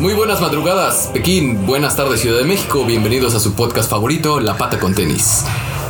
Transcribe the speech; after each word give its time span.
Muy 0.00 0.14
buenas 0.14 0.40
madrugadas, 0.40 1.10
Pekín. 1.12 1.66
Buenas 1.66 1.94
tardes, 1.94 2.22
Ciudad 2.22 2.38
de 2.38 2.44
México. 2.44 2.86
Bienvenidos 2.86 3.34
a 3.34 3.38
su 3.38 3.52
podcast 3.52 3.90
favorito, 3.90 4.40
La 4.40 4.56
Pata 4.56 4.80
con 4.80 4.94
Tenis. 4.94 5.44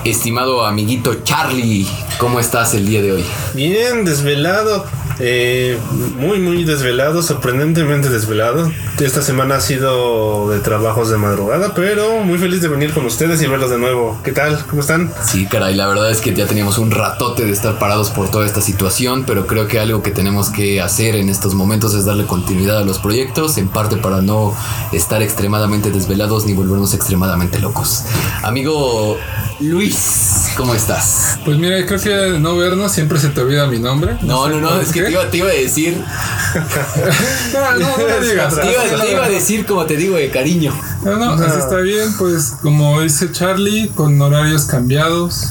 Estimado 0.05 0.67
amiguito 0.67 1.23
Charlie, 1.23 1.87
¿cómo 2.19 2.41
estás 2.41 2.75
el 2.75 2.89
día 2.89 3.03
de 3.03 3.13
hoy? 3.13 3.25
Bien, 3.55 4.05
desvelado. 4.05 4.85
Eh, 5.23 5.79
muy, 6.17 6.39
muy 6.39 6.65
desvelado, 6.65 7.23
sorprendentemente 7.23 8.09
desvelado. 8.09 8.73
Esta 8.99 9.21
semana 9.21 9.57
ha 9.57 9.61
sido 9.61 10.49
de 10.51 10.61
trabajos 10.61 11.11
de 11.11 11.19
madrugada, 11.19 11.75
pero 11.75 12.23
muy 12.23 12.39
feliz 12.39 12.63
de 12.63 12.69
venir 12.69 12.93
con 12.93 13.05
ustedes 13.05 13.43
y 13.43 13.47
verlos 13.47 13.71
de 13.71 13.79
nuevo. 13.79 14.19
¿Qué 14.25 14.33
tal? 14.33 14.65
¿Cómo 14.67 14.81
están? 14.81 15.13
Sí, 15.23 15.47
caray, 15.47 15.75
la 15.75 15.87
verdad 15.89 16.11
es 16.11 16.23
que 16.23 16.35
ya 16.35 16.47
teníamos 16.47 16.79
un 16.79 16.91
ratote 16.91 17.45
de 17.45 17.53
estar 17.53 17.79
parados 17.79 18.09
por 18.11 18.31
toda 18.31 18.47
esta 18.47 18.63
situación, 18.63 19.25
pero 19.27 19.47
creo 19.47 19.69
que 19.69 19.79
algo 19.79 20.03
que 20.03 20.11
tenemos 20.11 20.49
que 20.49 20.81
hacer 20.81 21.17
en 21.17 21.29
estos 21.29 21.55
momentos 21.55 21.95
es 21.95 22.07
darle 22.07 22.25
continuidad 22.25 22.79
a 22.79 22.85
los 22.85 22.99
proyectos, 22.99 23.59
en 23.59 23.69
parte 23.69 23.99
para 23.99 24.23
no 24.23 24.57
estar 24.93 25.23
extremadamente 25.23 25.91
desvelados 25.91 26.47
ni 26.47 26.55
volvernos 26.55 26.95
extremadamente 26.95 27.59
locos. 27.59 28.05
Amigo 28.43 29.19
Luis, 29.61 30.40
¿cómo 30.57 30.75
estás? 30.75 31.39
Pues 31.45 31.59
mira, 31.59 31.85
creo 31.87 32.01
que 32.01 32.11
de 32.11 32.39
no 32.39 32.57
vernos 32.57 32.93
siempre 32.93 33.19
se 33.19 33.29
te 33.29 33.41
olvida 33.41 33.67
mi 33.67 33.79
nombre. 33.79 34.17
No, 34.23 34.49
no, 34.49 34.61
no, 34.61 34.81
es 34.81 34.93
que 34.93 35.03
te 35.03 35.11
iba, 35.11 35.31
te 35.31 35.37
iba 35.39 35.49
a 35.49 35.53
decir, 35.53 35.97
No, 37.53 37.73
no, 37.79 37.97
no 37.97 38.27
digas. 38.27 38.55
te 38.61 38.71
iba, 38.73 39.03
te 39.03 39.13
iba 39.13 39.25
a 39.25 39.29
decir 39.29 39.67
como 39.67 39.87
te 39.87 39.97
digo 39.97 40.17
de 40.17 40.31
cariño. 40.31 40.73
No, 41.05 41.17
no, 41.17 41.33
así 41.33 41.59
está 41.59 41.77
bien, 41.77 42.13
pues 42.19 42.55
como 42.63 43.01
dice 43.01 43.31
Charlie, 43.33 43.89
con 43.89 44.21
horarios 44.21 44.65
cambiados 44.65 45.49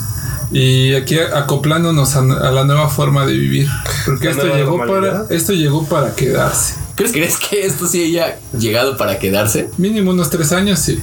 y 0.52 0.96
aquí 0.96 1.18
acoplándonos 1.20 2.16
a, 2.16 2.20
a 2.20 2.52
la 2.52 2.64
nueva 2.64 2.90
forma 2.90 3.26
de 3.26 3.34
vivir. 3.34 3.70
Porque 4.06 4.30
esto 4.30 4.48
llegó, 4.48 4.78
para, 4.78 5.26
esto 5.30 5.54
llegó 5.54 5.86
para 5.86 6.16
quedarse. 6.16 6.76
¿Crees, 6.96 7.12
¿Crees 7.14 7.38
que 7.38 7.66
esto 7.66 7.88
sí 7.88 8.04
haya 8.04 8.40
llegado 8.58 8.98
para 8.98 9.20
quedarse? 9.20 9.70
Mínimo 9.78 10.12
unos 10.12 10.30
tres 10.30 10.52
años, 10.52 10.80
sí. 10.80 11.00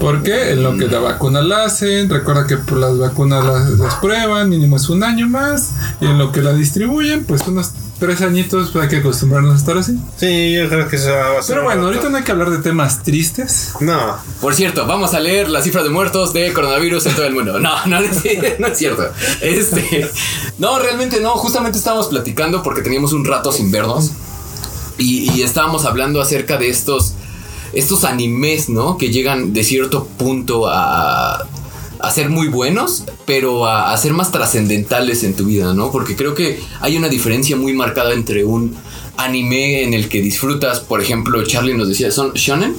¿Por 0.00 0.22
qué? 0.22 0.52
En 0.52 0.62
lo 0.62 0.76
que 0.76 0.86
la 0.86 0.98
vacuna 1.00 1.42
la 1.42 1.64
hacen, 1.64 2.08
recuerda 2.08 2.46
que 2.46 2.56
por 2.56 2.78
las 2.78 2.98
vacunas 2.98 3.44
las, 3.44 3.70
las 3.70 3.94
prueban, 3.96 4.48
mínimo 4.48 4.76
es 4.76 4.88
un 4.88 5.02
año 5.02 5.28
más, 5.28 5.70
y 6.00 6.06
en 6.06 6.18
lo 6.18 6.32
que 6.32 6.40
la 6.42 6.52
distribuyen, 6.52 7.24
pues 7.24 7.46
unos 7.46 7.70
tres 7.98 8.22
añitos, 8.22 8.70
pues 8.70 8.84
hay 8.84 8.88
que 8.88 8.96
acostumbrarnos 8.98 9.54
a 9.54 9.56
estar 9.58 9.76
así. 9.76 9.98
Sí, 10.16 10.54
yo 10.54 10.68
creo 10.68 10.86
que 10.88 10.96
eso 10.96 11.10
va 11.10 11.40
a 11.40 11.42
ser. 11.42 11.54
Pero 11.56 11.64
bueno, 11.64 11.84
ahorita 11.86 12.08
no 12.10 12.16
hay 12.18 12.22
que 12.22 12.30
hablar 12.30 12.50
de 12.50 12.58
temas 12.58 13.02
tristes. 13.02 13.72
No, 13.80 14.16
Por 14.40 14.54
cierto, 14.54 14.86
vamos 14.86 15.14
a 15.14 15.20
leer 15.20 15.48
las 15.48 15.64
cifras 15.64 15.82
de 15.82 15.90
muertos 15.90 16.32
de 16.32 16.52
coronavirus 16.52 17.06
en 17.06 17.14
todo 17.16 17.26
el 17.26 17.34
mundo. 17.34 17.58
No, 17.58 17.84
no, 17.86 17.98
es- 17.98 18.22
no 18.60 18.66
es 18.68 18.78
cierto. 18.78 19.02
Este, 19.40 20.08
no, 20.58 20.78
realmente 20.78 21.20
no. 21.20 21.30
Justamente 21.32 21.76
estábamos 21.78 22.06
platicando 22.06 22.62
porque 22.62 22.82
teníamos 22.82 23.12
un 23.12 23.24
rato 23.24 23.50
sin 23.50 23.72
vernos 23.72 24.12
y, 24.96 25.30
y 25.32 25.42
estábamos 25.42 25.84
hablando 25.84 26.20
acerca 26.20 26.56
de 26.56 26.68
estos, 26.68 27.14
estos 27.72 28.04
animes, 28.04 28.68
¿no? 28.68 28.96
Que 28.98 29.10
llegan 29.10 29.52
de 29.52 29.64
cierto 29.64 30.06
punto 30.18 30.66
a, 30.68 31.46
a 32.00 32.10
ser 32.10 32.30
muy 32.30 32.48
buenos, 32.48 33.04
pero 33.26 33.66
a, 33.66 33.92
a 33.92 33.96
ser 33.98 34.12
más 34.12 34.30
trascendentales 34.30 35.24
en 35.24 35.34
tu 35.34 35.46
vida, 35.46 35.74
¿no? 35.74 35.90
Porque 35.90 36.16
creo 36.16 36.34
que 36.34 36.60
hay 36.80 36.96
una 36.96 37.08
diferencia 37.08 37.56
muy 37.56 37.72
marcada 37.72 38.12
entre 38.14 38.44
un 38.44 38.76
anime 39.16 39.82
en 39.82 39.94
el 39.94 40.08
que 40.08 40.22
disfrutas, 40.22 40.78
por 40.78 41.00
ejemplo, 41.02 41.42
Charlie 41.44 41.74
nos 41.74 41.88
decía, 41.88 42.10
¿son 42.12 42.32
shonen? 42.34 42.76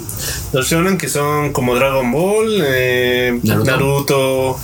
los 0.53 0.67
shonen 0.69 0.97
que 0.97 1.09
son 1.09 1.51
como 1.51 1.75
Dragon 1.75 2.09
Ball, 2.11 2.61
eh, 2.65 3.37
Naruto. 3.43 3.65
Naruto. 3.71 4.59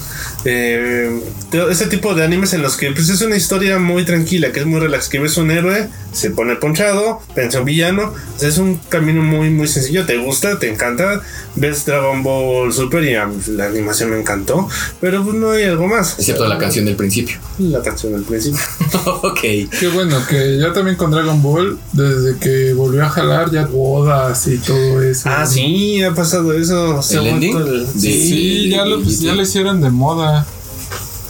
eh, 0.46 1.22
ese 1.70 1.88
tipo 1.88 2.14
de 2.16 2.24
animes 2.24 2.54
en 2.54 2.62
los 2.62 2.76
que 2.78 2.92
pues, 2.92 3.10
es 3.10 3.22
una 3.22 3.36
historia 3.38 3.80
muy 3.80 4.06
tranquila, 4.06 4.52
que 4.52 4.60
es 4.62 4.66
muy 4.66 4.80
relax, 4.80 5.10
que 5.10 5.20
ves 5.20 5.38
un 5.38 5.52
héroe, 5.52 5.88
se 6.12 6.30
pone 6.32 6.56
ponchado, 6.56 7.22
pensa 7.34 7.60
un 7.60 7.66
villano, 7.66 8.14
o 8.36 8.40
sea, 8.40 8.50
es 8.50 8.58
un 8.58 8.78
camino 8.90 9.22
muy 9.22 9.50
muy 9.50 9.68
sencillo, 9.68 10.06
te 10.06 10.18
gusta, 10.18 10.58
te 10.60 10.72
encanta, 10.72 11.22
ves 11.56 11.86
Dragon 11.86 12.24
Ball 12.24 12.72
Super 12.74 13.04
y 13.04 13.14
la 13.54 13.66
animación 13.66 14.12
me 14.12 14.20
encantó, 14.20 14.68
pero 15.02 15.24
pues, 15.24 15.36
no 15.36 15.52
hay 15.52 15.64
algo 15.64 15.88
más. 15.88 16.18
Excepto 16.20 16.46
la 16.48 16.58
canción 16.58 16.86
del 16.86 16.96
principio. 16.96 17.38
La 17.60 17.82
canción 17.82 18.14
del 18.14 18.24
principio. 18.24 18.60
ok. 19.24 19.40
Qué 19.42 19.88
bueno 19.94 20.18
que 20.28 20.58
ya 20.60 20.74
también 20.74 20.96
con 20.98 21.12
Dragon 21.12 21.42
Ball, 21.42 21.78
desde 21.94 22.38
que 22.38 22.74
volvió 22.74 23.04
a 23.06 23.10
jalar 23.10 23.52
ya 23.52 23.66
bodas 23.66 24.48
y 24.48 24.58
todo 24.58 25.02
eso. 25.02 25.30
Ah, 25.30 25.46
sí, 25.46 26.02
ha 26.04 26.14
pasado 26.14 26.54
eso. 26.54 27.02
Se 27.02 27.18
¿El 27.18 27.26
ha 27.26 27.30
ending? 27.30 27.54
vuelto 27.54 27.72
el- 27.74 27.88
Sí, 27.88 28.12
Sí, 28.30 28.70
ya 28.70 28.86
lo, 28.86 29.04
sí. 29.04 29.26
ya 29.26 29.34
lo 29.34 29.42
hicieron 29.42 29.82
de 29.82 29.90
moda. 29.90 30.46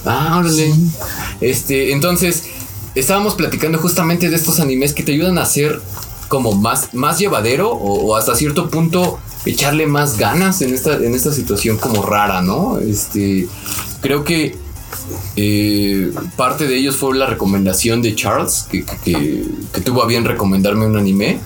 Ah, 0.06 0.38
órale. 0.40 0.74
Este, 1.42 1.92
entonces, 1.92 2.44
estábamos 2.96 3.36
platicando 3.36 3.78
justamente 3.80 4.30
de 4.30 4.36
estos 4.36 4.60
animes 4.60 4.94
que 4.94 5.04
te 5.04 5.12
ayudan 5.14 5.38
a 5.38 5.46
ser 5.46 5.82
como 6.28 6.54
más, 6.54 6.94
más 6.94 7.20
llevadero 7.20 7.72
o, 7.72 8.06
o 8.06 8.16
hasta 8.16 8.36
cierto 8.36 8.70
punto 8.70 9.20
echarle 9.46 9.86
más 9.86 10.18
ganas 10.18 10.62
en 10.62 10.74
esta, 10.74 10.96
en 10.96 11.14
esta 11.14 11.32
situación 11.32 11.78
como 11.78 12.02
rara, 12.04 12.42
¿no? 12.42 12.80
Este, 12.80 13.48
creo 14.02 14.24
que 14.24 14.56
eh, 15.36 16.12
parte 16.36 16.68
de 16.68 16.78
ellos 16.78 16.96
fue 16.96 17.16
la 17.16 17.26
recomendación 17.28 18.02
de 18.02 18.16
Charles, 18.16 18.66
que, 18.72 18.84
que- 18.86 18.98
que- 19.04 19.44
que 19.74 19.82
tuvo 19.82 20.02
a 20.04 20.08
bien 20.08 20.26
recomendarme 20.26 20.86
un 20.86 20.98
anime. 20.98 21.40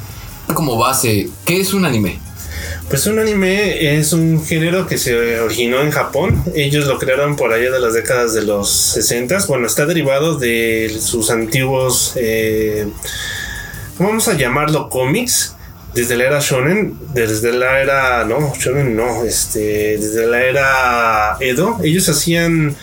Como 0.53 0.77
base, 0.77 1.29
¿qué 1.45 1.59
es 1.59 1.73
un 1.73 1.85
anime? 1.85 2.19
Pues 2.89 3.05
un 3.05 3.19
anime 3.19 3.99
es 3.99 4.13
un 4.13 4.43
género 4.43 4.87
que 4.87 4.97
se 4.97 5.39
originó 5.39 5.81
en 5.81 5.91
Japón. 5.91 6.43
Ellos 6.55 6.87
lo 6.87 6.97
crearon 6.97 7.35
por 7.35 7.53
allá 7.53 7.69
de 7.69 7.79
las 7.79 7.93
décadas 7.93 8.33
de 8.33 8.41
los 8.41 8.67
60. 8.71 9.45
Bueno, 9.47 9.67
está 9.67 9.85
derivado 9.85 10.39
de 10.39 10.97
sus 10.99 11.29
antiguos, 11.29 12.13
eh, 12.15 12.87
vamos 13.99 14.27
a 14.27 14.33
llamarlo 14.33 14.89
cómics. 14.89 15.55
Desde 15.93 16.17
la 16.17 16.23
era 16.25 16.39
shonen, 16.39 16.97
desde 17.13 17.53
la 17.53 17.79
era, 17.79 18.25
no, 18.25 18.53
shonen 18.55 18.95
no, 18.95 19.23
este, 19.23 19.97
desde 19.97 20.25
la 20.25 20.43
era 20.43 21.37
Edo, 21.39 21.79
ellos 21.83 22.07
hacían 22.09 22.75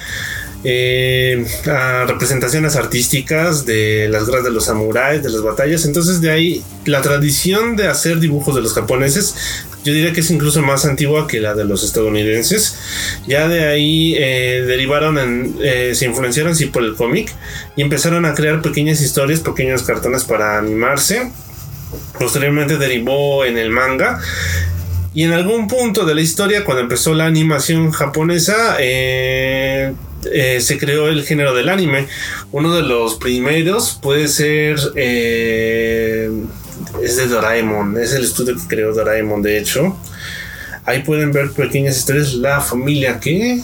eh, 0.64 1.46
a 1.66 2.04
representaciones 2.06 2.74
artísticas 2.74 3.64
de 3.66 4.08
las 4.08 4.26
guerras 4.26 4.42
de 4.42 4.50
los 4.50 4.64
samuráis, 4.64 5.22
de 5.22 5.30
las 5.30 5.42
batallas. 5.42 5.84
Entonces 5.84 6.20
de 6.20 6.30
ahí 6.30 6.64
la 6.84 7.02
tradición 7.02 7.76
de 7.76 7.86
hacer 7.86 8.18
dibujos 8.18 8.56
de 8.56 8.62
los 8.62 8.74
japoneses, 8.74 9.36
yo 9.86 9.92
diría 9.92 10.12
que 10.12 10.19
es 10.19 10.30
incluso 10.32 10.62
más 10.62 10.84
antigua 10.84 11.28
que 11.28 11.38
la 11.38 11.54
de 11.54 11.64
los 11.64 11.84
estadounidenses. 11.84 12.76
Ya 13.28 13.47
de 13.47 13.69
ahí 13.69 14.16
eh, 14.19 14.64
derivaron, 14.66 15.16
en, 15.16 15.56
eh, 15.62 15.92
se 15.94 16.06
influenciaron 16.06 16.56
sí 16.56 16.66
por 16.66 16.82
el 16.82 16.97
cómic 16.97 17.32
y 17.76 17.82
empezaron 17.82 18.24
a 18.24 18.34
crear 18.34 18.62
pequeñas 18.62 19.00
historias, 19.00 19.38
pequeños 19.38 19.84
cartones 19.84 20.24
para 20.24 20.58
animarse. 20.58 21.30
Posteriormente 22.19 22.78
derivó 22.78 23.44
en 23.44 23.58
el 23.58 23.70
manga. 23.70 24.20
Y 25.14 25.22
en 25.22 25.32
algún 25.32 25.69
punto 25.69 26.04
de 26.04 26.16
la 26.16 26.20
historia, 26.20 26.64
cuando 26.64 26.82
empezó 26.82 27.14
la 27.14 27.26
animación 27.26 27.92
japonesa, 27.92 28.78
eh, 28.80 29.94
se 30.58 30.78
creó 30.78 31.08
el 31.08 31.24
género 31.24 31.54
del 31.54 31.68
anime. 31.68 32.08
Uno 32.50 32.74
de 32.74 32.82
los 32.82 33.14
primeros 33.14 33.97
puede 34.03 34.26
ser... 34.26 34.80
es 37.02 37.16
de 37.16 37.26
Doraemon. 37.28 37.96
Es 37.98 38.12
el 38.12 38.24
estudio 38.24 38.54
que 38.54 38.66
creó 38.68 38.94
Doraemon, 38.94 39.42
de 39.42 39.58
hecho. 39.58 39.96
Ahí 40.84 41.02
pueden 41.02 41.32
ver 41.32 41.50
pequeñas 41.52 41.96
historias. 41.96 42.34
La 42.34 42.60
familia 42.60 43.18
que... 43.20 43.62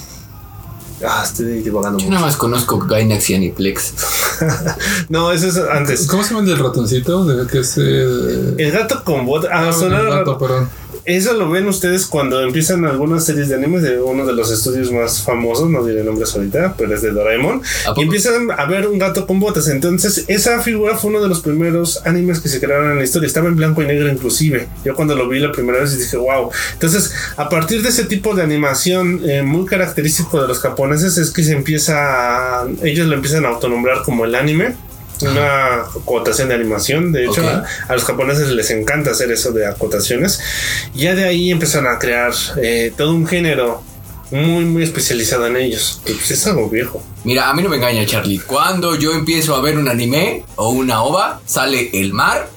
Ah, 1.04 1.22
estoy 1.25 1.47
divagando 1.62 1.98
Yo 1.98 2.04
mucho. 2.04 2.15
nada 2.15 2.26
más 2.26 2.37
conozco 2.37 2.78
Gainax 2.78 3.31
y 3.31 3.34
Aniplex. 3.34 3.94
No, 5.09 5.31
eso 5.31 5.48
es 5.48 5.56
antes. 5.56 6.06
¿Cómo 6.06 6.22
se 6.25 6.34
llama 6.34 6.48
el 6.50 6.59
ratoncito? 6.59 7.25
De 7.25 7.47
que 7.47 7.62
se. 7.62 7.81
El 7.82 8.71
gato 8.72 9.04
con 9.04 9.25
bot. 9.26 9.44
Ah, 9.44 9.69
Ah, 9.69 9.72
sonar 9.72 10.00
el 10.04 10.10
gato, 10.10 10.37
perdón. 10.38 10.69
Eso 11.05 11.33
lo 11.33 11.51
ven 11.51 11.67
ustedes 11.67 12.07
cuando 12.07 12.41
empiezan 12.43 12.85
algunas 12.85 13.25
series 13.25 13.49
de 13.49 13.57
animes 13.57 13.83
de 13.83 14.01
uno 14.01 14.25
de 14.25 14.33
los 14.33 14.53
estudios 14.53 14.93
más 14.93 15.23
famosos, 15.23 15.69
no 15.69 15.85
diré 15.85 16.05
nombres 16.05 16.35
ahorita, 16.35 16.75
pero 16.79 16.95
es 16.95 17.03
de 17.03 17.11
Doraemon. 17.11 17.60
Y 17.97 18.03
empiezan 18.04 18.51
a 18.53 18.65
ver 18.66 18.87
un 18.87 18.99
gato 18.99 19.27
con 19.27 19.41
botas. 19.41 19.66
Entonces, 19.69 20.25
esa 20.28 20.60
figura 20.60 20.97
fue 20.97 21.10
uno 21.10 21.21
de 21.21 21.28
los 21.28 21.41
primeros 21.41 22.03
animes 22.07 22.39
que 22.41 22.49
se 22.49 22.60
crearon 22.60 22.93
en 22.93 22.99
la 22.99 23.04
historia. 23.04 23.27
Estaba 23.27 23.49
en 23.49 23.57
blanco 23.57 23.83
y 23.83 23.87
negro 23.87 24.09
inclusive. 24.09 24.69
Yo 24.84 24.95
cuando 24.95 25.16
lo 25.16 25.28
vi 25.28 25.41
la 25.41 25.51
primera 25.51 25.81
vez 25.81 25.99
dije, 25.99 26.16
wow. 26.16 26.51
Entonces, 26.75 27.13
a 27.37 27.48
partir 27.48 27.83
de 27.83 27.89
ese 27.89 28.05
tipo 28.05 28.34
de 28.37 28.43
animación 28.43 29.21
eh, 29.28 29.43
muy 29.43 29.66
característico 29.66 30.41
de 30.41 30.47
los 30.47 30.60
japoneses 30.60 31.19
es 31.19 31.31
que 31.33 31.43
se 31.43 31.53
empieza 31.53 32.60
a- 32.60 32.69
ellos 32.84 33.09
lo 33.09 33.15
empiezan 33.16 33.45
a 33.45 33.48
autonombrar 33.48 34.03
como 34.05 34.25
el 34.25 34.34
anime. 34.37 34.77
Una 35.22 35.83
acotación 35.83 36.48
de 36.48 36.54
animación. 36.54 37.13
De 37.13 37.24
hecho, 37.24 37.41
Ok. 37.42 37.48
a, 37.48 37.65
a 37.89 37.95
los 37.95 38.04
japoneses 38.04 38.48
les 38.48 38.71
encanta 38.71 39.10
hacer 39.13 39.30
eso 39.33 39.53
de 39.53 39.66
acotaciones. 39.66 40.41
Ya 40.95 41.15
de 41.15 41.24
ahí 41.24 41.51
empiezan 41.51 41.86
a 41.86 41.98
crear 41.98 42.33
eh, 42.63 42.92
todo 42.97 43.13
un 43.15 43.27
género 43.27 43.83
muy, 44.30 44.65
muy 44.65 44.83
especializado 44.83 45.47
en 45.47 45.57
ellos. 45.57 46.01
Pues 46.04 46.30
es 46.30 46.47
algo 46.47 46.69
viejo. 46.71 47.03
Mira, 47.24 47.48
a 47.51 47.54
mí 47.54 47.63
no 47.63 47.69
me 47.69 47.77
engaña, 47.77 48.04
Charlie. 48.07 48.39
Cuando 48.41 48.97
yo 48.97 49.13
empiezo 49.13 49.54
a 49.54 49.60
ver 49.60 49.77
un 49.78 49.89
anime 49.89 50.45
o 50.57 50.71
una 50.71 51.03
ova, 51.03 51.41
sale 51.47 51.91
el 52.01 52.13
mar 52.13 52.48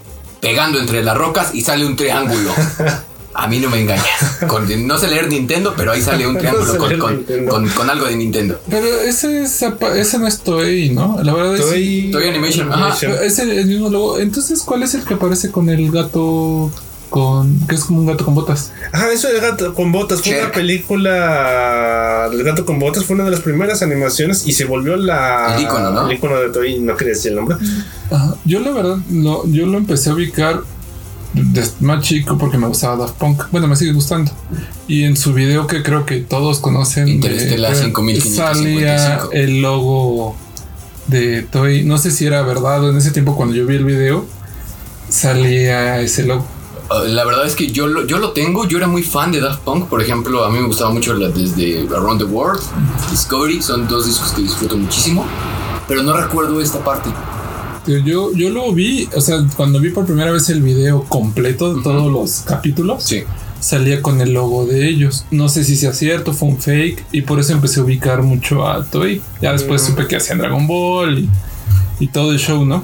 pegando 0.42 0.80
entre 0.80 1.04
las 1.04 1.18
rocas 1.18 1.54
y 1.54 1.62
sale 1.62 1.86
un 1.86 1.96
triángulo. 1.96 2.52
A 3.38 3.48
mí 3.48 3.60
no 3.60 3.70
me 3.70 3.82
engaña. 3.82 4.04
Con- 4.48 4.88
no 4.88 4.98
sé 4.98 5.08
leer 5.10 5.28
Nintendo, 5.28 5.74
pero 5.76 5.92
ahí 5.92 6.02
sale 6.02 6.26
un 6.26 6.34
No 6.36 6.40
triángulo 6.40 6.72
sé 6.72 6.78
con, 6.78 6.88
leer 6.90 7.00
con- 7.02 7.16
Nintendo. 7.18 7.52
con- 7.52 7.70
con 7.70 7.90
algo 7.90 8.06
de 8.06 8.16
Nintendo. 8.16 8.62
Pero 8.70 8.86
ese, 9.02 9.42
es 9.44 9.62
ese 9.62 10.20
no 10.20 10.28
es 10.28 10.40
Toei, 10.40 10.90
¿no? 10.92 11.20
La 11.22 11.34
verdad 11.34 11.56
es. 11.56 11.62
Toei, 11.62 12.12
Toei 12.12 12.30
Animation, 12.30 12.72
ajá. 12.72 12.96
Es 13.24 13.40
el, 13.40 13.52
el 13.52 13.66
mismo 13.66 13.90
logo. 13.90 14.20
Entonces, 14.20 14.62
¿cuál 14.64 14.84
es 14.84 14.94
el 14.96 15.04
que 15.04 15.16
aparece 15.16 15.52
con 15.52 15.70
el 15.70 15.92
gato? 15.92 16.72
con. 17.10 17.60
que 17.68 17.76
es 17.76 17.84
como 17.86 18.00
un 18.02 18.08
gato 18.08 18.26
con 18.26 18.36
botas. 18.36 18.72
Ah, 18.92 19.08
eso 19.14 19.28
de 19.30 19.40
gato 19.40 19.74
con 19.74 19.92
botas 19.92 20.22
fue 20.22 20.38
una 20.42 20.52
película. 20.52 22.30
El 22.32 22.44
gato 22.44 22.66
con 22.66 22.80
botas 22.80 23.06
fue 23.06 23.16
una 23.16 23.26
de 23.26 23.32
las 23.32 23.40
primeras 23.42 23.82
animaciones 23.82 24.46
y 24.48 24.52
se 24.52 24.66
volvió 24.66 24.96
la. 24.98 25.56
El 25.56 25.64
ícono, 25.64 25.92
¿no? 25.92 26.10
El 26.10 26.16
ícono 26.18 26.40
de 26.40 26.50
Toy, 26.50 26.80
no 26.80 26.96
quería 26.98 27.14
decir 27.14 27.32
el 27.32 27.38
nombre. 27.38 27.58
Ajá. 28.12 28.36
Yo 28.46 28.60
la 28.60 28.72
verdad, 28.72 28.98
lo, 29.12 29.46
yo 29.48 29.66
lo 29.66 29.78
empecé 29.78 30.10
a 30.10 30.14
ubicar 30.14 30.62
desde 31.36 31.74
más 31.86 32.02
chico 32.04 32.38
porque 32.38 32.58
me 32.58 32.68
gustaba 32.68 32.96
Daft 32.96 33.16
Punk. 33.16 33.44
Bueno, 33.52 33.68
me 33.68 33.76
sigue 33.76 33.92
gustando. 33.94 34.32
Y 34.88 35.04
en 35.04 35.18
su 35.18 35.34
video 35.34 35.68
que 35.68 35.84
creo 35.84 36.06
que 36.06 36.18
todos 36.22 36.60
conocen, 36.60 37.08
Interestelar 37.08 37.76
de- 37.76 37.84
5555. 37.84 38.36
salía 38.54 39.20
el 39.34 39.62
logo 39.62 40.36
de 41.08 41.42
Toy. 41.44 41.84
No 41.84 41.98
sé 41.98 42.12
si 42.12 42.26
era 42.26 42.42
verdad 42.44 42.90
en 42.90 42.98
ese 42.98 43.12
tiempo 43.12 43.36
cuando 43.36 43.54
yo 43.56 43.66
vi 43.66 43.76
el 43.76 43.86
video 43.86 44.26
salía 45.10 46.00
ese 46.02 46.24
logo. 46.24 46.46
Uh, 46.90 47.08
La 47.08 47.26
verdad 47.26 47.46
es 47.48 47.56
que 47.56 47.72
yo 47.72 47.88
lo, 47.88 48.06
yo 48.06 48.20
lo 48.20 48.32
tengo. 48.32 48.66
Yo 48.68 48.78
era 48.78 48.88
muy 48.88 49.04
fan 49.04 49.32
de 49.32 49.42
Daft 49.42 49.62
Punk. 49.62 49.88
Por 49.88 50.02
ejemplo, 50.02 50.44
a 50.46 50.50
mí 50.52 50.60
me 50.60 50.68
gustaba 50.68 50.92
mucho 50.92 51.14
la, 51.14 51.30
desde 51.30 51.88
Around 51.90 52.20
the 52.20 52.26
World, 52.26 52.62
Discovery. 53.12 53.62
Son 53.62 53.88
dos 53.88 54.06
discos 54.06 54.32
que 54.34 54.42
disfruto 54.44 54.78
muchísimo. 54.78 55.26
Pero 55.88 56.04
no 56.04 56.16
recuerdo 56.16 56.62
esta 56.62 56.84
parte. 56.84 57.10
Yo- 57.88 57.98
Yo, 58.00 58.34
yo 58.34 58.50
lo 58.50 58.72
vi, 58.74 59.08
o 59.16 59.22
sea, 59.22 59.38
cuando 59.56 59.80
vi 59.80 59.90
por 59.92 60.06
primera 60.06 60.32
vez 60.32 60.50
el 60.50 60.62
video 60.62 61.04
completo 61.04 61.76
de 61.76 61.84
todos 61.84 62.12
los 62.12 62.42
capítulos, 62.46 63.04
Sí. 63.04 63.24
salía 63.60 64.02
con 64.02 64.22
el 64.22 64.34
logo 64.34 64.66
de 64.66 64.88
ellos. 64.88 65.26
No 65.32 65.50
sé 65.50 65.64
si 65.64 65.76
sea 65.76 65.94
cierto, 65.94 66.34
fue 66.34 66.50
un 66.50 66.60
fake 66.60 67.04
y 67.12 67.22
por 67.22 67.40
eso 67.40 67.54
empecé 67.54 67.80
a 67.80 67.84
ubicar 67.84 68.24
mucho 68.24 68.68
a 68.68 68.84
Toei. 68.86 69.22
Ya 69.42 69.52
después 69.54 69.82
Mm. 69.82 69.86
supe 69.88 70.08
que 70.08 70.16
hacían 70.18 70.38
Dragon 70.40 70.66
Ball 70.68 71.20
y, 71.20 71.30
y 72.00 72.08
todo 72.08 72.32
el 72.32 72.40
show, 72.40 72.66
¿no? 72.66 72.84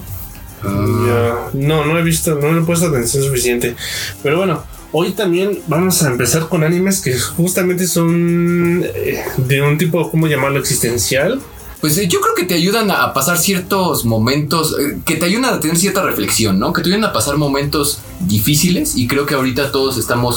Ya, 0.64 1.50
No, 1.54 1.86
no 1.86 1.98
he 1.98 2.04
visto, 2.04 2.36
no 2.36 2.52
le 2.54 2.62
he 2.62 2.64
puesto 2.64 2.88
atención 2.88 3.24
suficiente. 3.24 3.76
Pero 4.22 4.38
bueno, 4.38 4.64
hoy 4.92 5.12
también 5.14 5.60
vamos 5.68 6.04
a 6.04 6.08
empezar 6.10 6.48
con 6.50 6.64
animes 6.64 7.02
que 7.02 7.18
justamente 7.18 7.88
son 7.88 8.84
eh, 8.84 9.20
de 9.38 9.62
un 9.64 9.78
tipo, 9.80 10.10
¿cómo 10.12 10.28
llamarlo? 10.28 10.60
Existencial. 10.60 11.42
Pues 11.82 11.98
eh, 11.98 12.08
yo 12.08 12.22
creo 12.22 12.36
que 12.36 12.44
te 12.46 12.54
ayudan 12.54 12.92
a 12.92 13.12
pasar 13.14 13.40
ciertos 13.40 14.06
momentos, 14.06 14.76
eh, 14.80 15.00
que 15.04 15.16
te 15.16 15.26
ayudan 15.26 15.46
a 15.56 15.60
tener 15.60 15.78
cierta 15.78 16.04
reflexión, 16.04 16.60
¿no? 16.60 16.72
Que 16.74 16.84
te 16.84 16.90
ayudan 16.90 17.06
a 17.06 17.14
pasar 17.14 17.38
momentos 17.38 18.00
difíciles 18.20 18.96
y 18.96 19.08
creo 19.08 19.26
que 19.26 19.34
ahorita 19.34 19.72
todos 19.72 19.98
estamos 19.98 20.36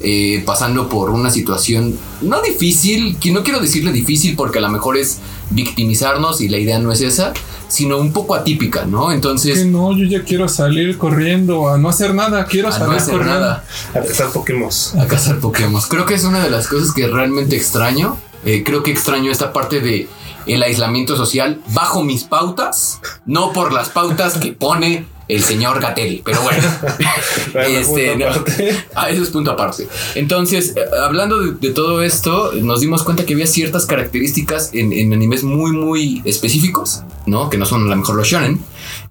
eh, 0.00 0.42
pasando 0.46 0.88
por 0.88 1.10
una 1.10 1.30
situación 1.30 1.98
no 2.22 2.40
difícil, 2.40 3.18
que 3.18 3.32
no 3.32 3.42
quiero 3.42 3.60
decirle 3.60 3.92
difícil 3.92 4.34
porque 4.36 4.58
a 4.58 4.62
lo 4.62 4.70
mejor 4.70 4.96
es 4.96 5.18
victimizarnos 5.50 6.40
y 6.40 6.48
la 6.48 6.56
idea 6.58 6.78
no 6.78 6.92
es 6.92 7.00
esa, 7.00 7.34
sino 7.68 7.98
un 7.98 8.12
poco 8.12 8.34
atípica, 8.34 8.86
¿no? 8.86 9.08
Que 9.08 9.14
Entonces, 9.14 9.66
no, 9.66 9.96
yo 9.96 10.04
ya 10.06 10.24
quiero 10.24 10.48
salir 10.48 10.96
corriendo 10.96 11.68
a 11.68 11.78
no 11.78 11.88
hacer 11.88 12.14
nada, 12.14 12.46
quiero 12.46 12.68
a 12.68 12.72
salir 12.72 12.88
no 12.88 12.96
hacer 12.96 13.14
corriendo. 13.14 13.40
nada. 13.40 13.64
A 13.94 14.00
cazar 14.00 14.30
Pokémon. 14.30 14.70
a 14.98 15.06
cazar 15.06 15.38
Pokémon. 15.38 15.82
Creo 15.88 16.06
que 16.06 16.14
es 16.14 16.24
una 16.24 16.42
de 16.42 16.50
las 16.50 16.68
cosas 16.68 16.92
que 16.92 17.06
realmente 17.06 17.56
extraño. 17.56 18.16
Eh, 18.44 18.62
creo 18.64 18.84
que 18.84 18.92
extraño 18.92 19.32
esta 19.32 19.52
parte 19.52 19.80
de 19.80 20.08
el 20.48 20.62
aislamiento 20.62 21.16
social 21.16 21.60
bajo 21.72 22.02
mis 22.02 22.24
pautas, 22.24 23.00
no 23.26 23.52
por 23.52 23.72
las 23.72 23.88
pautas 23.90 24.38
que 24.38 24.52
pone 24.52 25.06
el 25.28 25.44
señor 25.44 25.80
Gatel. 25.80 26.22
Pero 26.24 26.40
bueno, 26.42 26.62
Bueno, 27.52 27.68
este, 27.78 28.10
punto 28.10 28.24
no. 28.24 28.30
aparte. 28.30 28.84
Ah, 28.94 29.10
eso 29.10 29.22
es 29.22 29.28
punto 29.30 29.50
aparte. 29.50 29.88
Entonces, 30.14 30.74
eh, 30.76 30.80
hablando 31.02 31.40
de, 31.40 31.52
de 31.52 31.72
todo 31.72 32.02
esto, 32.02 32.52
nos 32.54 32.80
dimos 32.80 33.02
cuenta 33.02 33.24
que 33.26 33.34
había 33.34 33.46
ciertas 33.46 33.86
características 33.86 34.70
en, 34.72 34.92
en 34.92 35.12
animes 35.12 35.44
muy, 35.44 35.72
muy 35.72 36.22
específicos, 36.24 37.02
¿no? 37.26 37.50
Que 37.50 37.58
no 37.58 37.66
son 37.66 37.86
a 37.86 37.90
lo 37.90 37.96
mejor 37.96 38.16
los 38.16 38.26
shonen, 38.26 38.60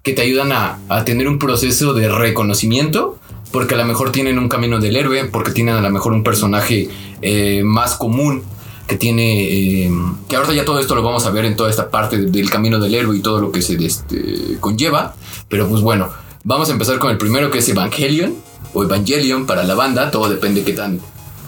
que 0.02 0.12
te 0.12 0.22
ayudan 0.22 0.52
a, 0.52 0.78
a 0.88 1.04
tener 1.04 1.28
un 1.28 1.38
proceso 1.38 1.94
de 1.94 2.08
reconocimiento, 2.08 3.18
porque 3.52 3.74
a 3.74 3.78
lo 3.78 3.84
mejor 3.84 4.12
tienen 4.12 4.38
un 4.38 4.48
camino 4.48 4.78
del 4.78 4.96
héroe, 4.96 5.24
porque 5.26 5.52
tienen 5.52 5.76
a 5.76 5.80
lo 5.80 5.90
mejor 5.90 6.12
un 6.12 6.22
personaje 6.22 6.88
eh, 7.22 7.62
más 7.64 7.94
común 7.94 8.42
que 8.88 8.96
tiene 8.96 9.84
eh, 9.84 9.90
que 10.28 10.36
ahorita 10.36 10.54
ya 10.54 10.64
todo 10.64 10.80
esto 10.80 10.94
lo 10.94 11.02
vamos 11.02 11.26
a 11.26 11.30
ver 11.30 11.44
en 11.44 11.54
toda 11.56 11.70
esta 11.70 11.90
parte 11.90 12.16
de- 12.18 12.30
del 12.30 12.50
camino 12.50 12.80
del 12.80 12.94
héroe 12.94 13.16
y 13.16 13.20
todo 13.20 13.40
lo 13.40 13.52
que 13.52 13.60
se 13.62 13.74
este, 13.84 14.56
conlleva 14.60 15.14
pero 15.48 15.68
pues 15.68 15.82
bueno 15.82 16.08
vamos 16.44 16.68
a 16.70 16.72
empezar 16.72 16.98
con 16.98 17.10
el 17.10 17.18
primero 17.18 17.50
que 17.50 17.58
es 17.58 17.68
Evangelion 17.68 18.34
o 18.72 18.82
Evangelion 18.82 19.46
para 19.46 19.62
la 19.64 19.74
banda 19.74 20.10
todo 20.10 20.28
depende 20.30 20.64
qué 20.64 20.72
tan 20.72 20.98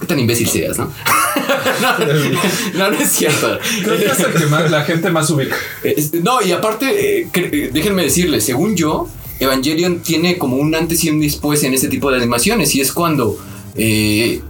qué 0.01 0.07
tan 0.07 0.19
imbécil 0.19 0.49
seas 0.49 0.79
no 0.79 0.85
no, 1.83 1.99
no, 2.79 2.91
no 2.91 2.99
es 2.99 3.11
cierto 3.11 3.59
Creo 3.85 3.97
que 3.99 4.07
es 4.07 4.21
el 4.21 4.33
que 4.35 4.47
más, 4.47 4.71
la 4.71 4.83
gente 4.85 5.11
más 5.11 5.31
ubica. 5.31 5.57
no, 6.23 6.43
y 6.43 6.53
aparte, 6.53 7.21
eh, 7.23 7.29
eh, 7.33 7.71
déjenme 7.73 8.03
decirles, 8.03 8.45
según 8.45 8.77
yo, 8.77 9.09
Evangelion 9.39 10.01
tiene 10.01 10.37
como 10.39 10.57
un 10.57 10.75
antes 10.75 11.03
y 11.05 11.11
un 11.11 11.21
después 11.21 11.63
en 11.65 11.73
este 11.75 11.89
tipo 11.89 12.11
de 12.11 12.17
animaciones. 12.19 12.75
Y 12.75 12.81
es 12.81 12.93
cuando 12.93 13.39
eh, 13.77 14.43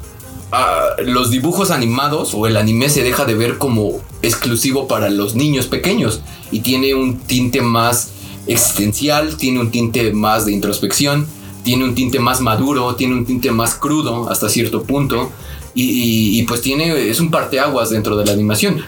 ah, 0.52 0.90
los 1.04 1.30
dibujos 1.30 1.70
animados 1.70 2.34
o 2.34 2.46
el 2.46 2.56
anime 2.56 2.88
se 2.88 3.02
deja 3.02 3.24
de 3.24 3.34
ver 3.34 3.58
como 3.58 4.00
exclusivo 4.22 4.86
para 4.88 5.10
los 5.10 5.34
niños 5.34 5.66
pequeños. 5.66 6.20
Y 6.50 6.60
tiene 6.60 6.94
un 6.94 7.18
tinte 7.20 7.60
más 7.62 8.10
existencial, 8.46 9.36
tiene 9.36 9.60
un 9.60 9.70
tinte 9.70 10.12
más 10.12 10.46
de 10.46 10.52
introspección, 10.52 11.26
tiene 11.62 11.84
un 11.84 11.94
tinte 11.94 12.18
más 12.18 12.40
maduro, 12.40 12.94
tiene 12.96 13.14
un 13.14 13.24
tinte 13.26 13.50
más 13.50 13.74
crudo 13.74 14.28
hasta 14.30 14.48
cierto 14.48 14.82
punto. 14.82 15.30
Y, 15.74 15.84
y- 15.84 16.40
y, 16.40 16.42
pues 16.44 16.62
tiene, 16.62 17.08
es 17.10 17.20
un 17.20 17.30
parteaguas 17.30 17.90
dentro 17.90 18.16
de 18.16 18.26
la 18.26 18.32
animación. 18.32 18.82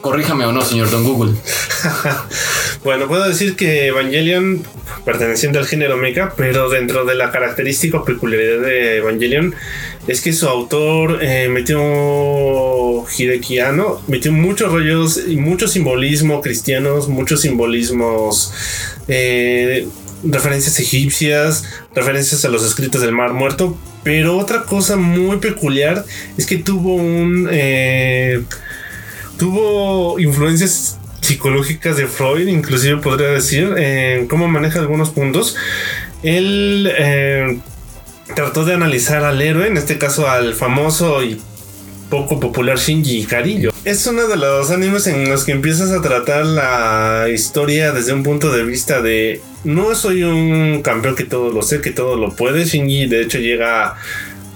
Corríjame 0.00 0.44
o 0.46 0.52
no, 0.52 0.62
señor 0.62 0.90
Don 0.90 1.04
Google. 1.04 1.34
Bueno, 2.84 3.08
puedo 3.08 3.28
decir 3.28 3.56
que 3.56 3.88
Evangelion, 3.88 4.62
perteneciente 5.04 5.58
al 5.58 5.66
género 5.66 5.96
mecha, 5.96 6.32
pero 6.36 6.70
dentro 6.70 7.04
de 7.04 7.16
la 7.16 7.32
característica 7.32 7.98
o 7.98 8.04
peculiaridad 8.04 8.64
de 8.64 8.98
Evangelion, 8.98 9.54
es 10.06 10.20
que 10.20 10.32
su 10.32 10.48
autor 10.48 11.18
eh, 11.20 11.48
metió 11.48 13.04
Hideki 13.04 13.58
metió 14.06 14.32
muchos 14.32 14.72
rollos 14.72 15.20
y 15.26 15.36
mucho 15.36 15.66
simbolismo 15.66 16.40
cristianos, 16.40 17.08
muchos 17.08 17.40
simbolismos, 17.40 18.52
eh, 19.08 19.88
referencias 20.22 20.78
egipcias, 20.78 21.64
referencias 21.94 22.44
a 22.44 22.48
los 22.48 22.64
escritos 22.64 23.00
del 23.02 23.12
Mar 23.12 23.32
Muerto, 23.32 23.76
pero 24.04 24.38
otra 24.38 24.62
cosa 24.62 24.96
muy 24.96 25.38
peculiar 25.38 26.04
es 26.36 26.46
que 26.46 26.58
tuvo 26.58 26.94
un... 26.94 27.48
eh, 27.50 28.44
tuvo 29.38 30.18
influencias 30.18 30.98
psicológicas 31.20 31.96
de 31.96 32.06
Freud, 32.06 32.48
inclusive 32.48 32.98
podría 32.98 33.28
decir, 33.28 33.74
en 33.76 34.26
cómo 34.26 34.48
maneja 34.48 34.80
algunos 34.80 35.10
puntos. 35.10 35.56
Él 36.22 36.90
eh, 36.98 37.58
trató 38.34 38.64
de 38.64 38.74
analizar 38.74 39.24
al 39.24 39.40
héroe, 39.40 39.66
en 39.66 39.76
este 39.76 39.98
caso 39.98 40.28
al 40.28 40.54
famoso 40.54 41.22
y 41.22 41.40
poco 42.08 42.40
popular 42.40 42.78
Shinji 42.78 43.20
Ikari. 43.20 43.68
Es 43.84 44.06
uno 44.06 44.26
de 44.26 44.36
los 44.36 44.70
animes 44.70 45.06
en 45.06 45.28
los 45.28 45.44
que 45.44 45.52
empiezas 45.52 45.90
a 45.90 46.00
tratar 46.00 46.46
la 46.46 47.28
historia 47.32 47.92
desde 47.92 48.12
un 48.12 48.22
punto 48.22 48.50
de 48.50 48.64
vista 48.64 49.02
de 49.02 49.40
no 49.64 49.94
soy 49.94 50.22
un 50.22 50.82
campeón 50.82 51.14
que 51.14 51.24
todo 51.24 51.52
lo 51.52 51.62
sé, 51.62 51.80
que 51.80 51.90
todo 51.90 52.16
lo 52.16 52.34
puede. 52.34 52.64
Shinji 52.64 53.06
de 53.06 53.22
hecho 53.22 53.38
llega 53.38 53.96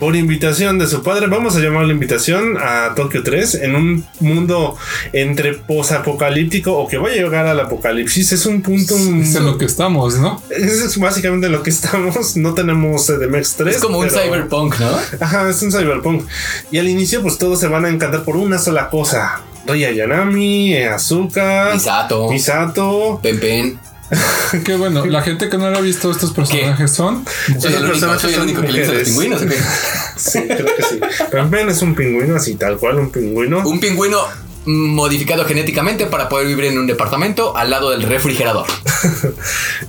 por 0.02 0.16
invitación 0.16 0.80
de 0.80 0.88
su 0.88 1.00
padre, 1.04 1.28
vamos 1.28 1.54
a 1.54 1.60
llamarlo 1.60 1.92
invitación 1.92 2.56
a 2.58 2.92
Tokio 2.96 3.22
3 3.22 3.54
en 3.54 3.76
un 3.76 4.04
mundo 4.18 4.76
entre 5.12 5.52
posapocalíptico 5.52 6.76
o 6.76 6.88
que 6.88 6.98
va 6.98 7.08
a 7.08 7.12
llegar 7.12 7.46
al 7.46 7.60
apocalipsis. 7.60 8.32
Es 8.32 8.44
un 8.44 8.62
punto. 8.62 8.96
Es 8.96 9.36
en 9.36 9.46
lo 9.46 9.58
que 9.58 9.64
estamos, 9.64 10.16
¿no? 10.18 10.42
Eso 10.50 10.86
es 10.86 10.98
básicamente 10.98 11.46
en 11.46 11.52
lo 11.52 11.62
que 11.62 11.70
estamos. 11.70 12.36
No 12.36 12.52
tenemos 12.52 13.06
CDMX 13.06 13.54
3. 13.54 13.76
Es 13.76 13.80
como 13.80 14.00
un 14.00 14.10
cyberpunk, 14.10 14.80
¿no? 14.80 14.90
Ajá, 15.20 15.48
es 15.48 15.62
un 15.62 15.70
cyberpunk. 15.70 16.24
Y 16.72 16.78
al 16.78 16.88
inicio, 16.88 17.22
pues 17.22 17.38
todos 17.38 17.60
se 17.60 17.68
van 17.68 17.84
a 17.84 17.88
encantar 17.88 18.24
por 18.24 18.36
una 18.36 18.58
sola 18.58 18.90
cosa: 18.90 19.42
Ria 19.68 19.92
Yanami, 19.92 20.78
Azuka, 20.78 21.70
Misato, 21.74 22.28
Misato. 22.28 23.20
Pen 23.22 23.38
Pen. 23.38 23.91
Que 24.64 24.76
bueno, 24.76 25.06
la 25.06 25.22
gente 25.22 25.48
que 25.48 25.58
no 25.58 25.70
lo 25.70 25.78
ha 25.78 25.80
visto 25.80 26.10
estos 26.10 26.32
personajes 26.32 26.90
son 26.90 27.24
Soy 27.58 27.72
el 27.74 27.84
único, 27.84 28.18
soy 28.18 28.30
el 28.30 28.34
son 28.34 28.42
único 28.42 28.60
que 28.62 28.72
le 28.72 28.80
gusta 28.80 28.94
los 28.98 29.08
mujeres. 29.08 29.08
pingüinos. 29.08 29.42
¿o 29.42 29.46
qué? 29.46 29.56
Sí, 30.16 30.40
creo 30.46 30.66
que 30.76 30.82
sí. 30.82 31.00
Pero 31.30 31.48
Ben 31.48 31.68
es 31.68 31.82
un 31.82 31.94
pingüino, 31.94 32.36
así 32.36 32.54
tal 32.54 32.76
cual, 32.76 32.98
un 32.98 33.10
pingüino. 33.10 33.66
Un 33.66 33.80
pingüino 33.80 34.18
modificado 34.64 35.44
genéticamente 35.44 36.06
para 36.06 36.28
poder 36.28 36.46
vivir 36.46 36.66
en 36.66 36.78
un 36.78 36.86
departamento 36.86 37.56
al 37.56 37.70
lado 37.70 37.90
del 37.90 38.02
refrigerador. 38.02 38.66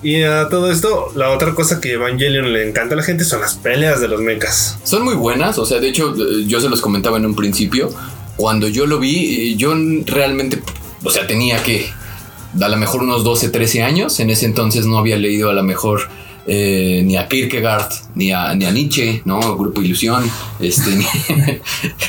Y 0.01 0.23
a 0.23 0.49
todo 0.49 0.69
esto, 0.71 1.11
la 1.15 1.29
otra 1.29 1.53
cosa 1.53 1.79
que 1.79 1.93
Evangelion 1.93 2.51
le 2.51 2.67
encanta 2.67 2.93
a 2.93 2.97
la 2.97 3.03
gente 3.03 3.23
son 3.23 3.39
las 3.39 3.55
peleas 3.55 4.01
de 4.01 4.07
los 4.09 4.19
mechas. 4.19 4.77
Son 4.83 5.03
muy 5.03 5.15
buenas, 5.15 5.57
o 5.59 5.65
sea, 5.65 5.79
de 5.79 5.87
hecho, 5.87 6.13
eh, 6.13 6.45
yo 6.45 6.59
se 6.59 6.67
los 6.67 6.81
comentaba 6.81 7.17
en 7.17 7.25
un 7.25 7.35
principio. 7.35 7.89
Cuando 8.35 8.67
yo 8.67 8.85
lo 8.85 8.99
vi, 8.99 9.51
eh, 9.51 9.55
yo 9.55 9.73
realmente, 10.07 10.61
o 11.03 11.09
sea, 11.11 11.25
tenía 11.25 11.61
que 11.63 11.89
a 12.59 12.69
lo 12.69 12.77
mejor 12.77 13.03
unos 13.03 13.23
12, 13.23 13.49
13 13.49 13.83
años. 13.83 14.19
En 14.19 14.29
ese 14.29 14.45
entonces 14.45 14.85
no 14.85 14.97
había 14.97 15.17
leído 15.17 15.49
a 15.49 15.53
lo 15.53 15.63
mejor 15.63 16.09
eh, 16.45 17.01
ni 17.05 17.15
a 17.15 17.27
Kierkegaard, 17.29 17.89
ni 18.15 18.31
a, 18.31 18.53
ni 18.53 18.65
a 18.65 18.71
Nietzsche, 18.71 19.21
¿no? 19.23 19.57
Grupo 19.57 19.81
Ilusión, 19.81 20.29
este, 20.59 20.91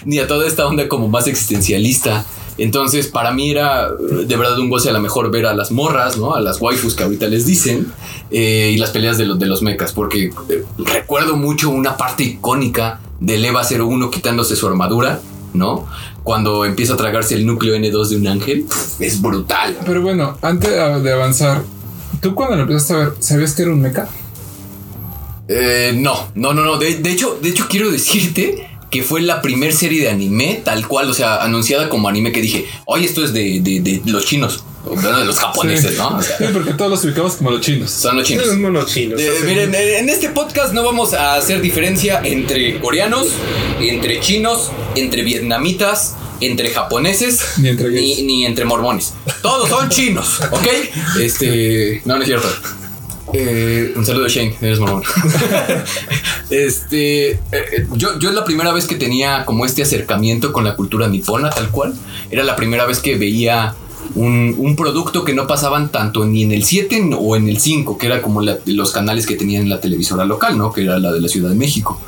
ni, 0.05 0.19
a 0.19 0.27
toda 0.27 0.47
esta 0.47 0.67
onda 0.67 0.89
como 0.89 1.09
más 1.09 1.29
existencialista. 1.29 2.25
Entonces, 2.59 3.07
para 3.07 3.33
mí 3.33 3.51
era 3.51 3.87
eh, 3.87 4.25
de 4.27 4.37
verdad 4.37 4.59
un 4.59 4.71
goce 4.71 4.89
a 4.91 4.93
lo 4.93 5.01
mejor 5.01 5.31
ver 5.31 5.47
a 5.47 5.55
las 5.55 5.71
morras, 5.71 6.17
¿no? 6.17 6.35
A 6.35 6.41
las 6.41 6.61
waifus 6.61 6.95
que 6.95 7.05
ahorita 7.05 7.29
les 7.29 7.47
dicen, 7.47 7.93
eh, 8.33 8.73
y 8.75 8.77
las 8.79 8.91
peleas 8.91 9.19
de 9.19 9.27
los, 9.27 9.39
de 9.39 9.47
los 9.47 9.63
mechas, 9.63 9.93
porque 9.93 10.31
recuerdo 10.79 11.37
mucho 11.37 11.71
una 11.71 11.97
parte 11.97 12.25
icónica 12.25 13.01
del 13.21 13.45
EVA 13.45 13.63
01 13.63 14.11
quitándose 14.11 14.57
su 14.57 14.67
armadura, 14.67 15.21
¿no? 15.53 15.87
Cuando 16.25 16.64
empieza 16.64 16.95
a 16.95 16.97
tragarse 16.97 17.35
el 17.35 17.47
núcleo 17.47 17.76
N2 17.76 18.09
de 18.09 18.16
un 18.16 18.26
ángel, 18.26 18.66
es 18.99 19.21
brutal. 19.21 19.78
Pero 19.87 20.02
bueno, 20.02 20.37
antes 20.43 20.71
de 20.71 21.12
avanzar, 21.12 21.62
¿tú 22.21 22.35
cuando 22.35 22.57
lo 22.57 22.62
empezaste 22.62 22.95
a 22.95 22.97
ver, 22.97 23.12
sabías 23.21 23.52
que 23.52 23.62
era 23.62 23.73
un 23.73 23.81
mecha? 23.83 24.09
Eh, 25.47 25.93
no, 25.95 26.28
no, 26.35 26.54
no, 26.54 26.64
no. 26.64 26.78
De, 26.78 26.97
de 26.97 27.11
hecho, 27.11 27.38
de 27.43 27.50
hecho, 27.50 27.66
quiero 27.69 27.90
decirte 27.90 28.66
que 28.95 29.03
fue 29.03 29.21
la 29.23 29.43
primer 29.43 29.73
serie 29.75 30.01
de 30.03 30.09
anime, 30.09 30.63
tal 30.65 30.87
cual, 30.87 31.11
o 31.11 31.15
sea, 31.15 31.43
anunciada 31.43 31.89
como 31.89 32.09
anime 32.09 32.31
que 32.31 32.41
dije, 32.41 32.65
oye, 32.85 33.07
esto 33.07 33.25
es 33.25 33.33
de, 33.33 33.59
de, 33.61 33.81
de 33.81 34.01
los 34.05 34.25
chinos, 34.25 34.63
bueno, 34.85 35.19
de 35.19 35.25
los 35.25 35.39
japoneses, 35.41 35.93
sí. 35.93 35.97
¿no? 35.99 36.17
O 36.19 36.23
sea, 36.23 36.39
Sí, 36.39 36.45
porque 36.53 36.75
todos 36.75 36.93
los 36.93 37.05
ubicamos 37.05 37.35
como 37.35 37.51
los 37.51 37.61
chinos. 37.61 37.91
son 37.91 38.17
los 38.17 38.25
chinos. 38.27 38.47
Los 38.47 38.57
monos 38.57 38.87
chinos. 38.87 39.21
Eh, 39.21 39.33
miren, 39.45 39.75
eh, 39.75 39.99
en 39.99 40.09
este 40.09 40.29
podcast 40.29 40.73
no 40.73 40.85
vamos 40.85 41.13
a 41.13 41.35
hacer 41.35 41.61
diferencia 41.61 42.21
entre 42.23 42.79
coreanos, 42.79 43.27
entre 43.81 44.21
chinos, 44.21 44.71
entre 44.95 45.23
vietnamitas, 45.23 46.15
entre 46.41 46.71
japoneses, 46.71 47.41
Ni 47.59 47.69
entre 47.71 47.91
ni 47.91 48.45
entre 48.47 48.65
mormones. 48.65 49.15
Todos 49.43 49.69
son 49.69 49.89
chinos, 49.89 50.39
¿ok? 50.53 50.69
Este, 51.21 52.01
no, 52.05 52.15
no 52.17 52.23
es 52.23 52.29
cierto. 52.29 52.49
Eh, 53.37 53.93
un 53.97 54.07
saludo, 54.07 54.29
Shane, 54.29 54.55
eres 54.61 54.79
mormón. 54.79 55.03
este, 56.50 57.31
eh, 57.33 57.38
eh, 57.53 57.87
yo, 57.97 58.17
yo 58.21 58.29
es 58.29 58.35
la 58.35 58.45
primera 58.45 58.73
vez 58.73 58.87
que 58.87 58.95
tenía 58.95 59.45
como 59.45 59.67
este 59.67 59.83
acercamiento 59.83 60.53
con 60.53 60.62
la 60.62 60.76
cultura 60.76 61.09
nipona, 61.09 61.50
tal 61.50 61.71
cual. 61.71 61.95
Era 62.31 62.45
la 62.45 62.55
primera 62.55 62.87
vez 62.87 63.00
que 63.00 63.17
veía 63.17 63.75
un, 64.14 64.55
un 64.57 64.76
producto 64.76 65.25
que 65.25 65.35
no 65.35 65.49
pasaban 65.49 65.91
tanto 65.91 66.25
ni 66.25 66.45
en 66.45 66.53
el 66.53 66.64
7 66.64 67.11
o 67.19 67.35
en 67.35 67.49
el 67.49 67.59
5, 67.59 67.99
que 67.99 68.07
era 68.07 68.23
como 68.23 68.41
la- 68.41 68.59
los 68.67 68.93
canales 68.93 69.26
que 69.26 69.35
tenían 69.35 69.64
en 69.64 69.69
la 69.71 69.81
televisora 69.81 70.25
local, 70.25 70.57
¿no? 70.57 70.73
Que 70.73 70.83
era 70.85 70.99
la 71.00 71.11
de 71.12 71.21
la 71.21 71.26
Ciudad 71.29 71.49
de 71.50 71.57
México. 71.57 72.00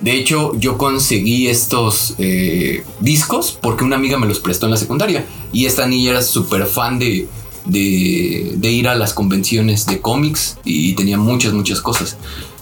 De 0.00 0.12
hecho, 0.12 0.52
yo 0.58 0.78
conseguí 0.78 1.48
estos 1.48 2.14
eh, 2.16 2.84
discos 3.00 3.58
porque 3.60 3.84
una 3.84 3.96
amiga 3.96 4.16
me 4.18 4.26
los 4.26 4.38
prestó 4.40 4.64
en 4.64 4.72
la 4.72 4.78
secundaria. 4.78 5.26
Y 5.52 5.66
esta 5.66 5.86
niña 5.86 6.12
era 6.12 6.22
súper 6.22 6.64
fan 6.64 6.98
de, 6.98 7.26
de, 7.70 8.54
de 8.56 8.70
ir 8.70 8.88
a 8.88 8.94
las 8.94 9.12
convenciones 9.14 9.86
de 9.86 10.00
cómics 10.00 10.58
y 10.64 10.94
tenía 10.94 11.16
muchas, 11.18 11.52
muchas 11.52 11.80
cosas. 11.80 12.16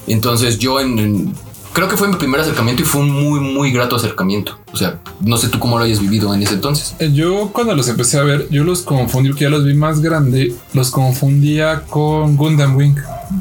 Entonces 0.07 0.57
yo 0.59 0.79
en, 0.79 0.99
en- 0.99 1.33
creo 1.73 1.87
que 1.87 1.97
fue 1.97 2.07
mi 2.07 2.15
primer 2.15 2.41
acercamiento 2.41 2.81
y 2.81 2.85
fue 2.85 3.01
un 3.01 3.11
muy, 3.11 3.39
muy 3.39 3.71
grato 3.71 3.95
acercamiento. 3.95 4.57
O 4.73 4.77
sea, 4.77 4.99
no 5.21 5.37
sé 5.37 5.49
tú 5.49 5.59
cómo 5.59 5.77
lo 5.77 5.83
hayas 5.85 5.99
vivido 6.01 6.33
en 6.33 6.41
ese 6.43 6.55
entonces. 6.55 6.95
Eh, 6.99 7.11
Yo 7.13 7.51
cuando 7.53 7.75
los 7.75 7.87
empecé 7.87 8.17
a 8.17 8.23
ver, 8.23 8.47
yo 8.49 8.63
los 8.63 8.81
confundí, 8.81 9.33
que 9.33 9.41
ya 9.45 9.49
los 9.49 9.65
vi 9.65 9.73
más 9.73 10.01
grande, 10.01 10.53
los 10.73 10.91
confundía 10.91 11.81
con 11.89 12.35
Gundam 12.37 12.75
Wing. 12.75 12.95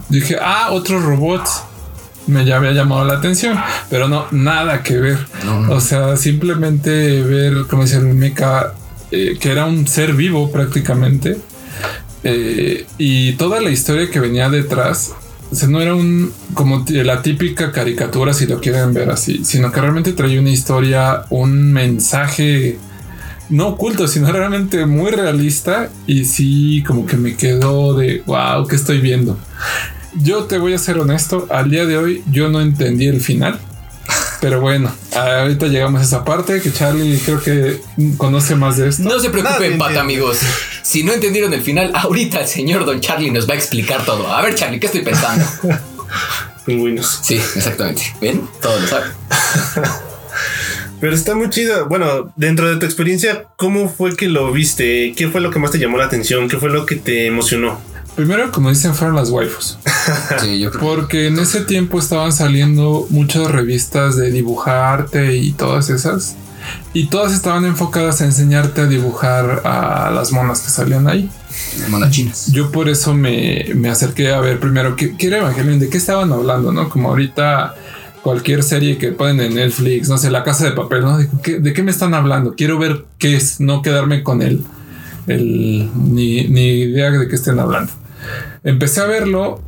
Dije, 0.08 0.36
ah, 0.40 0.68
otros 0.72 1.02
robots. 1.02 1.62
Me 2.26 2.44
ya 2.44 2.56
había 2.58 2.72
llamado 2.72 3.06
la 3.06 3.14
atención, 3.14 3.58
pero 3.88 4.06
no, 4.06 4.26
nada 4.32 4.82
que 4.82 4.98
ver. 4.98 5.18
No, 5.46 5.60
no. 5.62 5.72
O 5.76 5.80
sea, 5.80 6.14
simplemente 6.18 7.22
ver, 7.22 7.66
como 7.70 7.84
dice 7.84 7.96
el 7.96 8.04
mecha, 8.12 8.74
eh, 9.10 9.38
que 9.40 9.50
era 9.50 9.64
un 9.64 9.86
ser 9.88 10.12
vivo 10.12 10.50
prácticamente. 10.52 11.38
Eh, 12.24 12.86
y 12.98 13.32
toda 13.32 13.60
la 13.60 13.70
historia 13.70 14.10
que 14.10 14.20
venía 14.20 14.48
detrás, 14.48 15.12
o 15.50 15.54
sea, 15.54 15.68
no 15.68 15.80
era 15.80 15.94
un 15.94 16.32
como 16.54 16.84
la 16.88 17.22
típica 17.22 17.72
caricatura, 17.72 18.32
si 18.34 18.46
lo 18.46 18.60
quieren 18.60 18.92
ver 18.92 19.10
así, 19.10 19.44
sino 19.44 19.72
que 19.72 19.80
realmente 19.80 20.12
traía 20.12 20.40
una 20.40 20.50
historia, 20.50 21.24
un 21.30 21.72
mensaje 21.72 22.78
no 23.50 23.68
oculto, 23.68 24.08
sino 24.08 24.30
realmente 24.32 24.84
muy 24.86 25.10
realista. 25.10 25.90
Y 26.06 26.24
sí, 26.24 26.82
como 26.86 27.06
que 27.06 27.16
me 27.16 27.36
quedó 27.36 27.94
de 27.94 28.22
wow, 28.26 28.66
¿qué 28.66 28.76
estoy 28.76 29.00
viendo? 29.00 29.38
Yo 30.14 30.44
te 30.44 30.58
voy 30.58 30.74
a 30.74 30.78
ser 30.78 30.98
honesto, 30.98 31.46
al 31.50 31.70
día 31.70 31.86
de 31.86 31.96
hoy 31.96 32.22
yo 32.30 32.48
no 32.48 32.60
entendí 32.60 33.06
el 33.06 33.20
final. 33.20 33.60
Pero 34.40 34.60
bueno, 34.60 34.94
ahorita 35.14 35.66
llegamos 35.66 36.00
a 36.00 36.04
esa 36.04 36.24
parte 36.24 36.60
que 36.60 36.72
Charlie 36.72 37.18
creo 37.18 37.42
que 37.42 37.80
conoce 38.16 38.54
más 38.54 38.76
de 38.76 38.88
esto. 38.88 39.02
No 39.02 39.18
se 39.18 39.30
preocupen, 39.30 39.58
Nadie 39.58 39.78
pata, 39.78 40.00
amigos. 40.00 40.38
Si 40.82 41.02
no 41.02 41.12
entendieron 41.12 41.52
el 41.52 41.62
final, 41.62 41.90
ahorita 41.94 42.40
el 42.40 42.46
señor 42.46 42.84
Don 42.84 43.00
Charlie 43.00 43.30
nos 43.30 43.48
va 43.48 43.54
a 43.54 43.56
explicar 43.56 44.04
todo. 44.04 44.32
A 44.32 44.40
ver, 44.42 44.54
Charlie, 44.54 44.78
¿qué 44.78 44.86
estoy 44.86 45.02
pensando? 45.02 45.44
Pingüinos. 46.66 47.20
Sí, 47.22 47.34
exactamente. 47.34 48.14
¿Ven? 48.20 48.48
Todo 48.60 48.78
lo 48.78 48.86
saben. 48.86 49.10
Pero 51.00 51.14
está 51.14 51.34
muy 51.34 51.50
chido. 51.50 51.86
Bueno, 51.88 52.32
dentro 52.36 52.68
de 52.68 52.76
tu 52.76 52.86
experiencia, 52.86 53.46
¿cómo 53.56 53.88
fue 53.88 54.16
que 54.16 54.28
lo 54.28 54.50
viste? 54.52 55.14
¿Qué 55.16 55.28
fue 55.28 55.40
lo 55.40 55.50
que 55.50 55.58
más 55.58 55.70
te 55.70 55.78
llamó 55.78 55.96
la 55.96 56.04
atención? 56.04 56.48
¿Qué 56.48 56.58
fue 56.58 56.70
lo 56.70 56.86
que 56.86 56.96
te 56.96 57.26
emocionó? 57.26 57.80
Primero, 58.18 58.50
como 58.50 58.68
dicen, 58.68 58.96
fueron 58.96 59.14
las 59.14 59.30
waifus. 59.30 59.78
Sí, 60.40 60.58
yo 60.58 60.72
creo 60.72 60.82
Porque 60.82 61.28
en 61.28 61.38
ese 61.38 61.60
tiempo 61.60 62.00
estaban 62.00 62.32
saliendo 62.32 63.06
muchas 63.10 63.48
revistas 63.48 64.16
de 64.16 64.32
dibujarte 64.32 65.36
y 65.36 65.52
todas 65.52 65.88
esas. 65.88 66.34
Y 66.92 67.10
todas 67.10 67.32
estaban 67.32 67.64
enfocadas 67.64 68.20
a 68.20 68.24
enseñarte 68.24 68.80
a 68.80 68.86
dibujar 68.86 69.62
a 69.64 70.10
las 70.10 70.32
monas 70.32 70.62
que 70.62 70.70
salían 70.70 71.06
ahí. 71.06 71.30
que 71.80 71.88
monachinas. 71.88 72.50
Yo 72.50 72.72
por 72.72 72.88
eso 72.88 73.14
me, 73.14 73.66
me 73.76 73.88
acerqué 73.88 74.32
a 74.32 74.40
ver 74.40 74.58
primero 74.58 74.96
qué, 74.96 75.16
qué 75.16 75.28
era 75.28 75.38
Evangelion, 75.38 75.78
de 75.78 75.88
qué 75.88 75.98
estaban 75.98 76.32
hablando, 76.32 76.72
¿no? 76.72 76.88
Como 76.88 77.10
ahorita 77.10 77.76
cualquier 78.24 78.64
serie 78.64 78.98
que 78.98 79.12
ponen 79.12 79.40
en 79.42 79.54
Netflix, 79.54 80.08
no 80.08 80.18
sé, 80.18 80.28
La 80.32 80.42
Casa 80.42 80.64
de 80.64 80.72
Papel, 80.72 81.02
¿no? 81.02 81.18
¿De 81.18 81.28
qué, 81.40 81.60
de 81.60 81.72
qué 81.72 81.84
me 81.84 81.92
están 81.92 82.14
hablando? 82.14 82.56
Quiero 82.56 82.80
ver 82.80 83.04
qué 83.18 83.36
es, 83.36 83.60
no 83.60 83.80
quedarme 83.80 84.24
con 84.24 84.42
el, 84.42 84.64
el 85.28 85.88
ni, 85.94 86.48
ni 86.48 86.80
idea 86.80 87.12
de 87.12 87.28
qué 87.28 87.36
estén 87.36 87.60
hablando. 87.60 87.92
Empecé 88.64 89.00
a 89.00 89.06
verlo. 89.06 89.62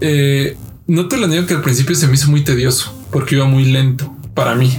eh, 0.00 0.56
no 0.86 1.08
te 1.08 1.16
lo 1.16 1.26
niego 1.26 1.46
que 1.46 1.54
al 1.54 1.62
principio 1.62 1.94
se 1.96 2.06
me 2.08 2.14
hizo 2.14 2.30
muy 2.30 2.42
tedioso 2.44 2.92
porque 3.10 3.36
iba 3.36 3.46
muy 3.46 3.64
lento 3.64 4.14
para 4.34 4.54
mí. 4.54 4.78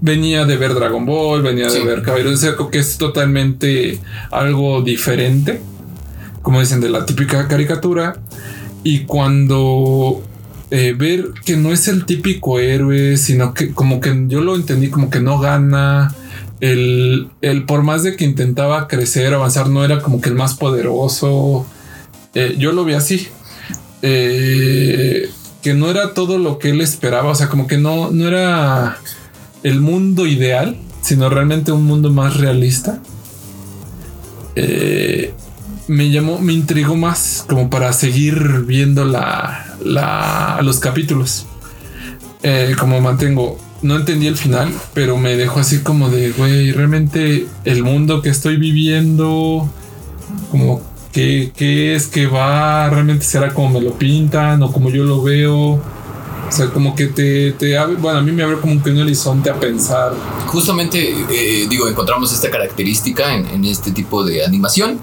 Venía 0.00 0.44
de 0.44 0.56
ver 0.56 0.74
Dragon 0.74 1.04
Ball, 1.06 1.42
venía 1.42 1.64
de 1.66 1.70
Sí. 1.80 1.82
ver 1.82 2.02
Caballeros 2.02 2.32
de 2.40 2.46
Zodiaco, 2.46 2.70
que 2.70 2.78
es 2.78 2.96
totalmente 2.98 3.98
algo 4.30 4.82
diferente, 4.82 5.60
como 6.42 6.60
dicen, 6.60 6.80
de 6.80 6.90
la 6.90 7.06
típica 7.06 7.48
caricatura. 7.48 8.16
Y 8.84 9.00
cuando 9.00 10.22
eh, 10.70 10.94
ver 10.96 11.26
que 11.44 11.56
no 11.56 11.72
es 11.72 11.88
el 11.88 12.04
típico 12.06 12.60
héroe, 12.60 13.16
sino 13.16 13.52
que 13.54 13.72
como 13.72 14.00
que 14.00 14.24
yo 14.28 14.40
lo 14.40 14.54
entendí 14.54 14.88
como 14.88 15.10
que 15.10 15.20
no 15.20 15.38
gana. 15.38 16.14
El, 16.60 17.28
el 17.40 17.64
por 17.64 17.82
más 17.82 18.02
de 18.02 18.16
que 18.16 18.24
intentaba 18.24 18.86
crecer, 18.86 19.32
avanzar, 19.34 19.68
no 19.68 19.84
era 19.84 20.00
como 20.00 20.20
que 20.20 20.28
el 20.28 20.34
más 20.34 20.54
poderoso. 20.54 21.66
Eh, 22.34 22.56
yo 22.58 22.72
lo 22.72 22.84
vi 22.84 22.94
así. 22.94 23.28
Eh, 24.02 25.28
que 25.62 25.74
no 25.74 25.90
era 25.90 26.14
todo 26.14 26.38
lo 26.38 26.58
que 26.58 26.70
él 26.70 26.80
esperaba. 26.80 27.30
O 27.30 27.34
sea, 27.34 27.48
como 27.48 27.66
que 27.66 27.76
no, 27.78 28.10
no 28.10 28.26
era 28.28 28.98
el 29.62 29.80
mundo 29.80 30.26
ideal, 30.26 30.76
sino 31.02 31.28
realmente 31.28 31.72
un 31.72 31.84
mundo 31.84 32.10
más 32.10 32.36
realista. 32.36 33.00
Eh, 34.56 35.32
me 35.88 36.10
llamó, 36.10 36.38
me 36.38 36.52
intrigó 36.52 36.96
más 36.96 37.44
como 37.48 37.68
para 37.70 37.92
seguir 37.92 38.64
viendo 38.66 39.04
la, 39.04 39.76
la- 39.84 40.60
los 40.62 40.78
capítulos. 40.78 41.46
Como 42.78 43.00
mantengo, 43.02 43.58
no 43.82 43.96
entendí 43.96 44.26
el 44.26 44.36
final, 44.36 44.72
pero 44.94 45.18
me 45.18 45.36
dejó 45.36 45.60
así 45.60 45.80
como 45.80 46.08
de, 46.08 46.30
güey, 46.32 46.72
realmente 46.72 47.46
el 47.64 47.82
mundo 47.82 48.22
que 48.22 48.30
estoy 48.30 48.56
viviendo, 48.56 49.70
como 50.50 50.80
que, 51.12 51.52
que 51.56 51.94
es 51.94 52.06
que 52.06 52.26
va, 52.26 52.88
realmente 52.88 53.24
será 53.24 53.52
como 53.52 53.80
me 53.80 53.80
lo 53.80 53.92
pintan 53.92 54.62
o 54.62 54.72
como 54.72 54.90
yo 54.90 55.04
lo 55.04 55.22
veo. 55.22 55.80
O 56.48 56.52
sea, 56.52 56.66
como 56.70 56.96
que 56.96 57.06
te, 57.06 57.52
te 57.52 57.78
abre, 57.78 57.94
bueno, 57.94 58.18
a 58.18 58.22
mí 58.22 58.32
me 58.32 58.42
abre 58.42 58.58
como 58.58 58.82
que 58.82 58.90
un 58.90 58.98
horizonte 58.98 59.50
a 59.50 59.60
pensar. 59.60 60.12
Justamente, 60.46 61.14
eh, 61.30 61.66
digo, 61.68 61.86
encontramos 61.86 62.32
esta 62.32 62.50
característica 62.50 63.34
en, 63.34 63.46
en 63.46 63.64
este 63.64 63.92
tipo 63.92 64.24
de 64.24 64.44
animación 64.44 65.00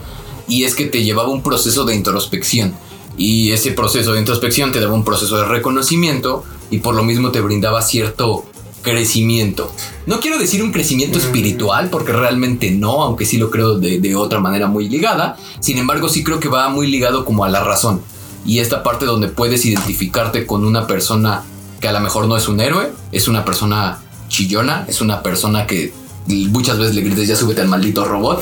y 0.47 0.63
es 0.63 0.75
que 0.75 0.85
te 0.87 1.03
llevaba 1.03 1.29
un 1.29 1.43
proceso 1.43 1.85
de 1.85 1.95
introspección 1.95 2.73
y 3.17 3.51
ese 3.51 3.71
proceso 3.71 4.13
de 4.13 4.19
introspección 4.19 4.71
te 4.71 4.79
daba 4.79 4.93
un 4.93 5.03
proceso 5.03 5.37
de 5.37 5.45
reconocimiento 5.45 6.43
y 6.69 6.79
por 6.79 6.95
lo 6.95 7.03
mismo 7.03 7.31
te 7.31 7.41
brindaba 7.41 7.81
cierto 7.81 8.45
crecimiento. 8.91 9.71
No 10.05 10.19
quiero 10.19 10.37
decir 10.37 10.63
un 10.63 10.71
crecimiento 10.71 11.17
espiritual 11.17 11.89
porque 11.89 12.11
realmente 12.13 12.71
no, 12.71 13.01
aunque 13.03 13.25
sí 13.25 13.37
lo 13.37 13.49
creo 13.51 13.77
de, 13.77 13.99
de 13.99 14.15
otra 14.15 14.39
manera 14.39 14.67
muy 14.67 14.87
ligada. 14.89 15.37
Sin 15.59 15.77
embargo, 15.77 16.09
sí 16.09 16.23
creo 16.23 16.39
que 16.39 16.47
va 16.49 16.69
muy 16.69 16.87
ligado 16.87 17.25
como 17.25 17.43
a 17.45 17.49
la 17.49 17.63
razón. 17.63 18.01
Y 18.45 18.59
esta 18.59 18.81
parte 18.83 19.05
donde 19.05 19.27
puedes 19.27 19.65
identificarte 19.65 20.45
con 20.45 20.65
una 20.65 20.87
persona 20.87 21.43
que 21.81 21.87
a 21.87 21.91
lo 21.91 21.99
mejor 21.99 22.27
no 22.27 22.37
es 22.37 22.47
un 22.47 22.59
héroe, 22.59 22.91
es 23.11 23.27
una 23.27 23.43
persona 23.45 23.99
chillona, 24.29 24.85
es 24.87 25.01
una 25.01 25.21
persona 25.21 25.67
que 25.67 25.91
muchas 26.27 26.77
veces 26.77 26.95
le 26.95 27.01
grites 27.01 27.27
ya 27.27 27.35
súbete 27.35 27.61
al 27.61 27.67
maldito 27.67 28.05
robot. 28.05 28.41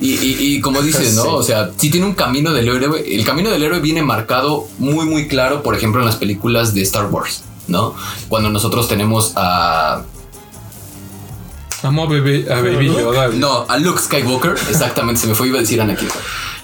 Y, 0.00 0.12
y- 0.12 0.36
y 0.38 0.60
como 0.60 0.80
dices, 0.80 1.14
¿no? 1.14 1.22
Sí. 1.22 1.28
O 1.32 1.42
sea, 1.42 1.70
sí 1.76 1.90
tiene 1.90 2.06
un 2.06 2.14
camino 2.14 2.52
del 2.52 2.68
héroe. 2.68 3.04
El 3.14 3.24
camino 3.24 3.50
del 3.50 3.62
héroe 3.64 3.80
viene 3.80 4.02
marcado 4.02 4.66
muy, 4.78 5.04
muy 5.06 5.26
claro, 5.28 5.62
por 5.62 5.74
ejemplo, 5.74 6.00
en 6.00 6.06
las 6.06 6.16
películas 6.16 6.72
de 6.72 6.82
Star 6.82 7.06
Wars, 7.06 7.42
¿no? 7.68 7.94
Cuando 8.28 8.50
nosotros 8.50 8.88
tenemos 8.88 9.32
a. 9.36 10.02
Amo 11.82 12.04
a 12.04 12.06
Baby, 12.06 12.46
a 12.50 12.56
Baby 12.56 12.86
Yoda. 12.86 13.28
No, 13.28 13.64
a 13.68 13.78
Luke 13.78 14.00
Skywalker, 14.00 14.56
exactamente, 14.68 15.20
se 15.20 15.26
me 15.28 15.34
fue, 15.34 15.48
iba 15.48 15.58
a 15.58 15.60
decir 15.60 15.80
Anakin. 15.80 16.08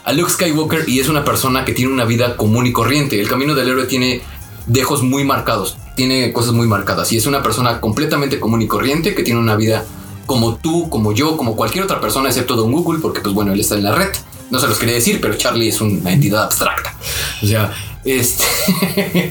A 0.05 0.13
Luke 0.13 0.31
Skywalker 0.31 0.89
y 0.89 0.99
es 0.99 1.09
una 1.09 1.25
persona 1.25 1.65
que 1.65 1.73
tiene 1.73 1.93
una 1.93 2.05
vida 2.05 2.37
común 2.37 2.67
y 2.67 2.73
corriente. 2.73 3.21
El 3.21 3.29
camino 3.29 3.55
del 3.55 3.69
héroe 3.69 3.87
tiene 3.87 4.23
dejos 4.67 5.03
muy 5.03 5.25
marcados, 5.25 5.77
tiene 5.95 6.33
cosas 6.33 6.53
muy 6.53 6.67
marcadas 6.67 7.13
y 7.13 7.17
es 7.17 7.27
una 7.27 7.43
persona 7.43 7.81
completamente 7.81 8.41
común 8.41 8.63
y 8.63 8.67
corriente 8.67 9.15
que 9.15 9.23
tiene 9.23 9.39
una 9.39 9.57
vida 9.57 9.85
como 10.27 10.57
tú, 10.57 10.89
como 10.89 11.13
yo, 11.13 11.37
como 11.37 11.55
cualquier 11.55 11.85
otra 11.85 12.01
persona 12.01 12.29
excepto 12.29 12.57
Don 12.57 12.73
Google, 12.73 13.01
porque 13.01 13.21
pues 13.21 13.35
bueno, 13.35 13.53
él 13.53 13.61
está 13.61 13.77
en 13.77 13.85
la 13.85 13.95
red. 13.95 14.11
No 14.51 14.59
se 14.59 14.69
los 14.69 14.79
quería 14.79 14.95
decir, 14.95 15.21
pero 15.21 15.35
Charlie 15.35 15.69
es 15.69 15.81
una 15.81 16.13
entidad 16.13 16.45
abstracta. 16.45 16.95
O 17.43 17.47
sea, 17.47 17.73
este... 18.05 18.45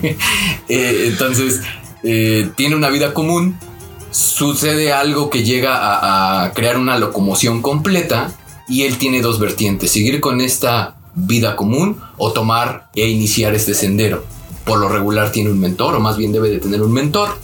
eh, 0.70 1.06
entonces, 1.08 1.62
eh, 2.04 2.50
tiene 2.56 2.76
una 2.76 2.90
vida 2.90 3.14
común, 3.14 3.58
sucede 4.12 4.92
algo 4.92 5.30
que 5.30 5.44
llega 5.44 5.78
a, 5.78 6.44
a 6.44 6.52
crear 6.54 6.78
una 6.78 6.98
locomoción 6.98 7.62
completa 7.62 8.34
y 8.68 8.84
él 8.84 8.98
tiene 8.98 9.22
dos 9.22 9.40
vertientes, 9.40 9.92
seguir 9.92 10.20
con 10.20 10.42
esta 10.42 10.96
vida 11.16 11.56
común 11.56 12.00
o 12.18 12.32
tomar 12.32 12.90
e 12.96 13.08
iniciar 13.08 13.54
este 13.54 13.74
sendero. 13.74 14.26
Por 14.66 14.80
lo 14.80 14.90
regular 14.90 15.32
tiene 15.32 15.52
un 15.52 15.60
mentor 15.60 15.96
o 15.96 16.00
más 16.00 16.18
bien 16.18 16.32
debe 16.32 16.50
de 16.50 16.60
tener 16.60 16.82
un 16.82 16.94
mentor 16.94 17.38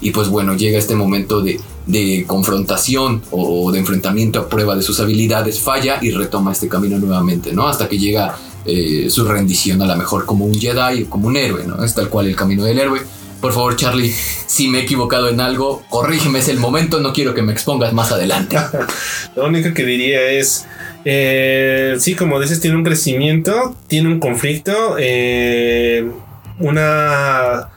y 0.00 0.10
pues 0.10 0.28
bueno, 0.28 0.54
llega 0.54 0.78
este 0.78 0.94
momento 0.94 1.40
de, 1.40 1.60
de 1.86 2.24
confrontación 2.26 3.22
o 3.30 3.70
de 3.70 3.78
enfrentamiento 3.78 4.40
a 4.40 4.48
prueba 4.48 4.74
de 4.74 4.82
sus 4.82 5.00
habilidades, 5.00 5.60
falla 5.60 5.98
y 6.00 6.10
retoma 6.10 6.52
este 6.52 6.68
camino 6.68 6.98
nuevamente, 6.98 7.52
¿no? 7.52 7.68
Hasta 7.68 7.88
que 7.88 7.98
llega 7.98 8.36
eh, 8.66 9.08
su 9.10 9.26
rendición 9.26 9.82
a 9.82 9.86
la 9.86 9.94
mejor 9.94 10.24
como 10.24 10.46
un 10.46 10.54
Jedi 10.54 11.02
o 11.02 11.10
como 11.10 11.28
un 11.28 11.36
héroe, 11.36 11.64
¿no? 11.66 11.84
Es 11.84 11.94
tal 11.94 12.08
cual 12.08 12.26
el 12.26 12.36
camino 12.36 12.64
del 12.64 12.78
héroe. 12.78 13.00
Por 13.40 13.52
favor, 13.52 13.76
Charlie, 13.76 14.10
si 14.46 14.68
me 14.68 14.78
he 14.78 14.82
equivocado 14.82 15.28
en 15.28 15.40
algo, 15.40 15.82
corrígeme, 15.90 16.38
es 16.38 16.48
el 16.48 16.58
momento, 16.58 17.00
no 17.00 17.12
quiero 17.12 17.34
que 17.34 17.42
me 17.42 17.52
expongas 17.52 17.92
más 17.92 18.10
adelante. 18.10 18.56
Lo 19.36 19.46
único 19.46 19.74
que 19.74 19.84
diría 19.84 20.30
es, 20.30 20.64
eh, 21.04 21.96
sí, 21.98 22.14
como 22.14 22.40
dices, 22.40 22.60
tiene 22.60 22.76
un 22.76 22.84
crecimiento, 22.84 23.76
tiene 23.86 24.08
un 24.08 24.18
conflicto, 24.18 24.96
eh, 24.98 26.10
una 26.58 27.68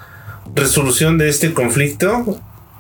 resolución 0.56 1.18
de 1.18 1.28
este 1.28 1.54
conflicto. 1.54 2.40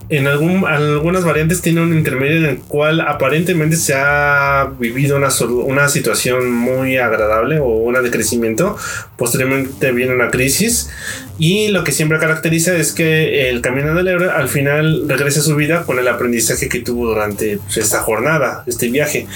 En 0.09 0.25
algún, 0.25 0.65
algunas 0.65 1.25
variantes 1.25 1.61
tiene 1.61 1.81
un 1.81 1.93
intermedio 1.93 2.37
en 2.37 2.45
el 2.45 2.59
cual 2.59 3.01
aparentemente 3.01 3.75
se 3.75 3.93
ha 3.93 4.71
vivido 4.79 5.17
una, 5.17 5.27
una 5.65 5.89
situación 5.89 6.49
muy 6.49 6.97
agradable 6.97 7.59
o 7.59 7.67
una 7.67 7.99
de 8.01 8.09
crecimiento. 8.09 8.77
Posteriormente 9.17 9.91
viene 9.91 10.15
una 10.15 10.29
crisis. 10.29 10.89
Y 11.37 11.67
lo 11.69 11.83
que 11.83 11.91
siempre 11.91 12.19
caracteriza 12.19 12.75
es 12.75 12.93
que 12.93 13.49
el 13.49 13.61
camino 13.61 13.93
del 13.95 14.07
héroe 14.07 14.29
al 14.31 14.47
final 14.47 15.09
regresa 15.09 15.41
a 15.41 15.43
su 15.43 15.55
vida 15.55 15.83
con 15.83 15.99
el 15.99 16.07
aprendizaje 16.07 16.69
que 16.69 16.79
tuvo 16.79 17.07
durante 17.07 17.59
esta 17.75 17.99
jornada, 17.99 18.63
este 18.65 18.89
viaje. 18.89 19.27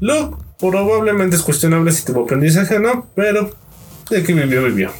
Lo 0.00 0.38
probablemente 0.58 1.36
es 1.36 1.42
cuestionable 1.42 1.92
si 1.92 2.04
tuvo 2.04 2.24
aprendizaje 2.24 2.76
o 2.76 2.80
no, 2.80 3.06
pero 3.14 3.54
de 4.10 4.22
que 4.22 4.32
vivió, 4.32 4.62
vivió. 4.64 4.90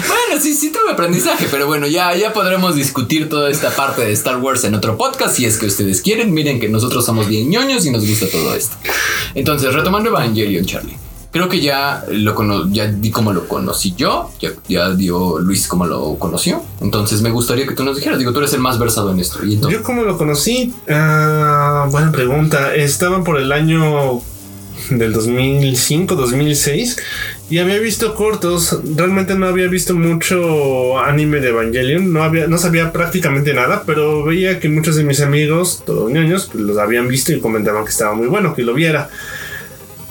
Bueno, 0.00 0.40
sí, 0.42 0.54
sí 0.54 0.70
tuve 0.72 0.92
aprendizaje, 0.92 1.46
pero 1.50 1.66
bueno, 1.66 1.86
ya, 1.86 2.14
ya 2.16 2.32
podremos 2.32 2.74
discutir 2.74 3.28
toda 3.28 3.50
esta 3.50 3.70
parte 3.70 4.02
de 4.02 4.12
Star 4.12 4.38
Wars 4.38 4.64
en 4.64 4.74
otro 4.74 4.96
podcast 4.96 5.36
si 5.36 5.44
es 5.44 5.58
que 5.58 5.66
ustedes 5.66 6.00
quieren. 6.00 6.32
Miren 6.32 6.60
que 6.60 6.68
nosotros 6.68 7.04
somos 7.04 7.28
bien 7.28 7.50
ñoños 7.50 7.84
y 7.84 7.90
nos 7.90 8.06
gusta 8.06 8.26
todo 8.30 8.54
esto. 8.54 8.76
Entonces, 9.34 9.74
retomando 9.74 10.08
Evangelion, 10.10 10.64
Charlie. 10.64 10.96
Creo 11.30 11.48
que 11.48 11.60
ya 11.60 12.04
lo 12.10 12.34
cono 12.34 12.68
ya 12.70 12.86
di 12.88 13.10
como 13.10 13.32
lo 13.32 13.48
conocí 13.48 13.94
yo, 13.96 14.30
ya, 14.68 14.90
dio 14.90 15.38
Luis 15.38 15.66
como 15.66 15.86
lo 15.86 16.16
conoció. 16.16 16.62
Entonces 16.82 17.22
me 17.22 17.30
gustaría 17.30 17.66
que 17.66 17.74
tú 17.74 17.84
nos 17.84 17.96
dijeras, 17.96 18.18
digo, 18.18 18.34
tú 18.34 18.40
eres 18.40 18.52
el 18.52 18.60
más 18.60 18.78
versado 18.78 19.10
en 19.12 19.18
esto. 19.20 19.42
Y 19.42 19.58
Yo 19.58 19.82
como 19.82 20.02
lo 20.02 20.18
conocí, 20.18 20.74
Ah, 20.90 21.88
buena 21.90 22.12
pregunta. 22.12 22.74
Estaba 22.74 23.24
por 23.24 23.38
el 23.40 23.50
año 23.50 24.20
del 24.90 25.12
2005, 25.12 26.14
2006 26.14 26.96
y 27.50 27.58
había 27.58 27.78
visto 27.78 28.14
cortos. 28.14 28.80
Realmente 28.96 29.34
no 29.34 29.46
había 29.46 29.66
visto 29.66 29.94
mucho 29.94 30.98
anime 30.98 31.40
de 31.40 31.50
Evangelion. 31.50 32.12
No 32.12 32.22
había, 32.22 32.46
no 32.46 32.56
sabía 32.56 32.92
prácticamente 32.92 33.52
nada, 33.52 33.82
pero 33.84 34.24
veía 34.24 34.58
que 34.58 34.68
muchos 34.68 34.96
de 34.96 35.04
mis 35.04 35.20
amigos, 35.20 35.82
todos 35.84 36.10
ñoños, 36.10 36.48
pues, 36.50 36.64
los 36.64 36.78
habían 36.78 37.08
visto 37.08 37.32
y 37.32 37.40
comentaban 37.40 37.84
que 37.84 37.90
estaba 37.90 38.14
muy 38.14 38.26
bueno, 38.26 38.54
que 38.54 38.62
lo 38.62 38.72
viera. 38.72 39.10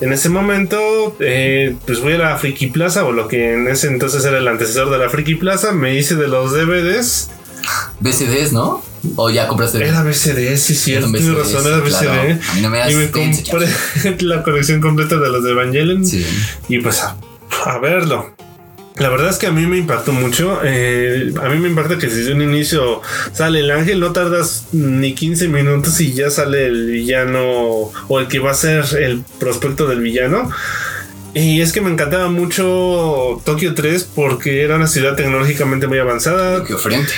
En 0.01 0.13
ese 0.13 0.29
momento, 0.29 1.15
eh, 1.19 1.75
pues 1.85 1.99
voy 1.99 2.13
a 2.13 2.17
la 2.17 2.37
Friki 2.37 2.67
Plaza, 2.67 3.05
o 3.05 3.11
lo 3.11 3.27
que 3.27 3.53
en 3.53 3.67
ese 3.67 3.87
entonces 3.87 4.23
era 4.25 4.37
el 4.37 4.47
antecesor 4.47 4.89
de 4.89 4.97
la 4.97 5.09
Friki 5.09 5.35
Plaza. 5.35 5.71
Me 5.71 5.95
hice 5.95 6.15
de 6.15 6.27
los 6.27 6.51
DVDs. 6.53 7.29
BCDs, 7.99 8.53
¿no? 8.53 8.83
O 9.15 9.29
ya 9.29 9.47
compraste. 9.47 9.83
Era 9.83 10.03
BCD, 10.03 10.57
sí, 10.57 10.75
sí, 10.75 10.95
BCDs, 10.95 11.33
razón, 11.35 11.65
era 11.67 11.77
BCD. 11.79 11.89
claro. 11.99 12.21
A 12.21 12.53
mí 12.55 12.61
no 12.61 12.69
me 12.69 12.77
das 12.77 12.91
y 12.91 12.95
me 12.95 13.09
compré 13.11 13.67
la 14.21 14.43
colección 14.43 14.79
completa 14.81 15.17
de 15.17 15.29
los 15.29 15.43
de 15.43 15.51
Evangelion. 15.51 16.05
Sí. 16.05 16.25
Y 16.69 16.79
pues 16.79 17.01
a, 17.01 17.17
a 17.65 17.79
verlo. 17.79 18.35
La 18.97 19.09
verdad 19.09 19.29
es 19.29 19.37
que 19.37 19.47
a 19.47 19.51
mí 19.51 19.65
me 19.65 19.77
impactó 19.77 20.11
mucho. 20.11 20.59
eh, 20.63 21.33
a 21.41 21.49
mí 21.49 21.57
me 21.59 21.69
impacta 21.69 21.97
que 21.97 22.07
desde 22.07 22.33
un 22.33 22.41
inicio 22.41 23.01
sale 23.31 23.61
el 23.61 23.71
ángel, 23.71 23.99
no 23.99 24.11
tardas 24.11 24.65
ni 24.73 25.15
15 25.15 25.47
minutos 25.47 25.99
y 26.01 26.13
ya 26.13 26.29
sale 26.29 26.65
el 26.67 26.87
villano 26.91 27.41
o 28.07 28.19
el 28.19 28.27
que 28.27 28.39
va 28.39 28.51
a 28.51 28.53
ser 28.53 28.83
el 28.99 29.23
prospecto 29.39 29.87
del 29.87 30.01
villano. 30.01 30.51
Y 31.33 31.61
es 31.61 31.71
que 31.71 31.79
me 31.79 31.89
encantaba 31.89 32.27
mucho 32.29 33.41
Tokio 33.45 33.73
3 33.73 34.03
porque 34.13 34.61
era 34.63 34.75
una 34.75 34.87
ciudad 34.87 35.15
tecnológicamente 35.15 35.87
muy 35.87 35.97
avanzada. 35.97 36.63
Que 36.65 36.73
ofrente. 36.73 37.13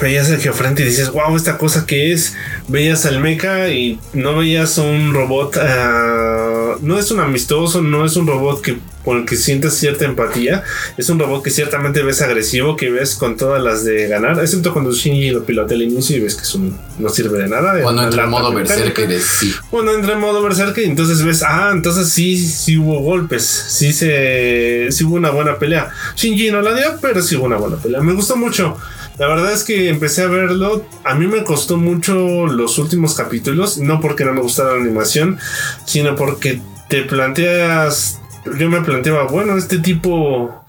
Veías 0.00 0.28
el 0.30 0.40
geofrente 0.40 0.82
y 0.82 0.86
dices, 0.86 1.10
wow, 1.10 1.36
esta 1.36 1.58
cosa 1.58 1.86
que 1.86 2.12
es. 2.12 2.34
Veías 2.68 3.06
al 3.06 3.20
mecha 3.20 3.68
y 3.68 3.98
no 4.12 4.36
veías 4.38 4.78
un 4.78 5.12
robot. 5.14 5.56
ah, 5.60 6.74
no 6.80 6.98
es 6.98 7.10
un 7.10 7.20
amistoso, 7.20 7.82
no 7.82 8.04
es 8.04 8.16
un 8.16 8.26
robot 8.26 8.60
que 8.62 8.78
por 9.04 9.16
el 9.16 9.24
que 9.24 9.34
sientes 9.36 9.74
cierta 9.74 10.04
empatía. 10.04 10.62
Es 10.98 11.08
un 11.08 11.18
robot 11.18 11.42
que 11.42 11.50
ciertamente 11.50 12.02
ves 12.02 12.20
agresivo, 12.20 12.76
que 12.76 12.90
ves 12.90 13.14
con 13.14 13.36
todas 13.36 13.62
las 13.62 13.82
de 13.84 14.08
ganar. 14.08 14.38
Excepto 14.40 14.72
cuando 14.74 14.92
Shinji 14.92 15.30
lo 15.30 15.44
pilotea 15.44 15.74
al 15.76 15.82
inicio 15.82 16.16
y 16.16 16.20
ves 16.20 16.34
que 16.34 16.42
es 16.42 16.54
un- 16.54 16.78
no 16.98 17.08
sirve 17.08 17.38
de 17.38 17.48
nada. 17.48 17.80
Cuando 17.82 18.02
entra 18.02 18.24
en 18.24 18.30
modo 18.30 18.52
berserker 18.52 19.08
de 19.08 19.20
sí. 19.20 19.54
Cuando 19.70 19.94
entra 19.94 20.12
en 20.12 20.20
modo 20.20 20.42
berserker, 20.42 20.84
entonces 20.84 21.22
ves, 21.24 21.42
ah, 21.42 21.70
entonces 21.72 22.10
sí, 22.10 22.36
sí 22.36 22.76
hubo 22.76 23.00
golpes, 23.00 23.42
sí 23.68 23.92
se, 23.92 24.88
sí 24.90 25.04
hubo 25.04 25.16
una 25.16 25.30
buena 25.30 25.58
pelea. 25.58 25.90
Shinji 26.16 26.50
no 26.50 26.60
la 26.60 26.74
dio, 26.74 26.98
pero 27.00 27.22
sí 27.22 27.36
hubo 27.36 27.46
una 27.46 27.56
buena 27.56 27.76
pelea. 27.76 28.02
Me 28.02 28.12
gustó 28.12 28.36
mucho. 28.36 28.76
La 29.20 29.28
verdad 29.28 29.52
es 29.52 29.64
que 29.64 29.90
empecé 29.90 30.22
a 30.22 30.28
verlo. 30.28 30.82
A 31.04 31.14
mí 31.14 31.26
me 31.26 31.44
costó 31.44 31.76
mucho 31.76 32.46
los 32.46 32.78
últimos 32.78 33.14
capítulos, 33.14 33.76
no 33.76 34.00
porque 34.00 34.24
no 34.24 34.32
me 34.32 34.40
gustara 34.40 34.70
la 34.70 34.80
animación, 34.80 35.38
sino 35.84 36.16
porque 36.16 36.62
te 36.88 37.02
planteas. 37.02 38.18
Yo 38.58 38.70
me 38.70 38.80
planteaba, 38.80 39.24
bueno, 39.24 39.58
este 39.58 39.76
tipo 39.76 40.64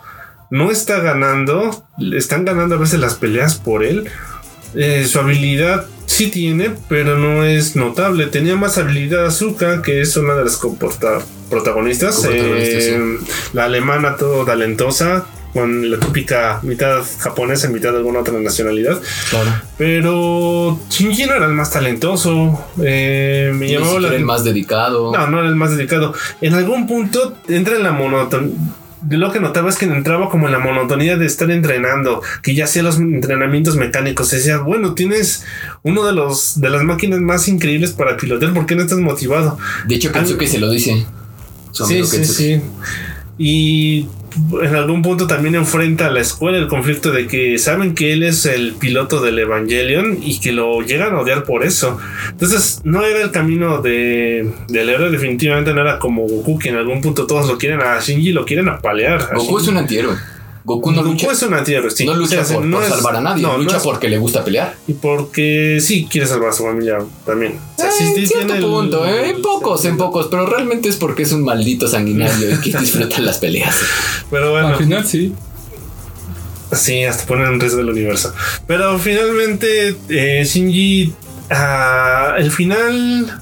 no 0.50 0.70
está 0.70 1.00
ganando, 1.00 1.86
le 1.98 2.18
están 2.18 2.44
ganando 2.44 2.76
a 2.76 2.78
veces 2.78 3.00
las 3.00 3.16
peleas 3.16 3.56
por 3.56 3.86
él. 3.86 4.10
Eh, 4.76 5.06
su 5.08 5.20
habilidad 5.20 5.86
sí 6.06 6.28
tiene, 6.28 6.72
pero 6.90 7.18
no 7.18 7.46
es 7.46 7.78
notable. 7.78 8.28
Tenía 8.28 8.58
más 8.58 8.78
habilidad 8.78 9.28
Azuka, 9.28 9.82
que 9.82 10.02
es 10.02 10.18
una 10.18 10.34
de 10.34 10.44
las 10.44 10.60
protagonistas. 11.50 12.28
Eh, 12.30 13.18
La 13.54 13.64
alemana, 13.64 14.18
todo 14.18 14.44
talentosa, 14.44 15.26
con 15.54 15.90
la 15.90 16.00
típica 16.00 16.60
mitad 16.64 17.02
japonesa, 17.20 17.70
mitad 17.70 17.92
de 17.92 17.98
alguna 17.98 18.20
otra 18.20 18.40
nacionalidad. 18.40 19.00
Claro. 19.30 19.52
Pero 19.78 20.80
Shinji 20.90 21.26
no 21.26 21.34
era 21.34 21.46
el 21.46 21.54
más 21.54 21.72
talentoso. 21.72 22.66
Eh, 22.84 23.52
me 23.56 23.70
llamaba 23.70 24.00
la 24.00 24.16
el 24.16 24.26
más 24.26 24.44
dedicado. 24.44 25.12
no, 25.12 25.28
no 25.28 25.40
era 25.40 25.50
el 25.50 25.56
más 25.56 25.76
dedicado. 25.76 26.14
En 26.42 26.54
algún 26.54 26.88
punto 26.88 27.38
entra 27.48 27.76
en 27.76 27.84
la 27.84 27.92
monotonía. 27.92 28.56
Lo 29.10 29.32
que 29.32 29.40
notaba 29.40 29.70
es 29.70 29.78
que 29.78 29.86
entraba 29.86 30.30
como 30.30 30.46
en 30.46 30.52
la 30.52 30.60
monotonía 30.60 31.18
de 31.18 31.26
estar 31.26 31.50
entrenando, 31.50 32.22
que 32.44 32.54
ya 32.54 32.66
hacía 32.66 32.84
los 32.84 32.98
entrenamientos 32.98 33.76
mecánicos. 33.76 34.30
Decía, 34.30 34.60
bueno, 34.60 34.94
tienes 34.94 35.44
uno 35.82 36.06
de 36.06 36.14
los 36.14 36.62
de 36.62 36.70
las 36.70 36.84
máquinas 36.84 37.20
más 37.20 37.48
increíbles 37.48 37.92
para 37.94 38.16
pilotar, 38.16 38.54
¿por 38.54 38.68
qué 38.68 38.76
no 38.76 38.84
estás 38.84 39.00
motivado? 39.00 39.58
De 39.88 39.96
hecho, 39.96 40.12
Kensuke 40.12 40.48
se 40.48 40.60
lo 40.60 40.70
dice. 40.70 41.06
Sí, 41.72 42.04
sí, 42.04 42.26
sí. 42.26 42.62
Y 43.38 44.08
en 44.62 44.76
algún 44.76 45.02
punto 45.02 45.28
también 45.28 45.56
enfrenta 45.56 46.08
a 46.08 46.12
la 46.12 46.22
escuela 46.22 46.58
el 46.58 46.68
conflicto 46.68 47.12
de 47.12 47.28
que 47.28 47.58
saben 47.58 47.96
que 47.96 48.14
él 48.14 48.24
es 48.24 48.46
el 48.46 48.74
piloto 48.74 49.20
del 49.20 49.40
Evangelion 49.40 50.20
y 50.22 50.40
que 50.40 50.52
lo 50.52 50.82
llegan 50.82 51.14
a 51.16 51.20
odiar 51.20 51.44
por 51.44 51.66
eso. 51.66 51.98
Entonces, 52.30 52.82
no 52.84 53.04
era 53.06 53.22
el 53.22 53.32
camino 53.32 53.82
de, 53.82 54.52
del 54.70 54.90
héroe, 54.90 55.10
definitivamente 55.10 55.74
no 55.74 55.82
era 55.82 56.00
como 56.00 56.24
Goku, 56.28 56.60
que 56.60 56.70
en 56.70 56.76
algún 56.76 57.02
punto 57.02 57.28
todos 57.28 57.48
lo 57.48 57.58
quieren 57.58 57.82
a 57.82 58.00
Shinji, 58.00 58.32
lo 58.32 58.46
quieren 58.46 58.70
apalear. 58.70 59.30
Goku 59.36 59.58
es 59.58 59.68
un 59.68 59.78
antihéroe. 59.78 60.16
Goku 60.64 60.92
no 60.92 60.98
Goku 61.04 61.12
lucha. 61.14 61.32
es 61.32 61.42
un 61.44 61.54
antihéroe, 61.56 61.90
sí. 61.92 62.06
no 62.06 62.14
lucha 62.16 62.42
O 62.42 62.46
sea, 62.46 62.56
por, 62.58 62.66
no 62.66 62.78
por 62.78 62.84
es- 62.86 62.90
salvar 62.94 63.16
a 63.16 63.22
nadie. 63.22 63.42
no, 63.42 63.54
no 63.54 63.58
lucha 63.60 63.78
es- 63.78 63.84
porque 63.84 64.08
le 64.10 64.18
gusta 64.20 64.44
pelear. 64.46 64.76
Y 64.88 64.94
porque 64.94 65.80
sí 65.82 66.08
quiere 66.10 66.28
salvar 66.28 66.50
a 66.50 66.54
su 66.54 66.64
familia 66.64 66.98
también. 67.26 67.60
O 67.78 67.82
sea, 67.82 67.92
sí, 67.92 68.04
Eh, 68.04 68.12
sí 68.16 68.22
en 68.22 68.28
cierto 68.28 68.46
tiene 68.54 68.60
el- 68.66 68.72
punto, 68.72 69.06
eh, 69.06 69.30
en 69.32 69.42
pocos, 69.42 69.84
en 69.86 69.98
pocos, 69.98 70.28
pero 70.30 70.46
realmente 70.46 70.88
es 70.90 70.98
porque 70.98 71.24
es 71.24 71.32
un 71.32 71.44
maldito 71.44 71.88
sanguinario 71.88 72.52
y 72.52 72.58
que 72.62 72.78
disfruta 72.80 73.20
las 73.22 73.38
peleas. 73.40 73.76
Pero 74.30 74.52
bueno. 74.52 74.68
Al 74.68 74.76
final 74.78 75.06
sí. 75.08 75.34
Sí, 76.74 77.04
hasta 77.04 77.26
ponen 77.26 77.48
en 77.48 77.60
riesgo 77.60 77.82
el 77.82 77.90
universo. 77.90 78.34
Pero 78.66 78.98
finalmente, 78.98 79.96
eh, 80.10 80.44
Shinji 80.46 81.14
ah, 81.50 82.36
el 82.38 82.50
final, 82.50 83.40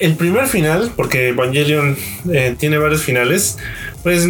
el 0.00 0.16
primer 0.16 0.48
final, 0.48 0.90
porque 0.96 1.28
Evangelion 1.28 1.96
eh, 2.32 2.56
tiene 2.58 2.78
varios 2.78 3.02
finales, 3.02 3.58
pues 4.02 4.28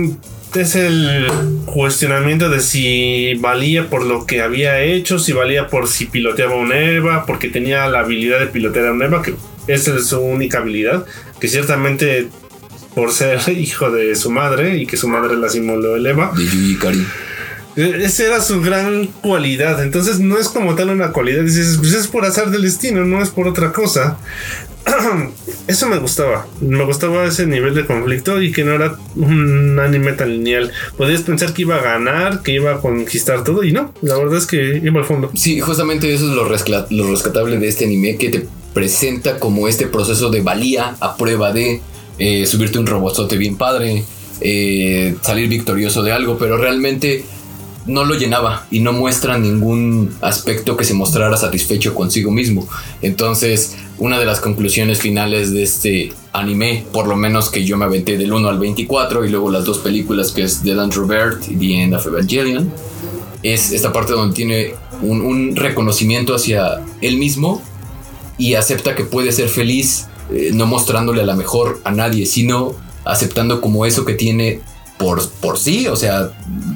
es 0.54 0.76
el 0.76 1.26
cuestionamiento 1.66 2.50
de 2.50 2.60
si 2.60 3.34
valía 3.34 3.88
por 3.88 4.04
lo 4.04 4.26
que 4.26 4.42
había 4.42 4.80
hecho, 4.82 5.18
si 5.18 5.32
valía 5.32 5.68
por 5.68 5.88
si 5.88 6.06
piloteaba 6.06 6.54
un 6.56 6.72
EVA, 6.72 7.26
porque 7.26 7.48
tenía 7.48 7.86
la 7.88 8.00
habilidad 8.00 8.40
de 8.40 8.46
pilotear 8.46 8.92
un 8.92 9.02
EVA, 9.02 9.22
que 9.22 9.34
esa 9.66 9.94
es 9.96 10.06
su 10.06 10.20
única 10.20 10.58
habilidad, 10.58 11.06
que 11.40 11.48
ciertamente 11.48 12.28
por 12.94 13.12
ser 13.12 13.40
hijo 13.56 13.90
de 13.90 14.14
su 14.14 14.30
madre 14.30 14.76
y 14.76 14.86
que 14.86 14.96
su 14.96 15.08
madre 15.08 15.36
la 15.36 15.48
simuló 15.48 15.96
el 15.96 16.06
EVA. 16.06 16.32
De 16.36 16.44
Esa 17.76 18.24
era 18.24 18.40
su 18.40 18.61
gran 18.61 19.06
cualidad. 19.06 19.82
Entonces 19.82 20.20
no 20.20 20.38
es 20.38 20.48
como 20.48 20.74
tal 20.74 20.90
una 20.90 21.12
cualidad. 21.12 21.42
Dices, 21.42 21.78
pues 21.78 21.94
es 21.94 22.08
por 22.08 22.24
azar 22.24 22.50
del 22.50 22.62
destino, 22.62 23.04
no 23.04 23.22
es 23.22 23.30
por 23.30 23.48
otra 23.48 23.72
cosa. 23.72 24.18
Eso 25.68 25.88
me 25.88 25.98
gustaba. 25.98 26.46
Me 26.61 26.85
gustaba 26.85 27.24
ese 27.24 27.46
nivel 27.46 27.74
de 27.74 27.87
conflicto 27.87 28.42
y 28.42 28.52
que 28.52 28.64
no 28.64 28.74
era 28.74 28.96
un 29.16 29.78
anime 29.78 30.12
tan 30.12 30.30
lineal. 30.30 30.72
Podías 30.96 31.22
pensar 31.22 31.54
que 31.54 31.62
iba 31.62 31.76
a 31.76 31.82
ganar, 31.82 32.42
que 32.42 32.52
iba 32.52 32.72
a 32.72 32.80
conquistar 32.80 33.44
todo 33.44 33.62
y 33.62 33.72
no. 33.72 33.94
La 34.02 34.16
verdad 34.16 34.38
es 34.38 34.46
que 34.46 34.80
iba 34.82 35.00
al 35.00 35.06
fondo. 35.06 35.30
Sí, 35.35 35.61
justamente 35.61 36.12
eso 36.12 36.28
es 36.28 36.32
lo 36.32 36.44
rescatable 36.44 37.58
de 37.58 37.68
este 37.68 37.85
anime 37.85 38.16
que 38.16 38.28
te 38.30 38.46
presenta 38.74 39.38
como 39.38 39.68
este 39.68 39.87
proceso 39.87 40.30
de 40.30 40.40
valía 40.40 40.96
a 41.00 41.16
prueba 41.16 41.52
de 41.52 41.80
eh, 42.18 42.46
subirte 42.46 42.78
un 42.78 42.87
robotzote 42.87 43.37
bien 43.37 43.56
padre, 43.56 44.04
eh, 44.40 45.14
salir 45.22 45.48
victorioso 45.48 46.02
de 46.02 46.12
algo, 46.12 46.38
pero 46.38 46.56
realmente 46.56 47.24
no 47.87 48.05
lo 48.05 48.14
llenaba 48.14 48.66
y 48.71 48.81
no 48.81 48.92
muestra 48.92 49.38
ningún 49.38 50.14
aspecto 50.21 50.77
que 50.77 50.85
se 50.85 50.95
mostrara 50.95 51.37
satisfecho 51.37 51.95
consigo 51.95 52.31
mismo. 52.31 52.68
Entonces, 53.01 53.77
una 53.99 54.18
de 54.18 54.25
las 54.25 54.40
conclusiones 54.40 55.01
finales 55.01 55.53
de 55.53 55.62
este 55.62 56.12
anime, 56.33 56.85
por 56.92 57.07
lo 57.09 57.16
menos 57.16 57.51
que 57.51 57.64
yo 57.64 57.77
me 57.77 57.85
aventé 57.85 58.16
del 58.16 58.33
1 58.33 58.49
al 58.49 58.59
24 58.59 59.25
y 59.25 59.31
luego 59.31 59.51
las 59.51 59.64
dos 59.64 59.79
películas 59.79 60.33
que 60.33 60.42
es 60.42 60.62
The 60.62 60.75
Dan 60.75 60.92
Robert 60.92 61.42
y 61.49 61.57
The 61.57 61.83
End 61.83 61.95
of 61.95 62.07
Evangelion, 62.07 62.73
es 63.42 63.73
esta 63.73 63.92
parte 63.92 64.12
donde 64.12 64.35
tiene 64.35 64.75
un, 65.03 65.21
un 65.21 65.57
reconocimiento 65.57 66.35
hacia 66.35 66.81
él 67.01 67.16
mismo 67.16 67.61
y 68.38 68.55
acepta 68.55 68.95
que 68.95 69.05
puede 69.05 69.33
ser 69.33 69.49
feliz 69.49 70.07
eh, 70.31 70.51
no 70.55 70.66
mostrándole 70.66 71.23
a 71.23 71.27
la 71.27 71.37
mejor 71.37 71.81
a 71.85 71.90
nadie, 71.90 72.27
sino 72.27 72.75
aceptando 73.05 73.61
como 73.61 73.85
eso 73.85 74.05
que 74.05 74.14
tiene 74.14 74.61
por, 75.02 75.28
por 75.40 75.58
sí, 75.58 75.86
o 75.88 75.96
sea, 75.96 76.30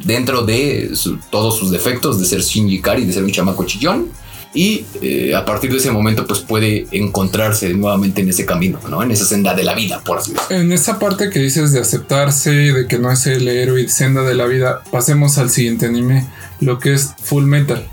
dentro 0.05 0.43
de 0.43 0.91
su- 0.95 1.19
todos 1.31 1.57
sus 1.59 1.71
defectos, 1.71 2.19
de 2.21 2.27
ser 2.27 2.41
Shinji 2.43 2.81
Kari, 2.81 3.05
de 3.07 3.13
ser 3.13 3.25
un 3.25 3.31
chamaco 3.33 3.65
chillón. 3.65 4.09
Y 4.55 4.87
eh, 5.03 5.35
a 5.35 5.45
partir 5.45 5.71
de 5.71 5.77
ese 5.77 5.91
momento, 5.91 6.27
pues 6.27 6.41
puede 6.41 6.87
encontrarse 6.91 7.75
nuevamente 7.75 8.23
en 8.23 8.31
ese 8.31 8.47
camino, 8.47 8.79
¿no? 8.89 9.03
En 9.03 9.11
esa 9.11 9.27
senda 9.27 9.55
de 9.55 9.63
la 9.65 9.75
vida, 9.75 10.03
por 10.03 10.17
así 10.19 10.33
decirlo. 10.33 10.57
En 10.57 10.73
esa 10.73 10.99
parte 10.99 11.29
que 11.29 11.41
dices 11.41 11.73
de 11.73 11.81
aceptarse, 11.81 12.51
de 12.51 12.87
que 12.87 12.99
no 12.99 13.13
es 13.13 13.27
el 13.27 13.47
héroe 13.49 13.87
senda 13.89 14.23
de 14.23 14.35
la 14.35 14.47
vida, 14.47 14.83
pasemos 14.91 15.37
al 15.37 15.51
siguiente 15.51 15.85
anime, 15.87 16.27
lo 16.61 16.79
que 16.79 16.95
es 16.95 17.11
Full 17.23 17.45
Metal, 17.45 17.87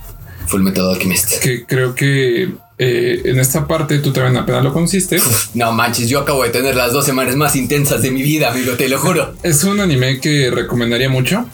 Full 0.48 0.62
Metal 0.62 0.90
Alchemist. 0.90 1.40
que 1.42 1.66
creo 1.66 1.96
que 1.96 2.54
eh, 2.78 3.22
en 3.26 3.40
esta 3.40 3.68
parte 3.68 4.00
tú 4.00 4.12
también 4.12 4.38
apenas 4.38 4.64
lo 4.64 4.74
consiste. 4.74 5.18
No 5.54 5.72
manches, 5.72 6.10
yo 6.10 6.20
acabo 6.22 6.44
de 6.44 6.50
tener 6.50 6.76
las 6.76 6.92
dos 6.94 7.06
semanas 7.06 7.36
más 7.36 7.56
intensas 7.56 8.02
de 8.02 8.12
mi 8.12 8.22
vida, 8.24 8.52
amigo, 8.52 8.74
te 8.74 8.90
lo 8.90 8.98
juro. 9.00 9.34
Es 9.44 9.64
un 9.64 9.80
anime 9.80 10.20
que 10.20 10.50
recomendaría 10.52 11.10
mucho. 11.10 11.46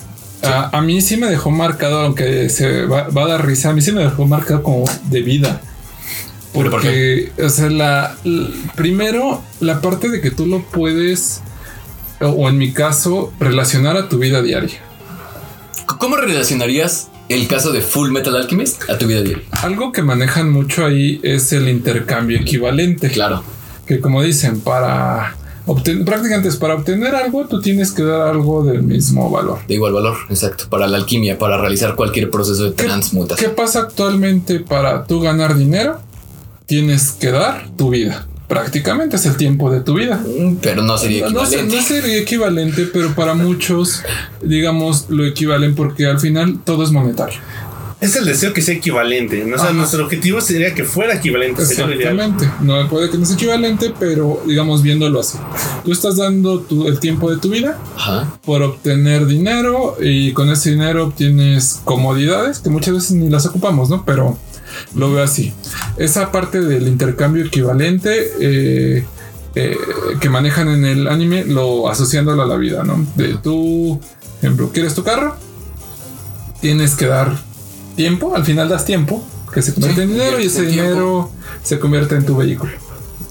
A, 0.41 0.77
a 0.77 0.81
mí 0.81 1.01
sí 1.01 1.17
me 1.17 1.27
dejó 1.27 1.51
marcado, 1.51 2.01
aunque 2.01 2.49
se 2.49 2.85
va, 2.85 3.09
va 3.09 3.23
a 3.23 3.27
dar 3.27 3.45
risa, 3.45 3.69
a 3.69 3.73
mí 3.73 3.81
sí 3.81 3.91
me 3.91 4.01
dejó 4.03 4.25
marcado 4.25 4.63
como 4.63 4.85
de 5.09 5.21
vida. 5.21 5.61
¿Pero 6.53 6.71
por 6.71 6.81
Porque, 6.81 7.31
o 7.43 7.49
sea, 7.49 7.69
la, 7.69 8.15
l- 8.23 8.49
primero, 8.75 9.43
la 9.59 9.81
parte 9.81 10.09
de 10.09 10.21
que 10.21 10.31
tú 10.31 10.45
lo 10.47 10.63
puedes, 10.63 11.41
o, 12.21 12.27
o 12.29 12.49
en 12.49 12.57
mi 12.57 12.71
caso, 12.71 13.33
relacionar 13.39 13.97
a 13.97 14.07
tu 14.09 14.17
vida 14.17 14.41
diaria. 14.41 14.79
¿Cómo 15.99 16.15
relacionarías 16.15 17.09
el 17.29 17.47
caso 17.47 17.71
de 17.71 17.81
Full 17.81 18.11
Metal 18.11 18.35
Alchemist 18.35 18.89
a 18.89 18.97
tu 18.97 19.07
vida 19.07 19.21
diaria? 19.21 19.43
Algo 19.51 19.91
que 19.91 20.01
manejan 20.01 20.51
mucho 20.51 20.85
ahí 20.85 21.19
es 21.23 21.53
el 21.53 21.69
intercambio 21.69 22.39
equivalente. 22.39 23.09
Claro. 23.09 23.43
Que 23.85 23.99
como 23.99 24.21
dicen, 24.21 24.59
para 24.61 25.35
obtener, 25.65 26.05
prácticamente 26.05 26.49
es 26.49 26.57
para 26.57 26.75
obtener 26.75 27.15
algo, 27.15 27.45
tú 27.47 27.61
tienes 27.61 27.91
que 27.91 28.03
dar 28.03 28.27
algo 28.27 28.63
del 28.63 28.83
mismo 28.83 29.29
valor. 29.29 29.59
De 29.67 29.75
igual 29.75 29.93
valor, 29.93 30.17
exacto. 30.29 30.65
Para 30.69 30.87
la 30.87 30.97
alquimia, 30.97 31.37
para 31.37 31.57
realizar 31.57 31.95
cualquier 31.95 32.29
proceso 32.29 32.65
de 32.65 32.73
¿Qué 32.73 32.85
transmutación. 32.85 33.53
pasa 33.55 33.79
actualmente 33.81 34.59
para 34.59 35.05
tú 35.05 35.21
ganar 35.21 35.55
dinero? 35.55 35.99
Tienes 36.65 37.11
que 37.11 37.31
dar 37.31 37.69
tu 37.77 37.89
vida. 37.89 38.27
Prácticamente 38.49 39.15
es 39.15 39.25
el 39.25 39.37
tiempo 39.37 39.71
de 39.71 39.79
tu 39.81 39.93
vida. 39.93 40.17
Mm, 40.17 40.55
Pero 40.61 40.81
no 40.81 40.97
sería 40.97 41.27
equivalente. 41.27 41.75
no 41.75 41.81
sería 41.81 42.17
equivalente, 42.17 42.89
pero 42.91 43.13
para 43.15 43.35
muchos, 43.35 44.01
digamos, 44.41 45.05
lo 45.09 45.25
equivalen 45.25 45.75
porque 45.75 46.07
al 46.07 46.19
final 46.19 46.59
todo 46.65 46.83
es 46.83 46.91
monetario. 46.91 47.39
Es 48.01 48.15
el 48.15 48.23
deseo 48.25 48.51
que 48.53 48.61
sea 48.61 48.73
equivalente. 48.75 49.43
¿no? 49.45 49.55
O 49.57 49.59
sea, 49.59 49.71
nuestro 49.71 50.05
objetivo 50.05 50.39
sería 50.41 50.73
que 50.73 50.83
fuera 50.85 51.15
equivalente. 51.15 51.65
Sería. 51.65 51.93
Exactamente. 51.95 52.49
No 52.61 52.87
puede 52.89 53.09
que 53.11 53.17
no 53.17 53.25
sea 53.25 53.35
equivalente, 53.35 53.93
pero 53.99 54.41
digamos 54.47 54.81
viéndolo 54.81 55.19
así. 55.19 55.37
Tú 55.83 55.91
estás 55.91 56.15
dando 56.17 56.61
tu- 56.61 56.87
el 56.87 56.99
tiempo 56.99 57.29
de 57.29 57.37
tu 57.37 57.49
vida 57.49 57.77
Ajá. 57.97 58.33
por 58.45 58.63
obtener 58.63 59.25
dinero 59.27 59.97
y 60.01 60.31
con 60.31 60.49
ese 60.49 60.71
dinero 60.71 61.07
obtienes 61.07 61.81
comodidades 61.83 62.59
que 62.59 62.69
muchas 62.69 62.93
veces 62.95 63.11
ni 63.11 63.29
las 63.29 63.45
ocupamos, 63.45 63.89
¿no? 63.89 64.05
Pero 64.05 64.37
lo 64.95 65.11
veo 65.11 65.23
así. 65.23 65.53
Esa 65.97 66.31
parte 66.31 66.61
del 66.61 66.87
intercambio 66.87 67.45
equivalente 67.45 68.31
eh, 68.39 69.05
eh, 69.55 69.77
que 70.19 70.29
manejan 70.29 70.69
en 70.69 70.85
el 70.85 71.07
anime, 71.07 71.45
lo 71.45 71.89
asociándolo 71.89 72.41
a 72.41 72.45
la 72.45 72.55
vida, 72.55 72.83
¿no? 72.83 73.05
De 73.15 73.35
tú, 73.35 73.99
ejemplo, 74.41 74.71
¿quieres 74.71 74.95
tu 74.95 75.03
carro? 75.03 75.35
Tienes 76.61 76.95
que 76.95 77.07
dar 77.07 77.37
tiempo, 77.95 78.35
al 78.35 78.45
final 78.45 78.69
das 78.69 78.85
tiempo, 78.85 79.25
que 79.53 79.61
se 79.61 79.73
convierte 79.73 80.01
Sí, 80.01 80.07
en 80.07 80.13
dinero 80.13 80.39
y 80.39 80.45
ese 80.45 80.63
dinero 80.63 81.31
se 81.63 81.79
convierte 81.79 82.15
en 82.15 82.25
tu 82.25 82.35
vehículo. 82.37 82.71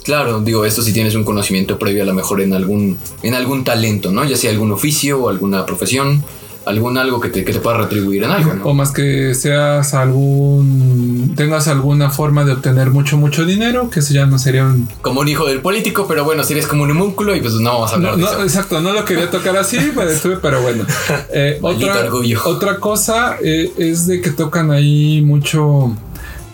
Claro, 0.05 0.41
digo, 0.41 0.65
esto 0.65 0.83
si 0.83 0.93
tienes 0.93 1.15
un 1.15 1.25
conocimiento 1.25 1.79
previo 1.79 2.03
a 2.03 2.07
lo 2.07 2.15
mejor 2.15 2.41
en 2.41 2.55
algún, 2.55 2.97
en 3.23 3.35
algún 3.35 3.63
talento, 3.63 4.11
¿no? 4.11 4.25
Ya 4.25 4.37
sea 4.37 4.51
algún 4.51 4.73
oficio 4.73 5.23
o 5.23 5.29
alguna 5.29 5.67
profesión, 5.67 6.25
algún 6.69 6.99
algo 6.99 7.19
que 7.21 7.29
te, 7.31 7.45
que 7.45 7.53
te 7.53 7.59
pueda 7.61 7.79
retribuir 7.79 8.23
en 8.25 8.31
algo, 8.31 8.55
¿no? 8.55 8.65
O 8.65 8.75
más 8.75 8.93
que 8.93 9.35
seas 9.35 9.95
algún. 9.95 11.33
tengas 11.37 11.67
alguna 11.69 12.11
forma 12.11 12.45
de 12.45 12.53
obtener 12.53 12.91
mucho, 12.91 13.17
mucho 13.17 13.45
dinero, 13.45 13.91
que 13.91 14.01
eso 14.01 14.13
ya 14.15 14.27
no 14.27 14.39
sería 14.39 14.65
un. 14.65 14.89
Como 15.01 15.21
un 15.21 15.29
hijo 15.29 15.47
del 15.47 15.61
político, 15.61 16.07
pero 16.07 16.25
bueno, 16.25 16.45
si 16.45 16.53
eres 16.53 16.67
como 16.67 16.83
un 16.85 16.91
homúnculo 16.91 17.35
y 17.35 17.41
pues 17.41 17.55
no 17.55 17.73
vamos 17.73 17.93
a 17.93 17.95
hablar 17.97 18.13
No, 18.13 18.17
de 18.19 18.23
no, 18.23 18.31
eso. 18.31 18.43
exacto, 18.45 18.81
no 18.81 18.93
lo 18.93 19.05
quería 19.05 19.31
tocar 19.31 19.57
así, 19.57 19.79
me 19.97 20.05
detuve, 20.07 20.37
pero 20.43 20.61
bueno. 20.63 20.85
Eh, 21.33 21.59
Maldito 21.63 21.91
otra, 21.91 22.05
orgullo. 22.05 22.41
otra 22.45 22.77
cosa 22.79 23.37
eh, 23.43 23.73
es 23.79 24.07
de 24.07 24.21
que 24.21 24.31
tocan 24.31 24.71
ahí 24.71 25.23
mucho 25.23 25.97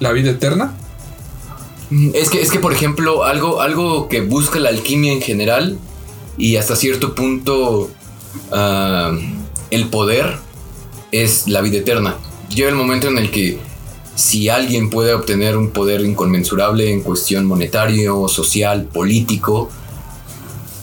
la 0.00 0.12
vida 0.12 0.31
eterna. 0.31 0.72
Mm, 1.90 2.11
Es 2.14 2.31
que, 2.31 2.40
es 2.40 2.50
que, 2.50 2.59
por 2.61 2.72
ejemplo, 2.72 3.24
algo, 3.24 3.61
algo 3.61 4.09
que 4.09 4.20
busca 4.20 4.59
la 4.59 4.70
alquimia 4.70 5.12
en 5.12 5.20
general 5.20 5.77
y 6.38 6.57
hasta 6.57 6.77
cierto 6.77 7.14
punto 7.14 7.90
ah, 8.53 9.12
el 9.75 9.89
poder 9.89 10.37
es 11.13 11.49
la 11.49 11.61
vida 11.61 11.79
eterna. 11.79 12.17
Llega 12.49 12.69
el 12.69 12.77
momento 12.77 13.09
en 13.09 13.19
el 13.19 13.31
que 13.31 13.59
si 14.15 14.49
alguien 14.49 14.91
puede 14.91 15.13
obtener 15.15 15.57
un 15.57 15.71
poder 15.71 16.03
inconmensurable 16.03 16.93
en 16.93 17.03
cuestión 17.03 17.45
monetario, 17.47 18.29
social, 18.29 18.85
político, 18.85 19.71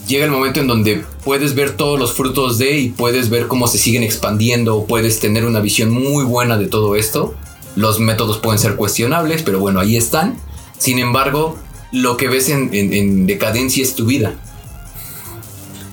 llega 0.08 0.26
el 0.26 0.32
momento 0.32 0.60
en 0.60 0.68
donde 0.68 1.06
puedes 1.24 1.56
ver 1.56 1.78
todos 1.78 1.98
los 1.98 2.14
frutos 2.14 2.58
de 2.58 2.78
y 2.78 2.90
puedes 2.90 3.30
ver 3.30 3.48
cómo 3.48 3.68
se 3.68 3.78
siguen 3.78 4.04
expandiendo 4.04 4.86
puedes 4.86 5.20
tener 5.20 5.46
una 5.46 5.62
visión 5.62 5.92
muy 5.92 6.26
buena 6.26 6.58
de 6.58 6.68
todo 6.68 6.96
esto. 6.96 7.34
Los 7.76 8.00
métodos 8.00 8.40
pueden 8.40 8.60
ser 8.60 8.76
cuestionables, 8.76 9.44
pero 9.44 9.60
bueno, 9.60 9.80
ahí 9.80 9.96
están. 9.96 10.36
Sin 10.78 11.00
embargo, 11.00 11.58
lo 11.94 12.18
que 12.18 12.28
ves 12.28 12.50
en 12.50 13.26
decadencia 13.26 13.82
es 13.82 13.96
tu 13.96 14.06
vida. 14.06 14.36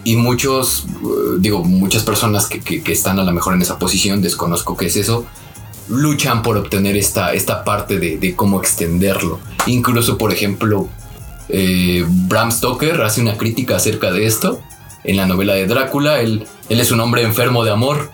Y 0.08 0.16
muchos, 0.16 0.86
eh, 0.86 1.36
digo, 1.38 1.62
muchas 1.64 2.02
personas 2.02 2.46
que, 2.46 2.60
que- 2.60 2.92
están 2.92 3.18
a 3.18 3.24
lo 3.24 3.32
mejor 3.32 3.52
en 3.54 3.60
esa 3.60 3.78
posición, 3.78 4.22
desconozco 4.22 4.74
qué 4.74 4.86
es 4.86 4.96
eso, 4.96 5.26
luchan 5.88 6.42
por 6.42 6.56
obtener 6.56 6.96
esta, 6.96 7.34
esta 7.34 7.62
parte 7.62 7.98
de, 7.98 8.16
de 8.16 8.34
cómo 8.34 8.58
extenderlo. 8.58 9.38
Incluso, 9.66 10.16
por 10.16 10.32
ejemplo, 10.32 10.88
eh, 11.50 12.06
Bram 12.08 12.50
Stoker 12.50 13.02
hace 13.02 13.20
una 13.20 13.36
crítica 13.36 13.76
acerca 13.76 14.10
de 14.10 14.24
esto 14.24 14.60
en 15.04 15.16
la 15.18 15.26
novela 15.26 15.52
de 15.54 15.66
Drácula. 15.66 16.20
Él, 16.20 16.46
él 16.70 16.80
es 16.80 16.90
un 16.90 17.00
hombre 17.00 17.22
enfermo 17.22 17.64
de 17.64 17.70
amor 17.72 18.10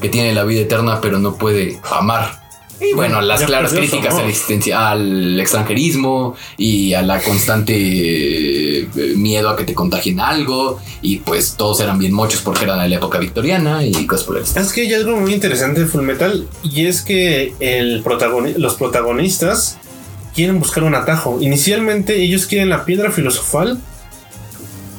que 0.00 0.08
tiene 0.08 0.34
la 0.34 0.42
vida 0.44 0.62
eterna 0.62 1.00
pero 1.00 1.18
no 1.20 1.36
puede 1.36 1.80
amar. 1.92 2.45
Y 2.80 2.94
bueno, 2.94 3.20
las 3.22 3.42
claras 3.42 3.72
críticas 3.72 4.06
a 4.06 4.16
la 4.16 4.20
amor. 4.20 4.30
existencia, 4.30 4.90
al 4.90 5.40
extranjerismo 5.40 6.36
y 6.58 6.92
a 6.92 7.00
la 7.02 7.20
constante 7.22 7.74
eh, 7.74 8.88
miedo 9.16 9.48
a 9.48 9.56
que 9.56 9.64
te 9.64 9.72
contagien 9.74 10.20
algo. 10.20 10.78
Y 11.00 11.16
pues 11.18 11.54
todos 11.56 11.80
eran 11.80 11.98
bien 11.98 12.12
mochos 12.12 12.42
porque 12.42 12.64
eran 12.64 12.80
de 12.82 12.88
la 12.88 12.96
época 12.96 13.18
victoriana 13.18 13.84
y 13.84 14.06
cosas 14.06 14.26
por 14.26 14.36
el. 14.36 14.42
Es 14.44 14.72
que 14.72 14.82
hay 14.82 14.92
algo 14.94 15.16
muy 15.16 15.32
interesante 15.32 15.80
de 15.80 15.86
Full 15.86 16.02
Metal 16.02 16.46
y 16.62 16.86
es 16.86 17.02
que 17.02 17.54
el 17.60 18.04
protagoni- 18.04 18.56
los 18.56 18.74
protagonistas 18.74 19.78
quieren 20.34 20.58
buscar 20.58 20.84
un 20.84 20.94
atajo. 20.94 21.38
Inicialmente 21.40 22.22
ellos 22.22 22.44
quieren 22.46 22.68
la 22.68 22.84
piedra 22.84 23.10
filosofal 23.10 23.80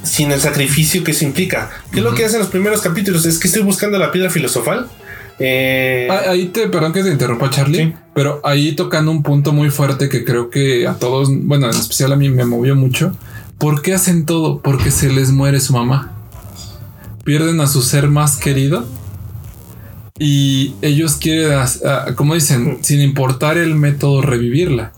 sin 0.03 0.31
el 0.31 0.39
sacrificio 0.41 1.03
que 1.03 1.11
eso 1.11 1.25
implica. 1.25 1.69
¿Qué 1.91 1.99
es 1.99 2.03
lo 2.03 2.15
que 2.15 2.25
hacen 2.25 2.39
los 2.39 2.47
primeros 2.49 2.81
capítulos? 2.81 3.25
Es 3.25 3.37
que 3.39 3.47
estoy 3.47 3.61
buscando 3.61 3.97
la 3.99 4.11
piedra 4.11 4.29
filosofal. 4.29 4.87
Eh, 5.39 6.07
Ah, 6.09 6.31
Ahí 6.31 6.47
te, 6.47 6.67
perdón 6.67 6.93
que 6.93 7.03
te 7.03 7.09
interrumpa, 7.11 7.49
Charlie, 7.49 7.77
Sí. 7.77 7.93
pero 8.15 8.41
ahí 8.43 8.73
tocando 8.73 9.11
un 9.11 9.21
punto 9.23 9.53
muy 9.53 9.69
fuerte 9.69 10.09
que 10.09 10.23
creo 10.25 10.49
que 10.49 10.87
a 10.87 10.93
todos, 10.95 11.29
bueno, 11.31 11.67
en 11.67 11.75
especial 11.75 12.11
a 12.13 12.15
mí 12.15 12.29
me 12.29 12.45
movió 12.45 12.75
mucho. 12.75 13.15
¿Por 13.57 13.81
qué 13.81 13.93
hacen 13.93 14.25
todo? 14.25 14.59
Porque 14.61 14.91
se 14.91 15.11
les 15.11 15.31
muere 15.31 15.59
su 15.59 15.73
mamá. 15.73 16.13
Pierden 17.23 17.59
a 17.61 17.67
su 17.67 17.81
ser 17.81 18.07
más 18.07 18.37
querido 18.37 18.85
y 20.19 20.73
ellos 20.81 21.15
quieren, 21.17 21.59
como 22.15 22.33
dicen, 22.33 22.79
sin 22.81 23.01
importar 23.01 23.57
el 23.57 23.75
método, 23.75 24.21
revivirla, 24.21 24.91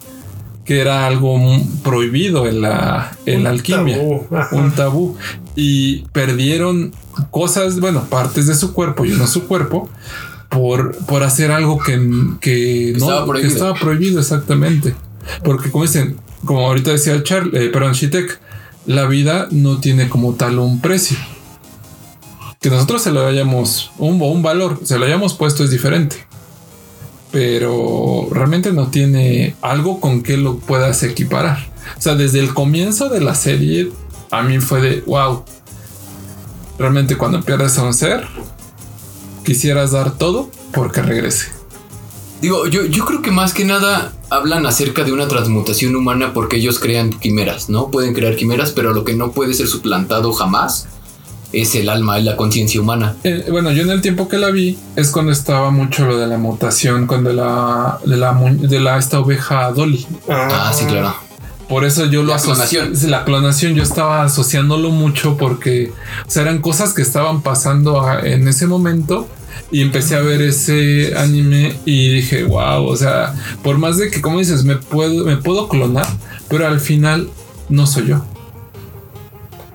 que 0.63 0.79
era 0.79 1.07
algo 1.07 1.39
prohibido 1.83 2.47
en 2.47 2.61
la, 2.61 3.17
en 3.25 3.43
la 3.43 3.49
alquimia 3.49 3.97
tabú, 3.97 4.25
un 4.51 4.71
tabú 4.71 5.17
y 5.55 6.03
perdieron 6.13 6.93
cosas, 7.31 7.79
bueno, 7.79 8.03
partes 8.09 8.45
de 8.47 8.55
su 8.55 8.73
cuerpo 8.73 9.03
y 9.05 9.09
no 9.09 9.25
su 9.27 9.47
cuerpo 9.47 9.89
por, 10.49 10.95
por 11.05 11.23
hacer 11.23 11.51
algo 11.51 11.79
que, 11.79 11.93
que 12.41 12.93
no 12.97 13.05
estaba 13.05 13.21
que 13.21 13.29
prohibido. 13.29 13.53
estaba 13.53 13.73
prohibido 13.75 14.19
exactamente. 14.19 14.95
Porque 15.43 15.71
como 15.71 15.83
dicen, 15.83 16.17
como 16.43 16.65
ahorita 16.67 16.91
decía 16.91 17.21
Charlie, 17.23 17.65
eh, 17.65 17.69
perdón, 17.69 17.93
Shitek, 17.93 18.39
la 18.85 19.05
vida 19.05 19.47
no 19.51 19.79
tiene 19.79 20.09
como 20.09 20.33
tal 20.33 20.59
un 20.59 20.81
precio. 20.81 21.17
Que 22.59 22.69
nosotros 22.69 23.01
se 23.01 23.11
lo 23.11 23.25
hayamos 23.25 23.91
un, 23.99 24.21
un 24.21 24.41
valor, 24.41 24.79
se 24.83 24.97
lo 24.97 25.05
hayamos 25.05 25.33
puesto 25.33 25.63
es 25.63 25.69
diferente. 25.69 26.17
Pero 27.31 28.27
realmente 28.31 28.73
no 28.73 28.87
tiene 28.87 29.55
algo 29.61 29.99
con 29.99 30.23
que 30.23 30.35
lo 30.35 30.57
puedas 30.57 31.03
equiparar. 31.03 31.69
O 31.97 32.01
sea, 32.01 32.15
desde 32.15 32.39
el 32.39 32.53
comienzo 32.53 33.09
de 33.09 33.21
la 33.21 33.35
serie, 33.35 33.91
a 34.31 34.41
mí 34.41 34.59
fue 34.59 34.81
de 34.81 35.01
wow. 35.01 35.43
Realmente 36.79 37.17
cuando 37.17 37.41
pierdes 37.43 37.77
a 37.77 37.83
un 37.83 37.93
ser, 37.93 38.25
quisieras 39.53 39.91
dar 39.91 40.11
todo 40.11 40.47
porque 40.73 41.01
regrese. 41.01 41.47
Digo, 42.39 42.67
yo, 42.67 42.85
yo 42.85 43.03
creo 43.05 43.21
que 43.23 43.31
más 43.31 43.51
que 43.53 43.65
nada 43.65 44.13
hablan 44.29 44.65
acerca 44.67 45.03
de 45.03 45.11
una 45.11 45.27
transmutación 45.27 45.95
humana 45.95 46.33
porque 46.33 46.57
ellos 46.57 46.77
crean 46.79 47.09
quimeras, 47.09 47.67
¿no? 47.69 47.89
Pueden 47.89 48.13
crear 48.13 48.35
quimeras, 48.35 48.71
pero 48.71 48.93
lo 48.93 49.03
que 49.03 49.15
no 49.15 49.31
puede 49.31 49.53
ser 49.55 49.67
suplantado 49.67 50.31
jamás 50.33 50.87
es 51.51 51.73
el 51.73 51.89
alma, 51.89 52.19
es 52.19 52.25
la 52.25 52.37
conciencia 52.37 52.79
humana. 52.79 53.15
Eh, 53.23 53.47
bueno, 53.49 53.71
yo 53.71 53.81
en 53.81 53.89
el 53.89 54.01
tiempo 54.01 54.27
que 54.29 54.37
la 54.37 54.51
vi 54.51 54.77
es 54.95 55.09
cuando 55.09 55.31
estaba 55.31 55.71
mucho 55.71 56.05
lo 56.05 56.19
de 56.19 56.27
la 56.27 56.37
mutación, 56.37 57.07
cuando 57.07 57.33
la 57.33 57.97
de 58.05 58.17
la 58.17 58.33
de 58.51 58.79
la 58.79 58.97
esta 58.99 59.19
oveja 59.19 59.71
Dolly. 59.71 60.05
Ah, 60.29 60.71
sí, 60.73 60.85
claro. 60.85 61.15
Por 61.67 61.85
eso 61.85 62.05
yo 62.05 62.21
lo 62.23 62.33
La 62.35 62.41
clonación. 62.41 62.93
La 63.07 63.25
clonación 63.25 63.73
yo 63.75 63.83
estaba 63.83 64.23
asociándolo 64.23 64.91
mucho 64.91 65.37
porque 65.37 65.91
o 66.25 66.29
sea, 66.31 66.43
eran 66.43 66.61
cosas 66.61 66.93
que 66.93 67.01
estaban 67.01 67.41
pasando 67.41 68.01
a- 68.01 68.21
en 68.21 68.47
ese 68.47 68.65
momento 68.65 69.27
y 69.71 69.81
empecé 69.81 70.15
a 70.15 70.21
ver 70.21 70.41
ese 70.41 71.13
anime 71.17 71.75
y 71.85 72.09
dije, 72.15 72.43
wow, 72.43 72.85
o 72.85 72.95
sea, 72.97 73.35
por 73.63 73.77
más 73.77 73.97
de 73.97 74.09
que 74.09 74.21
como 74.21 74.39
dices, 74.39 74.63
me 74.63 74.77
puedo 74.77 75.25
me 75.25 75.37
puedo 75.37 75.67
clonar, 75.69 76.07
pero 76.49 76.67
al 76.67 76.79
final 76.79 77.29
no 77.69 77.85
soy 77.85 78.07
yo. 78.07 78.25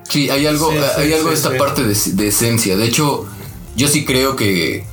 Sí, 0.09 0.29
hay 0.29 0.45
algo, 0.45 0.71
Sí, 0.71 0.77
sí, 0.77 1.01
hay 1.01 1.13
algo 1.13 1.23
sí, 1.25 1.29
de 1.29 1.35
esta 1.35 1.51
sí. 1.51 1.57
parte 1.57 1.83
de, 1.83 1.95
de 2.13 2.27
esencia. 2.27 2.77
De 2.77 2.85
hecho, 2.85 3.25
yo 3.75 3.87
sí 3.87 4.05
creo 4.05 4.35
que, 4.35 4.85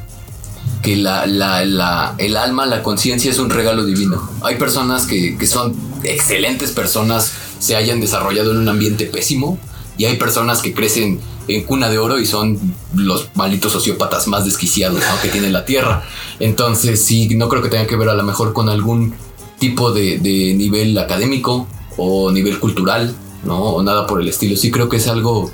que 0.83 0.97
la, 0.97 1.27
la- 1.27 1.65
la- 1.65 2.15
el 2.19 2.37
alma, 2.37 2.67
la 2.67 2.83
conciencia 2.83 3.31
es 3.31 3.39
un 3.39 3.51
regalo 3.51 3.85
divino. 3.85 4.29
Hay 4.43 4.57
personas 4.57 5.07
que, 5.07 5.37
que 5.37 5.47
son 5.47 5.75
excelentes 6.03 6.71
personas, 6.73 7.33
se 7.59 7.77
hayan 7.77 8.01
desarrollado 8.01 8.53
en 8.53 8.59
un 8.59 8.69
ambiente 8.69 9.05
pésimo, 9.07 9.59
y 9.99 10.07
hay 10.07 10.17
personas 10.17 10.63
que 10.63 10.73
crecen 10.73 11.21
en 11.49 11.65
cuna 11.65 11.89
de 11.89 11.99
oro 11.99 12.19
y 12.19 12.27
son 12.27 12.59
los 12.95 13.29
malditos 13.35 13.73
sociópatas 13.73 14.29
más 14.29 14.45
desquiciados 14.45 15.03
que 15.21 15.29
tiene 15.29 15.51
la 15.51 15.65
Tierra. 15.65 16.05
Entonces, 16.41 17.05
sí, 17.05 17.35
no 17.35 17.49
creo 17.49 17.63
que 17.63 17.69
tenga 17.69 17.87
que 17.87 17.97
ver 17.97 18.09
a 18.09 18.15
lo 18.15 18.23
mejor 18.23 18.53
con 18.53 18.69
algún 18.69 19.15
tipo 19.59 19.93
de, 19.93 20.19
de 20.19 20.55
nivel 20.55 20.97
académico 20.99 21.67
o 21.97 22.31
nivel 22.31 22.59
cultural, 22.59 23.15
¿no? 23.45 23.59
O 23.61 23.83
nada 23.83 24.07
por 24.07 24.21
el 24.21 24.29
estilo. 24.29 24.57
Sí 24.57 24.71
creo 24.71 24.89
que 24.89 24.97
es 24.97 25.09
algo... 25.09 25.51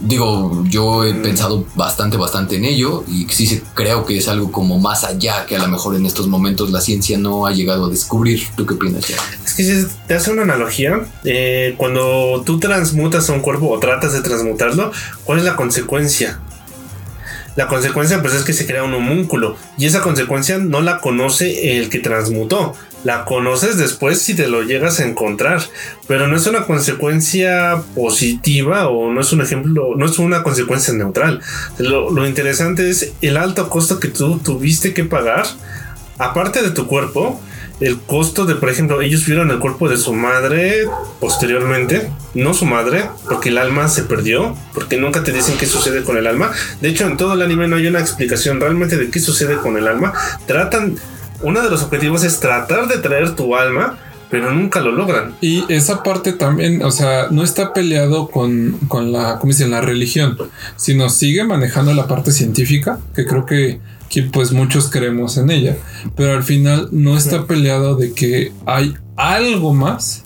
Digo, 0.00 0.64
yo 0.68 1.04
he 1.04 1.14
pensado 1.14 1.64
bastante, 1.74 2.16
bastante 2.16 2.56
en 2.56 2.64
ello 2.64 3.04
y 3.08 3.26
sí 3.28 3.62
creo 3.74 4.04
que 4.04 4.18
es 4.18 4.28
algo 4.28 4.52
como 4.52 4.78
más 4.78 5.04
allá 5.04 5.46
que 5.46 5.56
a 5.56 5.58
lo 5.58 5.68
mejor 5.68 5.96
en 5.96 6.06
estos 6.06 6.28
momentos 6.28 6.70
la 6.70 6.80
ciencia 6.80 7.18
no 7.18 7.46
ha 7.46 7.52
llegado 7.52 7.86
a 7.86 7.88
descubrir. 7.88 8.42
¿Tú 8.56 8.66
qué 8.66 8.74
opinas, 8.74 9.06
ya? 9.08 9.16
Es 9.44 9.54
que 9.54 9.64
si 9.64 9.86
te 10.06 10.14
hace 10.14 10.30
una 10.30 10.42
analogía, 10.42 11.06
eh, 11.24 11.74
cuando 11.76 12.42
tú 12.44 12.58
transmutas 12.58 13.28
a 13.30 13.32
un 13.32 13.40
cuerpo 13.40 13.68
o 13.68 13.78
tratas 13.78 14.12
de 14.12 14.22
transmutarlo, 14.22 14.92
¿cuál 15.24 15.38
es 15.38 15.44
la 15.44 15.56
consecuencia? 15.56 16.40
La 17.56 17.68
consecuencia 17.68 18.20
pues 18.20 18.34
es 18.34 18.44
que 18.44 18.52
se 18.52 18.66
crea 18.66 18.84
un 18.84 18.92
homúnculo 18.92 19.56
y 19.78 19.86
esa 19.86 20.02
consecuencia 20.02 20.58
no 20.58 20.82
la 20.82 20.98
conoce 20.98 21.78
el 21.78 21.88
que 21.88 22.00
transmutó, 22.00 22.74
la 23.04 23.24
conoces 23.24 23.76
después 23.76 24.20
si 24.20 24.34
te 24.34 24.48
lo 24.48 24.62
llegas 24.62 25.00
a 25.00 25.06
encontrar, 25.06 25.62
pero 26.08 26.26
no 26.26 26.36
es 26.36 26.46
una 26.46 26.64
consecuencia 26.66 27.82
positiva 27.94 28.88
o 28.88 29.12
no 29.12 29.20
es 29.20 29.32
un 29.32 29.42
ejemplo, 29.42 29.94
no 29.96 30.06
es 30.06 30.18
una 30.18 30.42
consecuencia 30.42 30.92
neutral. 30.94 31.40
Lo, 31.78 32.26
interesante 32.26 32.90
es 32.90 33.12
el 33.20 33.36
alto 33.36 33.68
costo 33.68 34.00
que 34.00 34.08
tú 34.08 34.38
tuviste 34.38 34.92
que 34.92 35.04
pagar, 35.04 35.46
aparte 36.18 36.62
de 36.62 36.70
tu 36.70 36.86
cuerpo, 36.86 37.40
el 37.78 38.00
costo 38.00 38.46
de, 38.46 38.54
por 38.54 38.70
ejemplo, 38.70 39.02
ellos 39.02 39.26
vieron 39.26 39.50
el 39.50 39.58
cuerpo 39.58 39.88
de 39.88 39.98
su 39.98 40.14
madre 40.14 40.88
posteriormente, 41.20 42.10
no 42.32 42.54
su 42.54 42.64
madre, 42.64 43.10
porque 43.28 43.50
el 43.50 43.58
alma 43.58 43.88
se 43.88 44.02
perdió, 44.02 44.56
porque 44.72 44.96
nunca 44.96 45.22
te 45.22 45.30
dicen 45.30 45.58
qué 45.58 45.66
sucede 45.66 46.02
con 46.02 46.16
el 46.16 46.26
alma. 46.26 46.52
De 46.80 46.88
hecho, 46.88 47.06
en 47.06 47.18
todo 47.18 47.34
el 47.34 47.42
anime 47.42 47.68
no 47.68 47.76
hay 47.76 47.86
una 47.86 48.00
explicación 48.00 48.60
realmente 48.60 48.96
de 48.96 49.10
qué 49.10 49.20
sucede 49.20 49.56
con 49.56 49.76
el 49.76 49.86
alma. 49.88 50.14
Tratan, 50.46 50.96
uno 51.42 51.62
de 51.62 51.70
los 51.70 51.82
objetivos 51.82 52.24
es 52.24 52.40
tratar 52.40 52.88
de 52.88 52.98
traer 52.98 53.34
tu 53.34 53.54
alma, 53.56 53.98
pero 54.30 54.52
nunca 54.52 54.80
lo 54.80 54.92
logran. 54.92 55.34
Y 55.40 55.64
esa 55.72 56.02
parte 56.02 56.32
también, 56.32 56.82
o 56.82 56.90
sea, 56.90 57.28
no 57.30 57.44
está 57.44 57.72
peleado 57.72 58.28
con, 58.28 58.76
con 58.88 59.12
la, 59.12 59.38
¿cómo 59.38 59.52
dicen? 59.52 59.70
La 59.70 59.80
religión, 59.80 60.36
sino 60.76 61.08
sigue 61.08 61.44
manejando 61.44 61.94
la 61.94 62.06
parte 62.08 62.32
científica, 62.32 62.98
que 63.14 63.24
creo 63.24 63.46
que, 63.46 63.78
que 64.08 64.22
pues 64.24 64.52
muchos 64.52 64.90
creemos 64.90 65.36
en 65.36 65.50
ella, 65.50 65.76
pero 66.16 66.32
al 66.34 66.42
final 66.42 66.88
no 66.90 67.16
está 67.16 67.46
peleado 67.46 67.94
de 67.96 68.12
que 68.14 68.52
hay 68.66 68.94
algo 69.16 69.72
más 69.74 70.22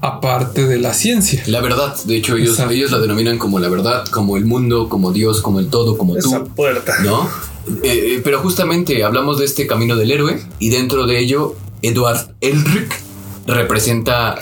aparte 0.00 0.66
de 0.66 0.78
la 0.78 0.94
ciencia. 0.94 1.42
La 1.46 1.60
verdad, 1.60 1.94
de 2.06 2.16
hecho, 2.16 2.36
ellos, 2.36 2.50
Exacto. 2.54 2.72
ellos 2.72 2.90
la 2.90 2.98
denominan 2.98 3.38
como 3.38 3.60
la 3.60 3.68
verdad, 3.68 4.04
como 4.06 4.36
el 4.36 4.44
mundo, 4.44 4.88
como 4.88 5.12
Dios, 5.12 5.40
como 5.40 5.60
el 5.60 5.68
todo, 5.68 5.96
como 5.96 6.16
Esa 6.16 6.42
tú. 6.42 6.48
puerta. 6.54 6.94
¿no? 7.04 7.28
Eh, 7.66 8.16
eh, 8.16 8.20
pero 8.24 8.40
justamente 8.40 9.04
hablamos 9.04 9.38
de 9.38 9.44
este 9.44 9.66
camino 9.66 9.96
del 9.96 10.10
héroe 10.10 10.42
y 10.58 10.70
dentro 10.70 11.06
de 11.06 11.18
ello, 11.18 11.54
Edward 11.80 12.34
Elric 12.40 13.00
representa, 13.46 14.36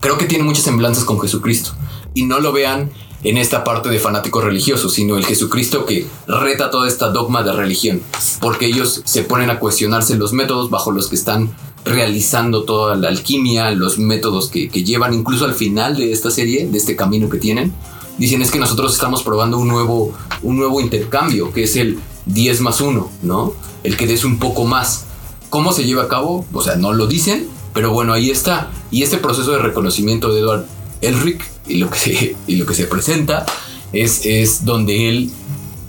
creo 0.00 0.18
que 0.18 0.26
tiene 0.26 0.44
muchas 0.44 0.64
semblanzas 0.64 1.04
con 1.04 1.20
Jesucristo. 1.20 1.72
Y 2.14 2.24
no 2.24 2.40
lo 2.40 2.52
vean 2.52 2.90
en 3.24 3.38
esta 3.38 3.64
parte 3.64 3.88
de 3.88 3.98
fanáticos 3.98 4.44
religiosos, 4.44 4.92
sino 4.94 5.16
el 5.16 5.24
Jesucristo 5.24 5.86
que 5.86 6.06
reta 6.26 6.70
toda 6.70 6.88
esta 6.88 7.08
dogma 7.08 7.42
de 7.42 7.52
religión, 7.52 8.02
porque 8.40 8.66
ellos 8.66 9.02
se 9.04 9.22
ponen 9.22 9.48
a 9.48 9.58
cuestionarse 9.58 10.16
los 10.16 10.32
métodos 10.32 10.70
bajo 10.70 10.90
los 10.90 11.08
que 11.08 11.14
están 11.14 11.54
realizando 11.84 12.64
toda 12.64 12.96
la 12.96 13.08
alquimia, 13.08 13.70
los 13.70 13.98
métodos 13.98 14.48
que, 14.48 14.68
que 14.68 14.84
llevan 14.84 15.14
incluso 15.14 15.44
al 15.44 15.54
final 15.54 15.96
de 15.96 16.12
esta 16.12 16.30
serie, 16.30 16.66
de 16.66 16.78
este 16.78 16.96
camino 16.96 17.28
que 17.28 17.38
tienen. 17.38 17.72
Dicen 18.18 18.42
es 18.42 18.50
que 18.50 18.58
nosotros 18.58 18.92
estamos 18.92 19.22
probando 19.22 19.58
un 19.58 19.68
nuevo, 19.68 20.12
un 20.42 20.56
nuevo 20.56 20.80
intercambio, 20.80 21.52
que 21.52 21.64
es 21.64 21.76
el 21.76 21.98
10 22.26 22.60
más 22.60 22.80
1, 22.80 23.10
¿no? 23.22 23.54
El 23.82 23.96
que 23.96 24.06
des 24.06 24.24
un 24.24 24.38
poco 24.38 24.64
más. 24.64 25.06
¿Cómo 25.50 25.72
se 25.72 25.84
lleva 25.84 26.04
a 26.04 26.08
cabo? 26.08 26.46
O 26.52 26.62
sea, 26.62 26.76
no 26.76 26.92
lo 26.92 27.06
dicen, 27.06 27.48
pero 27.74 27.92
bueno, 27.92 28.12
ahí 28.12 28.30
está. 28.30 28.70
Y 28.90 29.02
este 29.02 29.18
proceso 29.18 29.52
de 29.52 29.58
reconocimiento 29.58 30.32
de 30.32 30.40
Edward 30.40 30.66
Elric 31.00 31.44
y 31.66 31.76
lo 31.76 31.90
que 31.90 31.98
se, 31.98 32.36
y 32.46 32.56
lo 32.56 32.66
que 32.66 32.74
se 32.74 32.86
presenta 32.86 33.44
es, 33.92 34.24
es 34.24 34.64
donde 34.64 35.08
él 35.08 35.30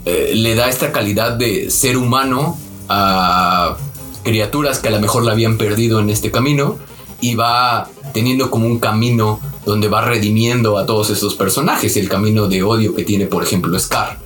eh, 0.04 0.32
le 0.34 0.54
da 0.54 0.68
esta 0.68 0.92
calidad 0.92 1.32
de 1.32 1.70
ser 1.70 1.96
humano 1.96 2.58
a 2.88 3.76
criaturas 4.22 4.78
que 4.78 4.88
a 4.88 4.90
lo 4.90 5.00
mejor 5.00 5.24
la 5.24 5.32
habían 5.32 5.56
perdido 5.56 6.00
en 6.00 6.10
este 6.10 6.30
camino 6.30 6.78
y 7.20 7.34
va 7.34 7.88
teniendo 8.12 8.50
como 8.50 8.66
un 8.66 8.78
camino 8.78 9.40
donde 9.64 9.88
va 9.88 10.02
redimiendo 10.02 10.76
a 10.76 10.84
todos 10.84 11.10
estos 11.10 11.34
personajes, 11.34 11.96
el 11.96 12.08
camino 12.08 12.48
de 12.48 12.62
odio 12.62 12.94
que 12.94 13.04
tiene 13.04 13.26
por 13.26 13.42
ejemplo 13.42 13.78
Scar, 13.78 14.18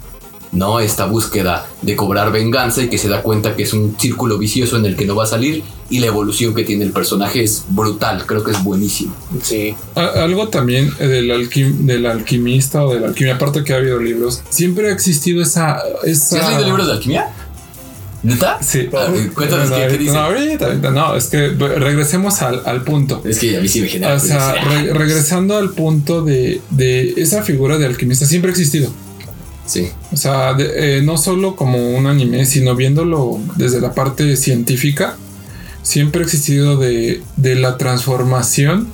¿no? 0.53 0.81
Esta 0.81 1.07
búsqueda 1.07 1.67
de 1.83 1.95
cobrar 1.97 2.33
venganza 2.33 2.83
y 2.83 2.89
que 2.89 2.99
se 2.99 3.09
da 3.09 3.23
cuenta 3.23 3.55
que 3.57 3.63
es 3.65 3.73
un 3.73 3.97
círculo 3.99 4.39
vicioso 4.39 4.77
en 4.77 4.87
el 4.87 4.97
que 4.97 5.05
no 5.07 5.15
va 5.15 5.25
a 5.25 5.27
salir 5.27 5.63
y 5.91 5.99
la 6.01 6.07
evolución 6.07 6.55
que 6.55 6.65
tiene 6.65 6.85
el 6.85 6.93
personaje 6.93 7.43
es 7.43 7.65
brutal, 7.69 8.25
creo 8.27 8.43
que 8.45 8.51
es 8.53 8.63
buenísimo. 8.63 9.15
Sí. 9.43 9.75
Algo 9.95 10.49
también 10.49 10.91
eh, 11.01 11.07
del, 11.07 11.31
alquim- 11.31 11.79
del 11.87 12.07
alquimista 12.07 12.85
o 12.85 12.95
de 12.95 13.01
la 13.01 13.09
alquimia, 13.09 13.35
aparte 13.37 13.65
que 13.65 13.73
ha 13.73 13.77
habido 13.77 13.99
libros, 13.99 14.43
siempre 14.51 14.89
ha 14.89 14.93
existido 14.93 15.43
esa... 15.43 15.79
esa 16.05 16.37
¿Sí 16.37 16.37
has 16.37 16.49
leído 16.51 16.65
libros 16.67 16.87
de 16.87 16.93
alquimia? 16.95 17.29
¿Neta? 18.23 18.59
Sí. 18.61 18.89
Cuéntanos 19.35 19.71
No, 19.71 19.77
qué, 19.77 19.83
qué 19.83 19.85
ahorita- 19.85 19.99
dice. 19.99 20.13
No, 20.13 20.19
ahorita, 20.19 20.67
ahorita 20.67 20.91
no, 20.91 21.15
es 21.15 21.27
que 21.27 21.49
regresemos 21.51 22.43
al, 22.43 22.63
al 22.67 22.83
punto. 22.83 23.23
Es 23.25 23.39
que 23.39 23.57
a 23.57 23.61
mí 23.61 23.69
sí 23.69 23.81
me 23.81 23.89
genera. 23.89 24.15
O 24.15 24.19
sea, 24.21 24.55
re- 24.55 24.93
regresando 24.93 25.57
al 25.57 25.71
punto 25.71 26.23
de, 26.23 26.61
de 26.71 27.15
esa 27.17 27.43
figura 27.45 27.79
de 27.79 27.87
alquimista, 27.87 28.27
siempre 28.27 28.51
ha 28.51 28.53
existido. 28.53 28.91
Sí. 29.69 29.91
O 30.13 30.17
sea, 30.17 30.57
eh, 30.59 31.03
no 31.05 31.19
solo 31.19 31.55
como 31.55 31.91
un 31.91 32.07
anime, 32.07 32.47
sino 32.47 32.75
viéndolo 32.75 33.39
desde 33.57 33.81
la 33.81 33.93
parte 33.93 34.37
científica, 34.37 35.17
siempre 35.83 36.23
ha 36.23 36.25
existido 36.25 36.79
de, 36.79 37.23
de 37.37 37.55
la 37.55 37.77
transformación 37.77 38.89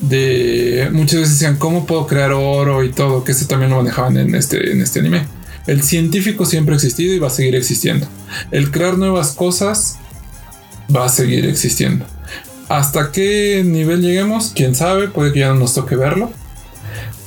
de... 0.00 0.88
Muchas 0.92 1.20
veces 1.20 1.38
decían, 1.38 1.56
¿cómo 1.56 1.86
puedo 1.86 2.08
crear 2.08 2.32
oro 2.32 2.82
y 2.82 2.90
todo? 2.90 3.22
Que 3.22 3.32
ese 3.32 3.44
también 3.44 3.70
lo 3.70 3.76
manejaban 3.76 4.16
en 4.16 4.34
este, 4.34 4.72
en 4.72 4.82
este 4.82 4.98
anime. 4.98 5.26
El 5.68 5.82
científico 5.84 6.44
siempre 6.44 6.74
ha 6.74 6.76
existido 6.76 7.14
y 7.14 7.20
va 7.20 7.28
a 7.28 7.30
seguir 7.30 7.54
existiendo. 7.54 8.08
El 8.50 8.72
crear 8.72 8.98
nuevas 8.98 9.32
cosas 9.32 9.98
va 10.94 11.04
a 11.04 11.08
seguir 11.08 11.46
existiendo. 11.46 12.04
¿Hasta 12.68 13.12
qué 13.12 13.62
nivel 13.64 14.02
lleguemos? 14.02 14.52
Quién 14.54 14.74
sabe, 14.74 15.06
puede 15.06 15.32
que 15.32 15.40
ya 15.40 15.48
no 15.50 15.56
nos 15.56 15.74
toque 15.74 15.94
verlo. 15.94 16.32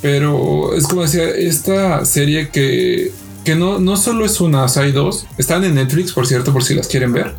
Pero 0.04 0.76
es 0.76 0.86
como 0.86 1.02
decía, 1.04 1.24
esta 1.30 2.04
serie 2.06 2.50
que, 2.50 3.12
que 3.46 3.56
no, 3.56 3.80
no 3.80 3.98
solo 3.98 4.26
es 4.26 4.40
una, 4.42 4.66
o 4.66 4.68
sea, 4.68 4.84
hay 4.84 4.92
dos. 4.92 5.26
Están 5.38 5.64
en 5.64 5.74
Netflix, 5.76 6.12
por 6.12 6.28
cierto, 6.28 6.54
por 6.54 6.64
si 6.64 6.76
las 6.76 6.88
quieren 6.88 7.14
ver. 7.14 7.34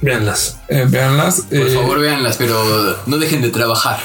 Véanlas. 0.00 0.56
Eh, 0.68 0.86
véanlas. 0.88 1.42
Por 1.42 1.58
eh, 1.58 1.70
favor, 1.74 2.00
véanlas, 2.00 2.36
pero 2.38 2.96
no 3.06 3.18
dejen 3.18 3.42
de 3.42 3.50
trabajar. 3.50 4.00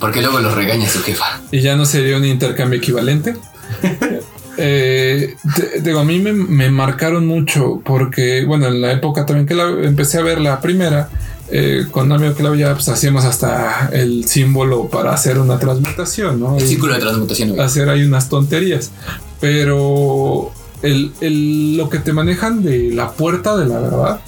Porque 0.00 0.22
luego 0.22 0.38
los 0.38 0.54
regaña 0.54 0.88
su 0.88 1.02
jefa. 1.02 1.40
y 1.50 1.60
ya 1.60 1.76
no 1.76 1.84
sería 1.84 2.16
un 2.16 2.24
intercambio 2.24 2.78
equivalente. 2.78 3.36
Eh, 4.58 5.34
te- 5.56 5.80
digo, 5.80 6.00
a 6.00 6.04
mí 6.04 6.18
me, 6.18 6.34
me 6.34 6.70
marcaron 6.70 7.26
mucho 7.26 7.80
porque, 7.82 8.44
bueno, 8.44 8.66
en 8.66 8.82
la 8.82 8.92
época 8.92 9.24
también 9.24 9.46
que 9.46 9.54
la 9.54 9.64
empecé 9.64 10.18
a 10.18 10.22
ver 10.22 10.42
la 10.42 10.60
primera, 10.60 11.08
eh, 11.54 11.86
con 11.90 12.08
que 12.34 12.42
la 12.42 12.48
veía, 12.50 12.72
pues 12.72 12.88
hacíamos 12.88 13.24
hasta 13.26 13.90
el 13.92 14.26
símbolo 14.26 14.88
para 14.88 15.12
hacer 15.12 15.38
una 15.38 15.58
transmutación, 15.58 16.40
¿no? 16.40 16.56
El 16.56 16.66
círculo 16.66 16.94
de 16.94 17.00
transmutación. 17.00 17.60
hacer 17.60 17.88
ahí 17.90 18.02
unas 18.04 18.28
tonterías. 18.30 18.90
Pero 19.40 20.50
el, 20.82 21.12
el- 21.20 21.76
lo 21.76 21.90
que 21.90 21.98
te 21.98 22.12
manejan 22.14 22.62
de 22.62 22.90
la 22.92 23.10
puerta 23.12 23.56
de 23.56 23.66
la 23.66 23.78
verdad 23.80 24.20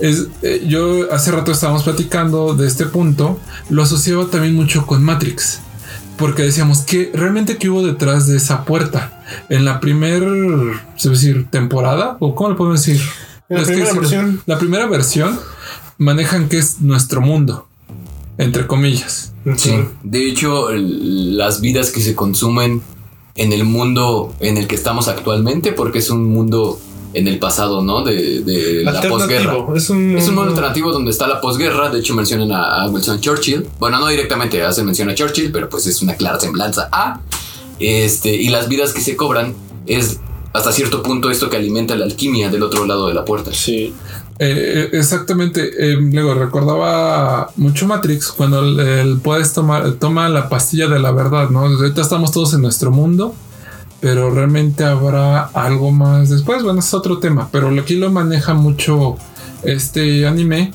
es. 0.00 0.26
eh, 0.42 0.64
yo 0.68 1.12
hace 1.12 1.30
rato 1.30 1.52
estábamos 1.52 1.84
platicando 1.84 2.54
de 2.54 2.66
este 2.66 2.86
punto, 2.86 3.38
lo 3.70 3.82
asociaba 3.84 4.26
también 4.26 4.54
mucho 4.56 4.84
con 4.86 5.04
Matrix. 5.04 5.60
Porque 6.16 6.42
decíamos 6.42 6.80
que 6.82 7.10
realmente 7.14 7.56
qué 7.56 7.70
hubo 7.70 7.82
detrás 7.86 8.26
de 8.26 8.36
esa 8.36 8.64
puerta. 8.64 9.22
En 9.48 9.64
la 9.64 9.80
primer, 9.80 10.22
se 10.96 11.08
puede 11.08 11.14
decir, 11.20 11.46
temporada, 11.50 12.16
o 12.20 12.34
cómo 12.34 12.50
le 12.50 12.56
podemos 12.56 12.84
decir. 12.84 13.00
La 13.48 13.60
Es 13.62 13.68
primera 13.68 13.92
versión. 13.92 14.40
La 14.46 14.58
primera 14.58 14.86
versión 14.86 15.38
manejan 16.02 16.48
que 16.48 16.58
es 16.58 16.80
nuestro 16.80 17.20
mundo, 17.20 17.66
entre 18.38 18.66
comillas. 18.66 19.32
Sí. 19.56 19.72
De 20.02 20.28
hecho, 20.28 20.68
las 20.70 21.60
vidas 21.60 21.90
que 21.90 22.00
se 22.00 22.14
consumen 22.14 22.82
en 23.34 23.52
el 23.52 23.64
mundo 23.64 24.34
en 24.40 24.58
el 24.58 24.66
que 24.66 24.74
estamos 24.74 25.08
actualmente, 25.08 25.72
porque 25.72 25.98
es 25.98 26.10
un 26.10 26.26
mundo 26.26 26.78
en 27.14 27.28
el 27.28 27.38
pasado, 27.38 27.82
¿no? 27.82 28.02
De, 28.02 28.40
de 28.40 28.84
la 28.84 29.00
posguerra. 29.02 29.56
Es 29.74 29.90
un, 29.90 30.16
Es 30.16 30.28
un 30.28 30.34
mundo 30.34 30.50
alternativo 30.50 30.92
donde 30.92 31.10
está 31.10 31.26
la 31.26 31.40
posguerra. 31.40 31.90
De 31.90 31.98
hecho, 31.98 32.14
mencionan 32.14 32.52
a, 32.52 32.82
a 32.82 32.88
Wilson 32.88 33.20
Churchill. 33.20 33.66
Bueno, 33.78 33.98
no 33.98 34.08
directamente 34.08 34.62
hacen 34.62 34.86
mención 34.86 35.10
a 35.10 35.14
Churchill, 35.14 35.52
pero 35.52 35.68
pues 35.68 35.86
es 35.86 36.00
una 36.02 36.14
clara 36.14 36.40
semblanza 36.40 36.88
a. 36.92 37.20
Este, 37.78 38.34
y 38.34 38.48
las 38.48 38.68
vidas 38.68 38.92
que 38.92 39.00
se 39.00 39.16
cobran 39.16 39.54
es 39.86 40.20
hasta 40.52 40.72
cierto 40.72 41.02
punto 41.02 41.30
esto 41.30 41.50
que 41.50 41.56
alimenta 41.56 41.96
la 41.96 42.04
alquimia 42.04 42.50
del 42.50 42.62
otro 42.62 42.86
lado 42.86 43.08
de 43.08 43.14
la 43.14 43.24
puerta. 43.24 43.52
Sí. 43.52 43.92
Eh, 44.38 44.88
exactamente. 44.92 45.70
eh, 45.78 45.96
luego 46.00 46.34
recordaba 46.34 47.50
mucho 47.56 47.86
Matrix 47.86 48.28
cuando 48.32 48.60
el, 48.60 49.18
puedes 49.22 49.52
tomar 49.52 49.92
toma 49.92 50.28
la 50.28 50.48
pastilla 50.48 50.88
de 50.88 50.98
la 50.98 51.12
verdad, 51.12 51.50
¿no? 51.50 51.60
Ahorita 51.60 52.00
estamos 52.00 52.32
todos 52.32 52.54
en 52.54 52.62
nuestro 52.62 52.90
mundo, 52.90 53.34
pero 54.00 54.30
realmente 54.30 54.84
habrá 54.84 55.42
algo 55.44 55.92
más 55.92 56.28
después. 56.30 56.62
Bueno, 56.62 56.80
es 56.80 56.92
otro 56.94 57.18
tema, 57.18 57.48
pero 57.52 57.68
aquí 57.80 57.94
lo 57.96 58.10
maneja 58.10 58.54
mucho 58.54 59.16
este 59.62 60.26
anime, 60.26 60.72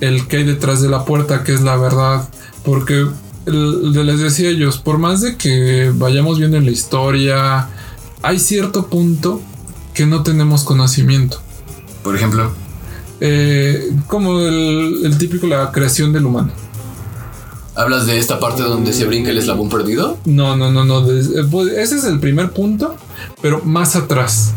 el 0.00 0.28
que 0.28 0.38
hay 0.38 0.44
detrás 0.44 0.80
de 0.80 0.88
la 0.88 1.04
puerta, 1.04 1.42
que 1.42 1.52
es 1.52 1.62
la 1.62 1.76
verdad, 1.76 2.28
porque 2.64 3.06
el- 3.46 3.92
les 4.06 4.20
decía 4.20 4.50
ellos, 4.50 4.78
por 4.78 4.98
más 4.98 5.20
de 5.20 5.36
que 5.36 5.90
vayamos 5.94 6.38
viendo 6.38 6.56
en 6.58 6.64
la 6.64 6.70
historia, 6.70 7.68
hay 8.22 8.38
cierto 8.38 8.86
punto 8.86 9.40
que 9.94 10.06
no 10.06 10.22
tenemos 10.22 10.62
conocimiento. 10.62 11.40
Por 12.04 12.14
ejemplo, 12.14 12.52
Eh, 13.20 13.92
como 14.06 14.40
el, 14.40 15.02
el 15.04 15.18
típico 15.18 15.46
la 15.46 15.70
creación 15.72 16.12
del 16.12 16.24
humano. 16.26 16.52
hablas 17.74 18.06
de 18.06 18.18
esta 18.18 18.38
parte 18.40 18.62
donde 18.62 18.92
se 18.92 19.04
brinca 19.04 19.30
el 19.30 19.38
eslabón 19.38 19.68
perdido. 19.68 20.18
No, 20.24 20.56
no, 20.56 20.70
no, 20.70 20.84
no. 20.84 21.00
eh, 21.10 21.44
pues, 21.50 21.68
ese 21.72 21.96
es 21.96 22.04
el 22.04 22.18
primer 22.20 22.50
punto, 22.50 22.96
pero 23.42 23.62
más 23.64 23.96
atrás. 23.96 24.52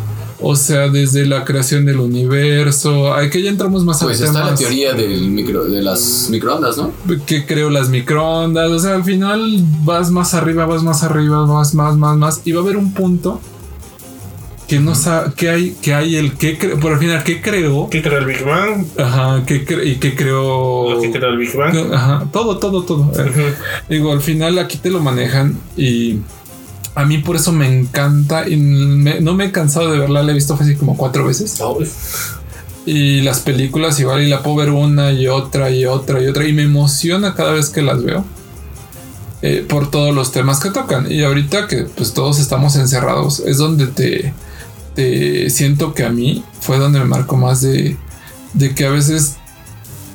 O 0.45 0.58
sea, 0.58 0.89
desde 0.89 1.26
la 1.26 1.45
creación 1.45 1.86
del 1.86 2.02
universo. 2.02 3.13
Aquí 3.13 3.41
ya 3.41 3.49
entramos 3.49 3.86
más 3.86 4.04
Pues 4.04 4.21
a 4.21 4.26
está 4.26 4.43
la 4.43 4.56
teoría 4.56 4.93
del 4.93 5.30
micro, 5.30 5.63
de 5.63 5.82
las 5.82 6.28
microondas, 6.30 6.76
¿no? 6.76 6.91
que 7.26 7.45
creo 7.45 7.69
las 7.69 7.88
microondas. 7.88 8.69
O 8.69 8.78
sea, 8.80 8.95
al 8.95 9.06
final 9.06 9.63
vas 9.86 10.12
más 10.12 10.34
arriba, 10.34 10.65
vas 10.65 10.84
más 10.84 11.02
arriba, 11.04 11.45
vas 11.45 11.73
más, 11.73 11.95
más, 11.95 12.17
más. 12.17 12.41
Y 12.43 12.52
va 12.52 12.60
a 12.60 12.63
haber 12.63 12.76
un 12.76 12.93
punto 12.93 13.39
que 14.67 14.80
no 14.80 14.95
sabe 14.95 15.34
que 15.36 15.49
hay, 15.49 15.71
que 15.82 15.93
hay 15.93 16.15
el 16.15 16.34
que 16.34 16.54
por 16.82 16.93
al 16.93 16.99
final, 16.99 17.23
¿qué 17.23 17.41
creó? 17.41 17.89
¿Qué 17.89 18.02
creó 18.02 18.19
el 18.19 18.26
Big 18.26 18.43
Bang? 18.43 18.86
Ajá, 18.97 19.43
¿qué 19.45 19.65
cre- 19.65 19.86
y 19.86 19.95
qué 19.97 20.15
creó? 20.15 20.91
Lo 20.91 21.02
que 21.02 21.12
creó 21.12 21.30
el 21.30 21.38
Big 21.38 21.56
Bang. 21.56 21.93
Ajá, 21.93 22.28
todo, 22.32 22.58
todo, 22.60 22.84
todo. 22.84 23.12
Eh. 23.21 23.54
Digo, 23.89 24.12
al 24.12 24.21
final 24.21 24.58
aquí 24.60 24.78
te 24.78 24.89
lo 24.89 24.99
manejan 24.99 25.58
y 25.78 26.19
a 26.95 27.06
mí 27.06 27.17
por 27.19 27.36
eso 27.36 27.52
me 27.52 27.67
encanta 27.67 28.47
y 28.47 28.56
me- 28.56 29.19
no 29.21 29.34
me 29.34 29.45
he 29.45 29.52
cansado 29.52 29.91
de 29.91 29.99
verla, 29.99 30.23
la 30.23 30.32
he 30.32 30.36
visto 30.36 30.58
casi 30.58 30.76
como 30.76 30.95
cuatro 30.97 31.26
veces. 31.26 31.60
Ay, 31.62 31.88
Y 32.86 33.21
las 33.21 33.39
películas 33.39 33.99
igual 33.99 34.23
y 34.23 34.28
la 34.30 34.43
puedo 34.43 34.58
ver 34.58 34.69
una 34.71 35.12
y 35.12 35.28
otra 35.28 35.69
y 35.69 35.86
otra 35.86 36.21
y 36.21 36.28
otra 36.28 36.45
y 36.47 36.54
me 36.54 36.63
emociona 36.63 37.34
cada 37.36 37.54
vez 37.54 37.69
que 37.69 37.82
las 37.82 38.04
veo. 38.04 38.26
eh, 39.45 39.65
por 39.67 39.91
todos 39.91 40.15
los 40.15 40.32
temas 40.32 40.62
que 40.62 40.69
tocan. 40.69 41.12
Y 41.12 41.21
ahorita 41.23 41.67
que 41.67 41.84
pues 41.84 42.13
todos 42.13 42.39
estamos 42.39 42.78
encerrados, 42.78 43.41
es 43.41 43.58
donde 43.58 43.88
te, 43.88 44.34
te 44.95 45.49
siento 45.49 45.93
que 45.93 46.03
a 46.03 46.10
mí 46.10 46.43
fue 46.60 46.77
donde 46.77 46.99
me 46.99 47.06
marcó 47.06 47.38
más 47.38 47.62
de, 47.62 47.97
de 48.53 48.75
que 48.75 48.86
a 48.86 48.89
veces 48.89 49.38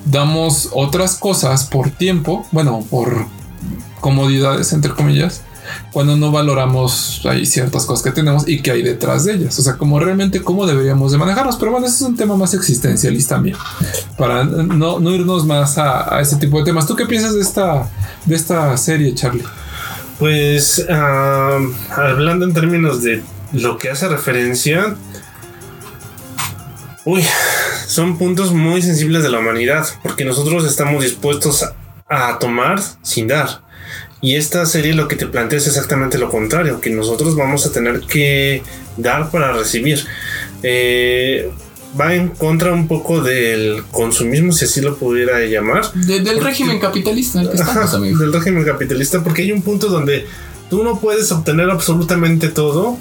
damos 0.05 0.71
otras 0.73 1.17
cosas 1.17 1.67
por 1.67 1.91
tiempo, 1.91 2.47
bueno, 2.53 2.85
por 2.89 3.27
comodidades, 4.01 4.73
entre 4.73 4.93
comillas, 4.93 5.43
cuando 5.93 6.17
no 6.17 6.31
valoramos 6.31 7.23
hay 7.25 7.45
ciertas 7.45 7.85
cosas 7.85 8.03
que 8.03 8.11
tenemos 8.11 8.49
y 8.49 8.63
que 8.63 8.71
hay 8.71 8.83
detrás 8.83 9.25
de 9.25 9.35
ellas. 9.35 9.59
O 9.59 9.63
sea, 9.63 9.77
como 9.77 9.99
realmente 10.01 10.43
cómo 10.43 10.67
deberíamos 10.67 11.13
de 11.13 11.19
manejarnos. 11.19 11.57
Pero 11.57 11.73
bueno, 11.73 11.87
ese 11.87 11.97
es 11.97 12.03
un 12.03 12.17
tema 12.17 12.37
más 12.37 12.55
existencialista 12.55 13.35
también. 13.35 13.57
Para 14.17 14.45
no, 14.45 14.99
no 14.99 15.11
irnos 15.15 15.45
más 15.45 15.77
a, 15.79 16.17
a 16.17 16.21
ese 16.21 16.37
tipo 16.37 16.59
de 16.59 16.65
temas. 16.65 16.87
¿Tú 16.87 16.97
qué 16.97 17.07
piensas 17.07 17.35
de 17.35 17.41
esta, 17.41 17.91
de 18.25 18.35
esta 18.35 18.77
serie, 18.77 19.15
Charlie? 19.15 19.45
Pues 20.19 20.85
ah, 20.89 21.59
hablando 21.97 22.45
en 22.45 22.55
términos 22.55 23.03
de 23.03 23.23
lo 23.53 23.79
que 23.79 23.91
hace 23.91 24.09
referencia, 24.09 24.95
uy, 27.05 27.25
son 27.87 28.19
puntos 28.19 28.53
muy 28.53 28.83
sensibles 28.83 29.23
de 29.23 29.31
la 29.31 29.39
humanidad, 29.39 29.87
porque 30.03 30.25
nosotros 30.25 30.65
estamos 30.67 31.03
dispuestos 31.03 31.63
a, 31.63 31.75
a 32.31 32.39
tomar 32.39 32.81
sin 33.03 33.29
dar. 33.29 33.63
Y 34.21 34.35
esta 34.35 34.67
serie 34.67 34.95
lo 34.95 35.07
que 35.07 35.15
te 35.17 35.27
plantea 35.27 35.59
es 35.59 35.67
exactamente 35.69 36.19
lo 36.19 36.29
contrario, 36.29 36.81
que 36.81 36.91
nosotros 36.91 37.37
vamos 37.37 37.65
a 37.67 37.73
tener 37.73 38.01
que 38.01 38.63
dar 38.97 39.31
para 39.31 39.53
recibir. 39.53 40.05
Eh, 40.65 41.51
va 41.99 42.15
en 42.15 42.29
contra 42.29 42.73
un 42.73 42.89
poco 42.89 43.23
del 43.23 43.85
consumismo, 43.93 44.53
si 44.53 44.65
así 44.65 44.81
lo 44.81 44.97
pudiera 44.97 45.39
llamar. 45.47 45.91
De- 45.95 46.21
del 46.21 46.43
régimen 46.43 46.81
capitalista 46.81 47.41
el 47.41 47.49
que 47.49 47.57
estamos, 47.57 47.77
Ajá, 47.85 47.97
amigo. 47.97 48.19
del 48.19 48.33
régimen 48.33 48.65
capitalista, 48.65 49.23
porque 49.23 49.43
hay 49.43 49.53
un 49.53 49.63
punto 49.63 49.87
donde 49.87 50.27
tú 50.69 50.83
no 50.83 50.99
puedes 51.01 51.31
obtener 51.31 51.71
absolutamente 51.71 52.49
todo, 52.49 52.99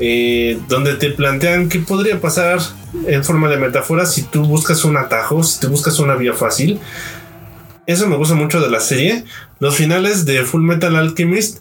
eh, 0.00 0.58
donde 0.68 0.94
te 0.94 1.10
plantean 1.10 1.68
qué 1.68 1.78
podría 1.80 2.20
pasar 2.20 2.58
en 3.06 3.24
forma 3.24 3.48
de 3.48 3.56
metáfora 3.56 4.06
si 4.06 4.22
tú 4.22 4.44
buscas 4.44 4.84
un 4.84 4.96
atajo, 4.96 5.42
si 5.42 5.60
tú 5.60 5.68
buscas 5.68 5.98
una 5.98 6.16
vía 6.16 6.32
fácil. 6.32 6.80
Eso 7.86 8.08
me 8.08 8.16
gusta 8.16 8.34
mucho 8.34 8.60
de 8.60 8.70
la 8.70 8.80
serie. 8.80 9.24
Los 9.60 9.76
finales 9.76 10.24
de 10.24 10.42
Full 10.42 10.62
Metal 10.62 10.96
Alchemist 10.96 11.58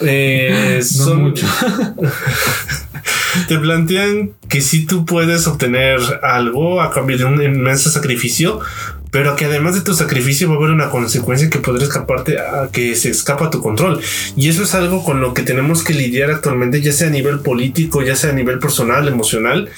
eh, 0.00 0.80
No 0.98 1.04
son 1.04 1.22
mucho. 1.22 1.46
te 3.48 3.58
plantean 3.58 4.32
que 4.48 4.60
sí 4.60 4.86
tú 4.86 5.04
puedes 5.04 5.46
obtener 5.46 6.00
algo 6.22 6.80
a 6.80 6.92
cambio 6.92 7.18
de 7.18 7.24
un 7.24 7.42
inmenso 7.42 7.90
sacrificio, 7.90 8.60
pero 9.14 9.36
que 9.36 9.44
además 9.44 9.76
de 9.76 9.82
tu 9.82 9.94
sacrificio 9.94 10.48
va 10.48 10.54
a 10.54 10.58
haber 10.58 10.70
una 10.70 10.90
consecuencia 10.90 11.48
que 11.48 11.60
podría 11.60 11.86
escaparte 11.86 12.36
que 12.72 12.96
se 12.96 13.10
escapa 13.10 13.48
tu 13.48 13.62
control. 13.62 14.00
Y 14.34 14.48
eso 14.48 14.64
es 14.64 14.74
algo 14.74 15.04
con 15.04 15.20
lo 15.20 15.34
que 15.34 15.42
tenemos 15.42 15.84
que 15.84 15.94
lidiar 15.94 16.32
actualmente, 16.32 16.80
ya 16.80 16.90
sea 16.90 17.06
a 17.06 17.10
nivel 17.12 17.38
político, 17.38 18.02
ya 18.02 18.16
sea 18.16 18.30
a 18.30 18.32
nivel 18.32 18.58
personal, 18.58 19.06
emocional. 19.06 19.70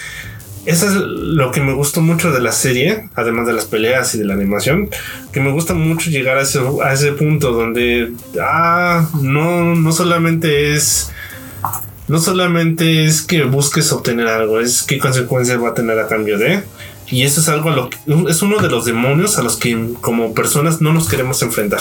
eso 0.64 0.86
es 0.86 0.94
lo 0.94 1.50
que 1.50 1.60
me 1.60 1.74
gustó 1.74 2.00
mucho 2.00 2.32
de 2.32 2.40
la 2.40 2.50
serie, 2.50 3.10
además 3.14 3.46
de 3.46 3.52
las 3.52 3.66
peleas 3.66 4.14
y 4.14 4.18
de 4.18 4.24
la 4.24 4.32
animación, 4.32 4.88
que 5.32 5.40
me 5.40 5.52
gusta 5.52 5.74
mucho 5.74 6.08
llegar 6.08 6.38
a 6.38 6.40
ese, 6.40 6.60
a 6.82 6.94
ese 6.94 7.12
punto 7.12 7.52
donde, 7.52 8.12
ah, 8.40 9.06
no, 9.20 9.74
no 9.74 9.92
solamente 9.92 10.72
es, 10.72 11.10
no 12.08 12.20
solamente 12.20 13.04
es 13.04 13.20
que 13.20 13.44
busques 13.44 13.92
obtener 13.92 14.28
algo, 14.28 14.60
es 14.60 14.82
qué 14.82 14.98
consecuencias 14.98 15.62
va 15.62 15.68
a 15.68 15.74
tener 15.74 15.98
a 15.98 16.08
cambio 16.08 16.38
de. 16.38 16.62
Y 17.08 17.22
eso 17.22 17.40
es 17.40 17.48
algo 17.48 17.70
a 17.70 17.76
lo 17.76 17.90
que, 17.90 17.98
es 18.28 18.42
uno 18.42 18.58
de 18.58 18.68
los 18.68 18.84
demonios 18.84 19.38
a 19.38 19.42
los 19.42 19.56
que 19.56 19.94
como 20.00 20.34
personas 20.34 20.80
no 20.80 20.92
nos 20.92 21.08
queremos 21.08 21.40
enfrentar. 21.42 21.80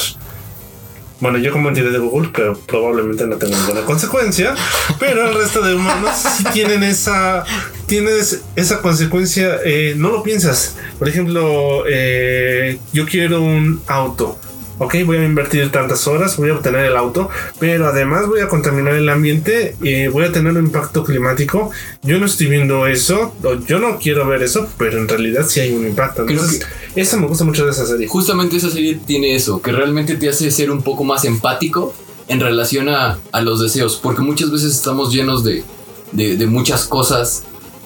Bueno, 1.21 1.37
yo 1.37 1.51
como 1.51 1.69
entidad 1.69 1.91
de 1.91 1.97
Google, 1.97 2.29
pero 2.33 2.57
probablemente 2.57 3.25
no 3.25 3.37
tengo 3.37 3.55
ninguna 3.55 3.81
consecuencia. 3.81 4.53
Pero 4.99 5.29
el 5.29 5.33
resto 5.33 5.61
de 5.61 5.73
humanos 5.73 6.11
sí 6.37 6.43
tienen 6.51 6.83
esa, 6.83 7.45
tienes 7.87 8.41
esa 8.55 8.81
consecuencia. 8.81 9.59
eh, 9.63 9.93
no 9.95 10.09
lo 10.09 10.23
piensas. 10.23 10.75
Por 10.99 11.07
ejemplo, 11.07 11.83
eh, 11.87 12.79
yo 12.91 13.05
quiero 13.05 13.41
un 13.41 13.81
auto. 13.87 14.37
Ok, 14.77 14.95
voy 15.05 15.17
a 15.17 15.23
invertir 15.23 15.71
tantas 15.71 16.05
horas, 16.05 16.35
voy 16.35 16.49
a 16.49 16.53
obtener 16.55 16.85
el 16.85 16.97
auto, 16.97 17.29
pero 17.59 17.87
además 17.87 18.27
voy 18.27 18.41
a 18.41 18.49
contaminar 18.49 18.93
el 18.95 19.07
ambiente 19.07 19.75
y 19.81 20.07
voy 20.07 20.25
a 20.25 20.31
tener 20.33 20.51
un 20.51 20.65
impacto 20.65 21.03
climático. 21.05 21.71
Yo 22.03 22.19
no 22.19 22.25
estoy 22.25 22.47
viendo 22.47 22.85
eso, 22.85 23.33
o 23.43 23.53
yo 23.65 23.79
no 23.79 23.97
quiero 23.99 24.27
ver 24.27 24.43
eso, 24.43 24.67
pero 24.77 24.97
en 24.99 25.07
realidad 25.07 25.45
sí 25.47 25.61
hay 25.61 25.71
un 25.71 25.87
impacto. 25.87 26.25
Entonces, 26.27 26.61
eso 26.95 27.17
me 27.19 27.27
gusta 27.27 27.45
mucho 27.45 27.63
de 27.65 27.71
esa 27.71 27.85
serie. 27.85 28.07
Justamente 28.07 28.57
esa 28.57 28.69
serie 28.69 28.99
tiene 29.05 29.33
eso, 29.35 29.61
que 29.61 29.71
realmente 29.71 30.15
te 30.15 30.27
hace 30.27 30.51
ser 30.51 30.69
un 30.71 30.81
poco 30.81 31.05
más 31.05 31.23
empático 31.23 31.93
en 32.27 32.41
relación 32.41 32.89
a, 32.89 33.17
a 33.31 33.41
los 33.41 33.61
deseos, 33.61 33.97
porque 34.01 34.23
muchas 34.23 34.51
veces 34.51 34.73
estamos 34.73 35.13
llenos 35.13 35.43
de, 35.45 35.63
de- 36.11 36.35
de 36.35 36.47
muchas 36.47 36.83
cosas 36.85 37.43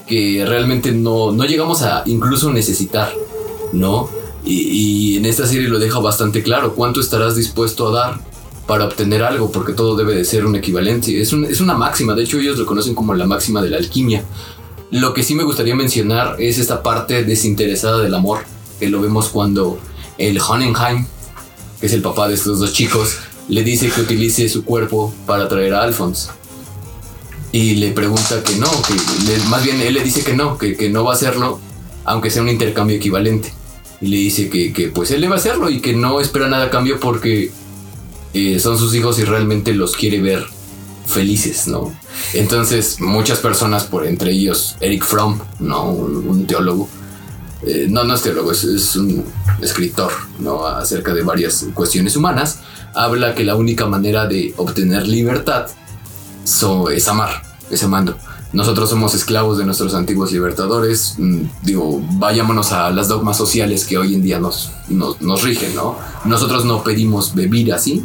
que 0.07 0.43
realmente 0.47 0.91
no, 0.91 1.31
no 1.33 1.43
llegamos 1.45 1.83
a 1.83 2.01
incluso 2.07 2.51
necesitar, 2.51 3.13
¿no? 3.73 4.09
Y, 4.45 5.17
en 5.17 5.25
esta 5.25 5.45
serie 5.45 5.67
lo 5.67 5.79
deja 5.79 5.99
bastante 5.99 6.41
claro, 6.43 6.73
cuánto 6.75 6.99
estarás 7.01 7.35
dispuesto 7.35 7.89
a 7.89 7.91
dar 7.91 8.19
para 8.67 8.85
obtener 8.85 9.23
algo, 9.23 9.51
porque 9.51 9.73
todo 9.73 9.95
debe 9.95 10.15
de 10.15 10.23
ser 10.25 10.45
un 10.45 10.55
equivalente. 10.55 11.19
Es, 11.21 11.33
un- 11.33 11.45
es 11.45 11.59
una 11.61 11.73
máxima, 11.75 12.13
de 12.15 12.23
hecho 12.23 12.39
ellos 12.39 12.57
lo 12.57 12.65
conocen 12.65 12.95
como 12.95 13.13
la 13.13 13.25
máxima 13.25 13.61
de 13.61 13.69
la 13.69 13.77
alquimia. 13.77 14.23
Lo 14.91 15.13
que 15.13 15.23
sí 15.23 15.35
me 15.35 15.43
gustaría 15.43 15.75
mencionar 15.75 16.35
es 16.39 16.57
esta 16.57 16.81
parte 16.81 17.23
desinteresada 17.23 17.99
del 17.99 18.13
amor, 18.15 18.39
que 18.79 18.89
lo 18.89 19.01
vemos 19.01 19.29
cuando 19.29 19.77
el 20.17 20.39
Honenheim, 20.39 21.05
que 21.79 21.85
es 21.87 21.93
el 21.93 22.01
papá 22.01 22.27
de 22.27 22.35
estos 22.35 22.59
dos 22.59 22.73
chicos, 22.73 23.17
le 23.49 23.63
dice 23.63 23.89
que 23.89 24.01
utilice 24.01 24.47
su 24.49 24.63
cuerpo 24.63 25.13
para 25.25 25.47
traer 25.47 25.73
a 25.73 25.81
Alphonse. 25.83 26.29
Y 27.51 27.75
le 27.75 27.91
pregunta 27.91 28.43
que 28.43 28.55
no, 28.57 28.69
que 28.83 28.93
más 29.49 29.63
bien 29.63 29.81
él 29.81 29.95
le 29.95 30.03
dice 30.03 30.23
que 30.23 30.33
no, 30.35 30.57
que 30.57 30.89
no 30.89 31.03
va 31.03 31.13
a 31.13 31.15
hacerlo, 31.15 31.59
aunque 32.05 32.29
sea 32.29 32.43
un 32.43 32.49
intercambio 32.49 32.95
equivalente. 32.97 33.53
Y 34.01 34.07
le 34.07 34.17
dice 34.17 34.49
que, 34.49 34.71
que, 34.73 34.87
pues 34.87 35.11
él 35.11 35.23
a 35.31 35.35
hacerlo 35.35 35.69
y 35.69 35.81
que 35.81 35.93
no 35.93 36.21
espera 36.21 36.47
nada 36.47 36.65
a 36.65 36.69
cambio 36.69 36.99
porque 36.99 37.51
eh, 38.33 38.59
son 38.59 38.77
sus 38.77 38.95
hijos 38.95 39.19
y 39.19 39.23
realmente 39.25 39.73
los 39.73 39.95
quiere 39.95 40.21
ver 40.21 40.45
felices, 41.05 41.67
¿no? 41.67 41.93
Entonces 42.33 42.99
muchas 43.01 43.39
personas, 43.39 43.83
por 43.85 44.05
entre 44.05 44.31
ellos 44.31 44.75
Eric 44.79 45.03
Fromm, 45.03 45.39
¿no? 45.59 45.89
Un, 45.91 46.27
un 46.29 46.47
teólogo, 46.47 46.87
eh, 47.65 47.87
no, 47.89 48.03
no 48.03 48.13
es 48.13 48.21
teólogo, 48.21 48.51
es, 48.51 48.63
es 48.63 48.95
un 48.95 49.25
escritor, 49.61 50.11
¿no? 50.39 50.65
Acerca 50.65 51.13
de 51.13 51.23
varias 51.23 51.65
cuestiones 51.73 52.15
humanas, 52.15 52.59
habla 52.93 53.35
que 53.35 53.43
la 53.43 53.55
única 53.55 53.85
manera 53.85 54.27
de 54.27 54.53
obtener 54.57 55.07
libertad 55.07 55.67
so- 56.45 56.89
es 56.89 57.07
amar, 57.07 57.41
es 57.69 57.83
amando. 57.83 58.17
Nosotros 58.51 58.89
somos 58.89 59.13
esclavos 59.13 59.57
de 59.57 59.65
nuestros 59.65 59.93
antiguos 59.93 60.31
libertadores. 60.31 61.15
mm, 61.17 61.41
Digo, 61.61 62.01
vayámonos 62.13 62.71
a 62.71 62.89
las 62.89 63.07
dogmas 63.07 63.37
sociales 63.37 63.85
que 63.85 63.97
hoy 63.97 64.15
en 64.15 64.23
día 64.23 64.39
nos, 64.39 64.71
nos, 64.89 65.43
rigen, 65.43 65.75
¿no? 65.75 65.97
Nosotros 66.25 66.65
no 66.65 66.83
pedimos 66.83 67.35
vivir 67.35 67.73
así. 67.73 68.03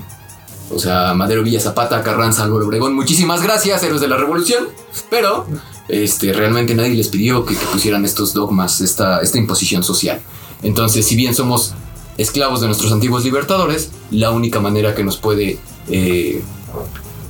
O 0.70 0.78
sea, 0.78 1.14
Madero 1.14 1.42
Villa 1.42 1.60
Zapata, 1.60 2.02
Carranza, 2.02 2.44
Álvaro 2.44 2.66
Obregón, 2.66 2.94
muchísimas 2.94 3.42
gracias, 3.42 3.82
héroes 3.82 4.00
de 4.00 4.08
la 4.08 4.16
revolución. 4.16 4.64
Pero 5.08 5.46
este, 5.88 6.32
realmente 6.32 6.74
nadie 6.74 6.94
les 6.94 7.08
pidió 7.08 7.44
que, 7.44 7.56
que 7.56 7.66
pusieran 7.66 8.04
estos 8.04 8.34
dogmas, 8.34 8.80
esta, 8.80 9.20
esta 9.20 9.38
imposición 9.38 9.82
social. 9.82 10.20
Entonces, 10.62 11.06
si 11.06 11.16
bien 11.16 11.34
somos 11.34 11.74
esclavos 12.18 12.60
de 12.60 12.66
nuestros 12.66 12.92
antiguos 12.92 13.24
libertadores, 13.24 13.90
la 14.10 14.30
única 14.30 14.60
manera 14.60 14.94
que 14.94 15.04
nos 15.04 15.16
puede 15.16 15.58
eh, 15.88 16.42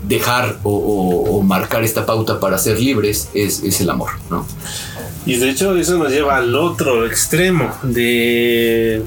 dejar 0.06 0.58
o, 0.62 0.70
o- 0.70 1.38
o 1.38 1.42
marcar 1.42 1.82
esta 1.84 2.04
pauta 2.06 2.40
para 2.40 2.58
ser 2.58 2.78
libres 2.80 3.28
es, 3.34 3.62
es 3.62 3.80
el 3.80 3.90
amor, 3.90 4.10
¿no? 4.30 4.46
Y 5.26 5.36
de 5.36 5.50
hecho 5.50 5.74
eso 5.76 5.96
nos 5.98 6.10
lleva 6.10 6.36
al 6.36 6.54
otro 6.54 7.06
extremo 7.06 7.72
de... 7.82 9.02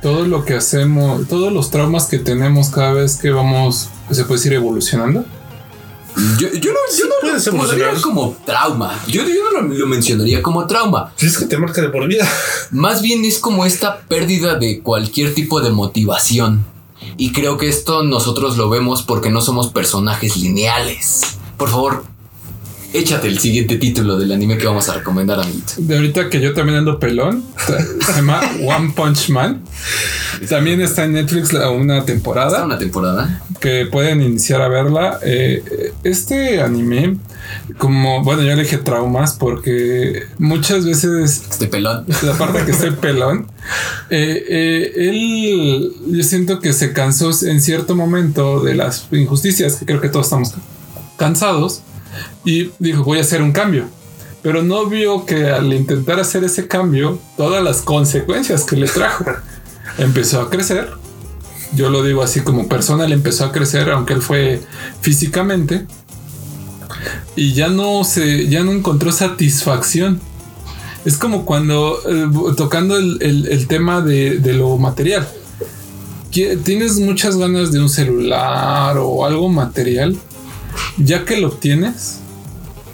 Todo 0.00 0.26
lo 0.26 0.44
que 0.44 0.54
hacemos, 0.54 1.28
todos 1.28 1.52
los 1.52 1.70
traumas 1.70 2.06
que 2.06 2.18
tenemos 2.18 2.70
cada 2.70 2.92
vez 2.92 3.16
que 3.16 3.30
vamos, 3.30 3.88
se 4.10 4.24
puede 4.24 4.38
decir, 4.38 4.52
evolucionando. 4.52 5.24
Yo, 6.38 6.48
yo 6.52 6.72
no, 6.72 6.78
yo 6.98 7.06
no 7.06 7.14
puede 7.20 7.38
lo 7.44 7.50
emocional. 7.50 8.00
como 8.00 8.36
trauma. 8.44 8.98
Yo, 9.06 9.22
yo 9.22 9.44
no 9.52 9.60
lo, 9.62 9.68
lo 9.74 9.86
mencionaría 9.86 10.42
como 10.42 10.66
trauma. 10.66 11.12
Si 11.16 11.26
es 11.26 11.38
que 11.38 11.46
te 11.46 11.56
marca 11.56 11.80
de 11.80 11.88
por 11.88 12.06
vida. 12.08 12.28
Más 12.70 13.00
bien 13.00 13.24
es 13.24 13.38
como 13.38 13.64
esta 13.64 14.00
pérdida 14.00 14.56
de 14.56 14.80
cualquier 14.80 15.34
tipo 15.34 15.60
de 15.60 15.70
motivación. 15.70 16.64
Y 17.16 17.32
creo 17.32 17.58
que 17.58 17.68
esto 17.68 18.02
nosotros 18.02 18.56
lo 18.56 18.68
vemos 18.68 19.02
porque 19.02 19.30
no 19.30 19.40
somos 19.40 19.68
personajes 19.68 20.36
lineales. 20.36 21.38
Por 21.56 21.68
favor, 21.68 22.04
échate 22.92 23.28
el 23.28 23.38
siguiente 23.38 23.76
título 23.76 24.16
del 24.18 24.32
anime 24.32 24.58
que 24.58 24.66
vamos 24.66 24.88
a 24.88 24.94
recomendar, 24.94 25.40
amiguito. 25.40 25.72
De 25.78 25.96
ahorita 25.96 26.28
que 26.30 26.40
yo 26.40 26.52
también 26.52 26.78
ando 26.78 26.98
pelón, 26.98 27.44
se 28.04 28.12
llama 28.12 28.40
One 28.64 28.92
Punch 28.94 29.28
Man. 29.30 29.62
También 30.48 30.80
está 30.80 31.04
en 31.04 31.12
Netflix 31.12 31.52
una 31.52 31.98
Está 31.98 32.06
temporada 32.06 32.64
una 32.64 32.78
temporada. 32.78 33.42
que 33.60 33.86
pueden 33.86 34.22
iniciar 34.22 34.60
a 34.62 34.68
verla. 34.68 35.18
Eh, 35.22 35.92
este 36.04 36.60
anime, 36.60 37.16
como, 37.78 38.22
bueno, 38.24 38.42
yo 38.42 38.54
le 38.56 38.62
dije 38.62 38.78
traumas 38.78 39.34
porque 39.34 40.24
muchas 40.38 40.84
veces 40.84 41.42
Este 41.50 41.66
pelón. 41.68 42.04
la 42.22 42.32
parte 42.36 42.64
que 42.64 42.72
estoy 42.72 42.90
pelón, 42.92 43.46
eh, 44.10 44.44
eh, 44.48 44.92
él, 44.96 45.92
yo 46.08 46.22
siento 46.24 46.60
que 46.60 46.72
se 46.72 46.92
cansó 46.92 47.30
en 47.46 47.60
cierto 47.60 47.94
momento 47.94 48.60
de 48.62 48.74
las 48.74 49.06
injusticias, 49.12 49.76
que 49.76 49.86
creo 49.86 50.00
que 50.00 50.08
todos 50.08 50.26
estamos 50.26 50.54
cansados, 51.16 51.82
y 52.44 52.70
dijo, 52.78 53.04
voy 53.04 53.18
a 53.18 53.22
hacer 53.22 53.42
un 53.42 53.52
cambio. 53.52 53.86
Pero 54.42 54.62
no 54.62 54.86
vio 54.86 55.24
que 55.24 55.50
al 55.50 55.72
intentar 55.72 56.18
hacer 56.18 56.42
ese 56.44 56.66
cambio, 56.66 57.18
todas 57.36 57.62
las 57.62 57.80
consecuencias 57.82 58.64
que 58.64 58.76
le 58.76 58.88
trajo, 58.88 59.24
empezó 59.98 60.40
a 60.40 60.50
crecer. 60.50 60.88
Yo 61.74 61.88
lo 61.90 62.02
digo 62.02 62.22
así 62.22 62.40
como 62.40 62.68
persona, 62.68 63.06
le 63.06 63.14
empezó 63.14 63.44
a 63.44 63.52
crecer, 63.52 63.90
aunque 63.90 64.14
él 64.14 64.22
fue 64.22 64.60
físicamente. 65.00 65.86
Y 67.36 67.54
ya 67.54 67.68
no 67.68 68.04
se, 68.04 68.48
ya 68.48 68.62
no 68.62 68.72
encontró 68.72 69.10
satisfacción. 69.12 70.20
Es 71.04 71.16
como 71.16 71.44
cuando 71.46 71.98
eh, 72.08 72.28
tocando 72.56 72.96
el, 72.96 73.18
el- 73.22 73.46
el 73.48 73.66
tema 73.66 74.02
de, 74.02 74.38
de 74.38 74.52
lo 74.54 74.76
material. 74.76 75.26
Tienes 76.30 76.98
muchas 76.98 77.36
ganas 77.36 77.72
de 77.72 77.80
un 77.80 77.88
celular 77.88 78.96
o 78.98 79.24
algo 79.26 79.48
material. 79.48 80.16
Ya 80.98 81.24
que 81.24 81.38
lo 81.38 81.48
obtienes, 81.48 82.18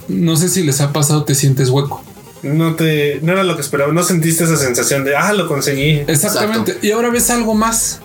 no 0.09 0.37
sé 0.37 0.49
si 0.49 0.63
les 0.63 0.81
ha 0.81 0.93
pasado, 0.93 1.25
te 1.25 1.35
sientes 1.35 1.69
hueco. 1.69 2.03
No 2.43 2.77
te... 2.77 3.19
No 3.23 3.33
era 3.33 3.43
lo 3.43 3.57
que 3.57 3.63
esperaba. 3.63 3.93
No 3.93 4.03
sentiste 4.03 4.45
esa 4.45 4.57
sensación 4.57 5.05
de, 5.05 5.17
ah, 5.17 5.33
lo 5.33 5.49
conseguí. 5.49 6.05
Exactamente. 6.07 6.79
Y 6.83 6.93
ahora 6.93 7.11
ves 7.11 7.31
algo 7.31 7.55
más. 7.55 8.01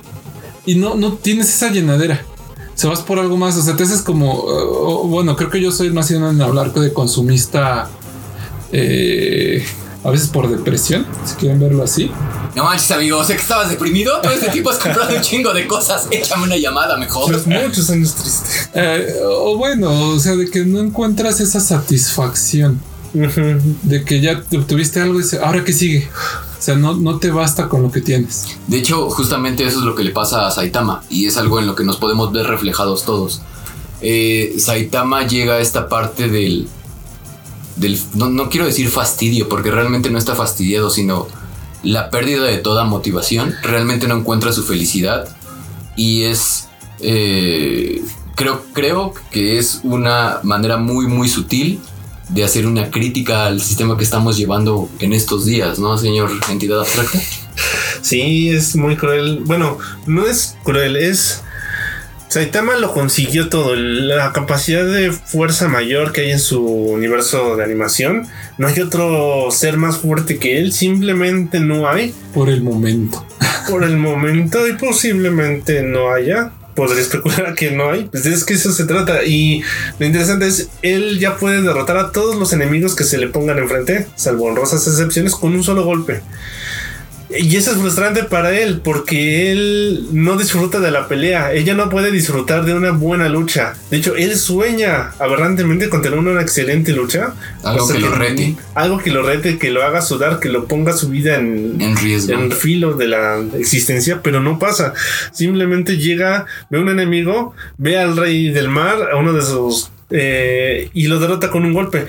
Y 0.66 0.76
no, 0.76 0.96
no 0.96 1.14
tienes 1.14 1.50
esa 1.50 1.70
llenadera. 1.70 2.26
Se 2.74 2.88
vas 2.88 3.02
por 3.02 3.20
algo 3.20 3.38
más. 3.38 3.56
O 3.58 3.62
sea, 3.62 3.76
te 3.76 3.84
haces 3.84 4.02
como. 4.02 4.44
uh, 4.44 5.08
bueno, 5.08 5.36
creo 5.36 5.52
que 5.52 5.62
yo 5.62 5.72
soy 5.72 5.92
más 5.92 6.10
bien 6.10 6.24
en 6.24 6.42
hablar 6.42 6.74
de 6.74 6.92
consumista. 6.92 7.90
eh, 8.72 9.64
a 10.04 10.10
veces 10.10 10.28
por 10.28 10.50
depresión, 10.50 11.06
si 11.26 11.36
quieren 11.36 11.60
verlo 11.60 11.84
así. 11.84 12.12
No 12.56 12.66
manches, 12.66 12.92
amigo, 12.92 13.24
sé 13.24 13.36
que 13.36 13.42
estabas 13.42 13.70
deprimido. 13.70 14.20
Todo 14.22 14.34
este 14.34 14.50
tiempo 14.50 14.70
has 14.70 14.78
comprado 14.78 15.16
un 15.16 15.22
chingo 15.22 15.54
de 15.54 15.66
cosas. 15.66 16.08
Échame 16.12 16.44
una 16.44 16.58
llamada 16.58 16.98
mejor. 16.98 17.30
Tras 17.30 17.48
muchos 17.48 17.90
años 17.90 18.14
triste. 18.16 18.50
Eh, 18.76 19.14
o 19.24 19.58
bueno, 19.58 20.10
o 20.10 20.20
sea, 20.20 20.36
de 20.36 20.50
que 20.50 20.66
no 20.66 20.80
encuentras 20.80 21.40
esa 21.40 21.60
satisfacción. 21.60 22.80
De 23.14 24.04
que 24.04 24.22
ya 24.22 24.44
obtuviste 24.58 25.00
algo 25.00 25.20
y 25.20 25.24
ahora 25.44 25.64
qué 25.64 25.72
sigue. 25.72 26.10
O 26.58 26.62
sea, 26.62 26.76
no, 26.76 26.96
no 26.96 27.20
te 27.20 27.30
basta 27.30 27.70
con 27.70 27.84
lo 27.84 27.92
que 27.92 28.02
tienes. 28.02 28.48
De 28.68 28.78
hecho, 28.78 29.10
justamente 29.10 29.64
eso 29.66 29.80
es 29.80 29.86
lo 29.86 29.94
que 29.96 30.04
le 30.04 30.12
pasa 30.12 30.48
a 30.48 30.52
Saitama 30.52 31.04
y 31.10 31.28
es 31.28 31.38
algo 31.38 31.60
en 31.60 31.68
lo 31.68 31.76
que 31.76 31.84
nos 31.84 31.98
podemos 31.98 32.32
ver 32.32 32.48
reflejados 32.48 33.06
todos. 33.06 33.42
Eh, 34.02 34.56
Saitama 34.58 35.28
llega 35.28 35.56
a 35.56 35.60
esta 35.60 35.88
parte 35.88 36.28
del... 36.30 36.68
del 37.76 38.00
no, 38.16 38.30
no 38.30 38.50
quiero 38.50 38.66
decir 38.66 38.90
fastidio 38.90 39.48
porque 39.48 39.70
realmente 39.70 40.10
no 40.10 40.18
está 40.18 40.36
fastidiado, 40.36 40.90
sino 40.90 41.28
la 41.84 42.10
pérdida 42.10 42.46
de 42.46 42.58
toda 42.58 42.84
motivación. 42.86 43.54
Realmente 43.62 44.08
no 44.08 44.18
encuentra 44.18 44.54
su 44.54 44.64
felicidad 44.64 45.28
y 45.96 46.24
es... 46.24 46.70
eh, 47.00 48.02
creo, 48.36 48.66
creo 48.74 49.14
que 49.32 49.58
es 49.58 49.82
una 49.84 50.40
manera 50.44 50.78
muy 50.78 51.08
muy 51.08 51.28
sutil 51.28 51.80
de 52.30 52.44
hacer 52.44 52.66
una 52.66 52.90
crítica 52.90 53.46
al 53.46 53.62
sistema 53.62 53.98
que 53.98 54.04
estamos 54.04 54.38
llevando 54.38 54.90
en 55.00 55.14
estos 55.14 55.46
días, 55.46 55.80
¿no, 55.80 55.98
señor 55.98 56.32
entidad 56.50 56.80
abstracta? 56.80 57.20
Sí, 58.02 58.50
es 58.50 58.76
muy 58.76 58.98
cruel. 58.98 59.40
Bueno, 59.46 59.78
no 60.06 60.28
es 60.28 60.58
cruel, 60.64 60.98
es... 60.98 61.42
Saitama 62.28 62.76
lo 62.76 62.94
consiguió 62.94 63.48
todo. 63.48 63.76
La 63.76 64.34
capacidad 64.34 64.86
de 64.86 65.12
fuerza 65.12 65.68
mayor 65.68 66.12
que 66.12 66.22
hay 66.22 66.32
en 66.32 66.40
su 66.40 66.66
universo 66.66 67.56
de 67.56 67.64
animación. 67.64 68.28
No 68.58 68.68
hay 68.68 68.80
otro 68.82 69.50
ser 69.52 69.78
más 69.78 70.00
fuerte 70.00 70.40
que 70.40 70.58
él. 70.58 70.74
Simplemente 70.74 71.60
no 71.60 71.88
hay. 71.88 72.14
Por 72.34 72.50
el 72.50 72.62
momento. 72.62 73.26
Por 73.70 73.84
el 73.84 73.98
momento 73.98 74.68
y 74.68 74.74
posiblemente 74.74 75.84
no 75.84 76.12
haya. 76.12 76.52
Podría 76.76 77.02
especular 77.02 77.54
que 77.56 77.72
no 77.72 77.90
hay. 77.90 78.06
Pues 78.06 78.26
es 78.26 78.44
que 78.44 78.54
eso 78.54 78.72
se 78.72 78.86
trata. 78.86 79.24
Y 79.24 79.64
lo 80.00 80.06
interesante 80.06 80.48
es, 80.48 80.70
él 80.82 81.20
ya 81.20 81.38
puede 81.38 81.62
derrotar 81.62 81.98
a 81.98 82.12
todos 82.12 82.36
los 82.36 82.54
enemigos 82.54 82.96
que 82.96 83.04
se 83.04 83.18
le 83.18 83.28
pongan 83.28 83.60
enfrente, 83.60 84.08
salvo 84.16 84.46
honrosas 84.46 84.88
excepciones, 84.88 85.34
con 85.36 85.54
un 85.54 85.64
solo 85.64 85.84
golpe. 85.84 86.22
Y 87.40 87.56
eso 87.56 87.72
es 87.72 87.78
frustrante 87.78 88.24
para 88.24 88.58
él 88.58 88.82
porque 88.84 89.52
él 89.52 90.08
no 90.12 90.38
disfruta 90.38 90.80
de 90.80 90.92
la 90.92 91.08
pelea. 91.08 91.54
Ella 91.54 91.74
no 91.74 91.90
puede 91.90 92.12
disfrutar 92.12 92.66
de 92.66 92.74
una 92.74 92.92
buena 92.92 93.30
lucha. 93.30 93.74
De 93.90 93.98
hecho, 93.98 94.16
él 94.16 94.36
sueña 94.38 95.12
aberrantemente 95.20 95.90
con 95.90 96.02
tener 96.02 96.20
una 96.20 96.42
excelente 96.42 96.92
lucha. 96.92 97.34
Algo 97.64 97.88
que 97.88 98.00
lo 98.00 98.12
rete. 98.12 98.56
Algo 98.76 98.98
que 99.00 99.12
lo 99.12 99.24
rete, 99.24 99.58
que 99.58 99.72
lo 99.72 99.84
haga 99.84 100.02
sudar, 100.02 100.40
que 100.40 100.50
lo 100.50 100.66
ponga 100.66 100.94
su 100.94 101.10
vida 101.10 101.36
en, 101.36 101.82
En 101.82 101.98
riesgo. 101.98 102.34
en 102.34 102.52
filo 102.52 102.94
de 102.94 103.08
la 103.08 103.42
existencia, 103.58 104.22
pero 104.22 104.40
no 104.40 104.60
pasa. 104.60 104.94
Simplemente 105.32 105.98
llega, 105.98 106.46
ve 106.70 106.80
un 106.80 106.90
enemigo, 106.90 107.54
ve 107.78 107.98
al 107.98 108.16
rey 108.18 108.50
del 108.52 108.70
mar, 108.70 109.10
a 109.12 109.18
uno 109.18 109.34
de 109.34 109.42
sus. 109.42 109.90
Eh, 110.16 110.90
y 110.94 111.08
lo 111.08 111.20
derrota 111.20 111.50
con 111.50 111.66
un 111.66 111.74
golpe. 111.74 112.06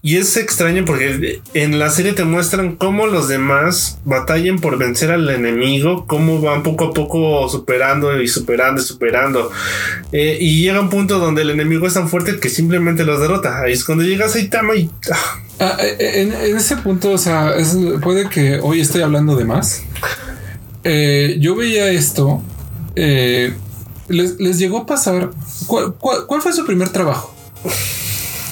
Y 0.00 0.16
es 0.16 0.36
extraño 0.36 0.84
porque 0.86 1.42
en 1.54 1.78
la 1.78 1.90
serie 1.90 2.12
te 2.12 2.24
muestran 2.24 2.76
cómo 2.76 3.06
los 3.08 3.28
demás 3.28 3.98
batallan 4.04 4.60
por 4.60 4.78
vencer 4.78 5.10
al 5.10 5.28
enemigo, 5.28 6.06
cómo 6.06 6.40
van 6.40 6.62
poco 6.62 6.86
a 6.86 6.94
poco 6.94 7.48
superando 7.48 8.22
y 8.22 8.28
superando 8.28 8.80
y 8.80 8.84
superando. 8.84 9.50
Eh, 10.12 10.38
y 10.40 10.62
llega 10.62 10.80
un 10.80 10.88
punto 10.88 11.18
donde 11.18 11.42
el 11.42 11.50
enemigo 11.50 11.86
es 11.86 11.94
tan 11.94 12.08
fuerte 12.08 12.38
que 12.38 12.48
simplemente 12.48 13.04
los 13.04 13.20
derrota. 13.20 13.60
Ahí 13.62 13.72
es 13.72 13.84
cuando 13.84 14.04
llega 14.04 14.28
Saitama 14.28 14.74
y. 14.76 14.88
ah, 15.12 15.38
Ah, 15.60 15.76
en, 15.98 16.32
en 16.32 16.56
ese 16.56 16.76
punto, 16.78 17.10
o 17.12 17.18
sea, 17.18 17.54
puede 18.02 18.28
que 18.28 18.58
hoy 18.62 18.80
estoy 18.80 19.02
hablando 19.02 19.36
de 19.36 19.44
más. 19.44 19.82
Eh, 20.84 21.36
yo 21.38 21.54
veía 21.54 21.88
esto. 21.90 22.42
eh, 22.96 23.52
les, 24.08 24.38
les 24.40 24.58
llegó 24.58 24.78
a 24.78 24.86
pasar. 24.86 25.30
¿Cuál, 25.66 25.94
cuál- 25.94 26.26
cuál 26.26 26.42
fue 26.42 26.52
su 26.52 26.64
primer 26.64 26.88
trabajo? 26.90 27.32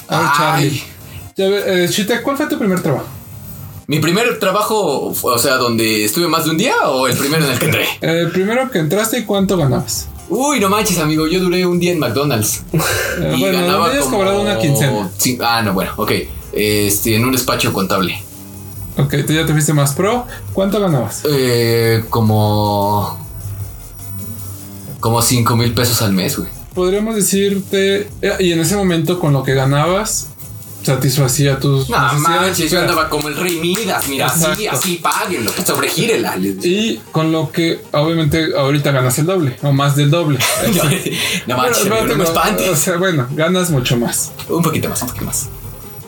A 0.07 0.19
ver, 0.19 0.29
Charlie. 0.37 0.67
Ay. 0.69 0.83
Ya 1.37 1.45
eh, 1.45 1.87
Chite, 1.89 2.21
¿cuál 2.21 2.37
fue 2.37 2.47
tu 2.47 2.57
primer 2.57 2.81
trabajo? 2.81 3.05
Mi 3.87 3.99
primer 3.99 4.39
trabajo, 4.39 5.13
o 5.21 5.37
sea, 5.39 5.55
donde 5.55 6.05
estuve 6.05 6.27
más 6.27 6.45
de 6.45 6.51
un 6.51 6.57
día 6.57 6.75
o 6.87 7.07
el 7.07 7.17
primero 7.17 7.45
en 7.45 7.51
el 7.51 7.59
que 7.59 7.65
entré. 7.65 7.85
El 8.01 8.31
primero 8.31 8.69
que 8.69 8.79
entraste 8.79 9.19
y 9.19 9.23
cuánto 9.25 9.57
ganabas. 9.57 10.07
Uy, 10.29 10.61
no 10.61 10.69
manches, 10.69 10.97
amigo, 10.99 11.27
yo 11.27 11.39
duré 11.41 11.65
un 11.65 11.77
día 11.79 11.91
en 11.91 11.99
McDonald's. 11.99 12.63
Eh, 12.73 13.33
Y 13.35 13.39
bueno, 13.41 13.59
ganaba 13.59 13.87
habías 13.87 14.05
como- 14.05 14.17
cobrado 14.17 14.41
una 14.41 14.57
quincena. 14.57 15.09
Sí, 15.17 15.37
ah, 15.41 15.61
no, 15.61 15.73
bueno, 15.73 15.91
ok. 15.97 16.11
Este, 16.53 17.15
en 17.15 17.25
un 17.25 17.33
despacho 17.33 17.73
contable. 17.73 18.21
Ok, 18.97 19.13
tú 19.27 19.33
ya 19.33 19.45
te 19.45 19.51
fuiste 19.51 19.73
más 19.73 19.93
pro. 19.93 20.25
¿Cuánto 20.53 20.79
ganabas? 20.79 21.23
Eh, 21.29 22.05
como. 22.09 23.17
Como 25.01 25.21
5 25.21 25.55
mil 25.57 25.73
pesos 25.73 26.01
al 26.01 26.13
mes, 26.13 26.37
güey. 26.37 26.47
Podríamos 26.73 27.15
decirte. 27.15 28.07
eh, 28.21 28.33
y 28.39 28.51
en 28.53 28.61
ese 28.61 28.77
momento, 28.77 29.19
con 29.19 29.33
lo 29.33 29.43
que 29.43 29.53
ganabas, 29.53 30.27
satisfacía 30.83 31.59
tus. 31.59 31.89
No 31.89 31.97
manches, 32.19 32.71
yo 32.71 32.79
andaba 32.79 33.09
como 33.09 33.27
el 33.27 33.35
rey 33.35 33.59
Midas, 33.59 34.07
mira, 34.07 34.27
así, 34.27 34.41
Exacto. 34.43 34.69
así, 34.71 34.95
páguenlo, 34.97 35.51
sobregírela. 35.65 36.37
Y 36.37 37.01
con 37.11 37.31
lo 37.31 37.51
que 37.51 37.81
obviamente 37.91 38.49
ahorita 38.57 38.91
ganas 38.91 39.17
el 39.19 39.25
doble 39.25 39.57
o 39.61 39.71
más 39.73 39.95
del 39.95 40.09
doble. 40.09 40.39
no 41.47 41.57
manches, 41.57 41.83
Pero- 41.83 41.95
pero 42.01 42.17
no 42.17 42.23
me. 42.23 42.69
O 42.69 42.75
sea, 42.75 42.97
bueno, 42.97 43.27
ganas 43.31 43.69
mucho 43.69 43.97
más. 43.97 44.31
Un 44.49 44.61
poquito 44.63 44.89
más, 44.89 45.01
un 45.01 45.07
poquito 45.09 45.25
más. 45.25 45.47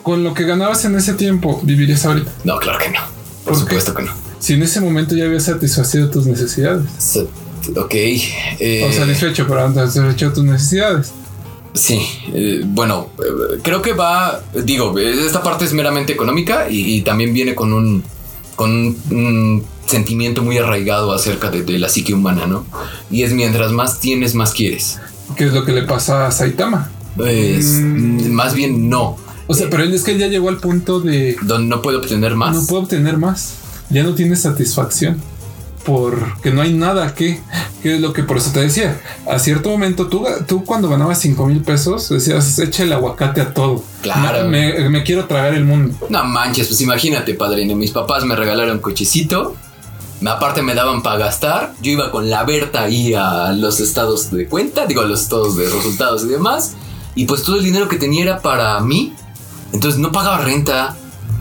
Con 0.02 0.22
lo 0.24 0.34
que 0.34 0.44
ganabas 0.44 0.84
en 0.84 0.96
ese 0.96 1.14
tiempo, 1.14 1.60
vivirías 1.62 2.04
ahorita. 2.04 2.30
No, 2.44 2.58
claro 2.58 2.78
que 2.78 2.88
no. 2.90 3.00
Por 3.44 3.52
¿Por 3.54 3.60
supuesto 3.62 3.94
que 3.94 4.02
no. 4.02 4.12
Si 4.38 4.52
en 4.54 4.62
ese 4.62 4.80
momento 4.80 5.14
ya 5.14 5.24
habías 5.24 5.44
satisfacido 5.44 6.10
tus 6.10 6.26
necesidades. 6.26 6.84
So- 6.98 7.28
ok. 7.76 7.94
eh, 7.94 8.86
O 8.88 8.92
satisfecho, 8.92 9.46
pero 9.48 9.64
antes 9.64 9.92
satisfecho 9.94 10.32
tus 10.32 10.44
necesidades. 10.44 11.12
Sí, 11.74 12.00
eh, 12.32 12.62
bueno, 12.64 13.08
eh, 13.18 13.58
creo 13.62 13.82
que 13.82 13.92
va, 13.94 14.40
digo, 14.64 14.96
esta 14.98 15.42
parte 15.42 15.64
es 15.64 15.72
meramente 15.72 16.12
económica 16.12 16.68
y, 16.70 16.94
y 16.96 17.00
también 17.02 17.32
viene 17.34 17.54
con 17.56 17.72
un, 17.72 18.04
con 18.54 18.70
un, 18.70 18.96
un 19.10 19.64
sentimiento 19.86 20.42
muy 20.42 20.56
arraigado 20.58 21.12
acerca 21.12 21.50
de, 21.50 21.62
de 21.62 21.78
la 21.78 21.88
psique 21.88 22.14
humana, 22.14 22.46
¿no? 22.46 22.64
Y 23.10 23.22
es 23.24 23.32
mientras 23.32 23.72
más 23.72 23.98
tienes, 23.98 24.34
más 24.36 24.52
quieres. 24.52 24.98
¿Qué 25.36 25.46
es 25.46 25.52
lo 25.52 25.64
que 25.64 25.72
le 25.72 25.82
pasa 25.82 26.26
a 26.26 26.30
Saitama? 26.30 26.90
Es, 27.24 27.66
Mm. 27.66 28.30
Más 28.32 28.54
bien 28.54 28.88
no, 28.88 29.16
O 29.46 29.54
sea, 29.54 29.68
pero 29.70 29.82
es 29.84 30.02
que 30.04 30.12
él 30.12 30.18
ya 30.18 30.26
llegó 30.28 30.48
al 30.48 30.58
punto 30.58 31.00
de 31.00 31.36
donde 31.42 31.68
no 31.68 31.82
puedo 31.82 31.98
obtener 31.98 32.34
más. 32.34 32.54
no 32.56 32.66
puedo 32.66 32.82
obtener 32.82 33.18
más. 33.18 33.54
Ya 33.90 34.02
no 34.02 34.14
tiene 34.14 34.36
satisfacción. 34.36 35.20
Porque 35.84 36.50
no 36.50 36.62
hay 36.62 36.72
nada 36.72 37.14
que, 37.14 37.40
que 37.82 37.96
es 37.96 38.00
lo 38.00 38.12
que 38.12 38.22
por 38.22 38.38
eso 38.38 38.52
te 38.52 38.60
decía. 38.60 39.00
A 39.30 39.38
cierto 39.38 39.68
momento, 39.68 40.06
tú, 40.06 40.24
tú 40.46 40.64
cuando 40.64 40.88
ganabas 40.88 41.20
5 41.20 41.46
mil 41.46 41.60
pesos, 41.60 42.08
decías, 42.08 42.58
echa 42.58 42.84
el 42.84 42.92
aguacate 42.92 43.42
a 43.42 43.52
todo. 43.52 43.84
Claro. 44.00 44.48
Me, 44.48 44.88
me 44.88 45.02
quiero 45.02 45.26
tragar 45.26 45.54
el 45.54 45.64
mundo. 45.64 45.94
No 46.08 46.24
manches, 46.24 46.68
pues 46.68 46.80
imagínate, 46.80 47.34
padrino. 47.34 47.76
Mis 47.76 47.90
papás 47.90 48.24
me 48.24 48.34
regalaron 48.34 48.78
cochecito. 48.78 49.56
Aparte 50.26 50.62
me 50.62 50.74
daban 50.74 51.02
para 51.02 51.18
gastar. 51.18 51.74
Yo 51.82 51.92
iba 51.92 52.10
con 52.10 52.30
la 52.30 52.44
Berta 52.44 52.82
ahí 52.82 53.12
a 53.14 53.52
los 53.52 53.80
estados 53.80 54.30
de 54.30 54.46
cuenta, 54.46 54.86
digo, 54.86 55.02
a 55.02 55.04
los 55.04 55.20
estados 55.20 55.56
de 55.56 55.68
resultados 55.68 56.24
y 56.24 56.28
demás. 56.28 56.76
Y 57.14 57.26
pues 57.26 57.42
todo 57.42 57.56
el 57.56 57.64
dinero 57.64 57.88
que 57.88 57.96
tenía 57.96 58.22
era 58.22 58.40
para 58.40 58.80
mí. 58.80 59.12
Entonces 59.72 60.00
no 60.00 60.12
pagaba 60.12 60.38
renta. 60.38 60.96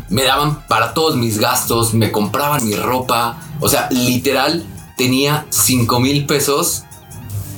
Me 0.09 0.23
daban 0.23 0.65
para 0.67 0.93
todos 0.93 1.15
mis 1.15 1.39
gastos. 1.39 1.93
Me 1.93 2.11
compraban 2.11 2.65
mi 2.65 2.75
ropa. 2.75 3.37
O 3.59 3.69
sea, 3.69 3.89
literal, 3.91 4.65
tenía 4.97 5.45
5 5.49 5.99
mil 5.99 6.25
pesos. 6.25 6.83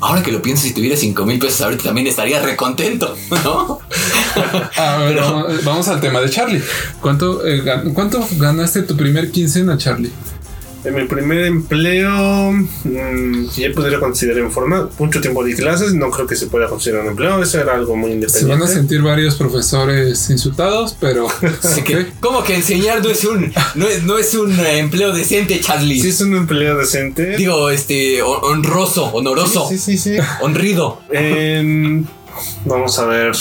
Ahora 0.02 0.22
que 0.22 0.32
lo 0.32 0.42
pienso, 0.42 0.64
si 0.64 0.74
tuviera 0.74 0.98
5 0.98 1.26
mil 1.26 1.40
pesos 1.40 1.62
ahorita 1.62 1.86
también 1.86 2.06
estaría 2.06 2.42
recontento, 2.42 3.16
¿no? 3.44 3.80
A 4.78 4.98
ver, 4.98 5.16
vamos, 5.16 5.64
vamos 5.64 5.88
al 5.88 6.02
tema 6.02 6.20
de 6.20 6.30
Charlie. 6.30 6.62
¿Cuánto, 7.02 7.46
eh, 7.48 7.64
¿Cuánto 7.94 8.28
ganaste 8.38 8.84
tu 8.84 8.96
primer 8.96 9.32
quincena, 9.32 9.78
Charlie? 9.78 10.12
En 10.86 10.94
mi 10.94 11.06
primer 11.06 11.46
empleo, 11.46 12.52
mm, 12.52 13.50
si 13.50 13.62
ya 13.62 13.72
podría 13.74 14.00
considerar 14.00 14.44
en 14.44 14.52
forma, 14.52 14.88
mucho 15.00 15.20
tiempo 15.20 15.44
de 15.44 15.56
clases, 15.56 15.94
no 15.96 16.12
creo 16.12 16.28
que 16.28 16.36
se 16.36 16.46
pueda 16.48 16.68
considerar 16.68 17.02
un 17.04 17.10
empleo, 17.10 17.42
eso 17.42 17.60
era 17.60 17.74
algo 17.74 17.96
muy 17.96 18.12
Se 18.12 18.16
van 18.16 18.22
a 18.22 18.26
independiente. 18.66 18.68
sentir 18.74 19.02
varios 19.02 19.36
profesores 19.36 20.30
insultados, 20.30 20.96
pero... 21.00 21.28
Así 21.64 21.82
que. 21.84 22.08
¿Cómo 22.20 22.44
que 22.44 22.56
enseñar 22.56 23.02
no 23.04 23.10
es 23.10 23.24
un, 23.26 23.52
no 23.76 23.88
es, 23.88 24.04
no 24.04 24.18
es 24.20 24.34
un 24.36 24.52
eh, 24.60 24.78
empleo 24.78 25.12
decente, 25.12 25.60
Charlie? 25.60 26.00
Sí, 26.00 26.10
es 26.10 26.22
un 26.22 26.36
empleo 26.36 26.78
decente. 26.78 27.36
Digo, 27.36 27.70
este, 27.72 28.22
hon- 28.22 28.44
honroso, 28.44 29.06
honoroso, 29.08 29.68
Sí, 29.70 29.78
sí, 29.80 29.98
sí. 29.98 30.16
sí. 30.18 30.24
honrido. 30.42 31.02
En- 31.12 32.08
vamos 32.66 33.00
a 33.00 33.06
ver. 33.08 33.32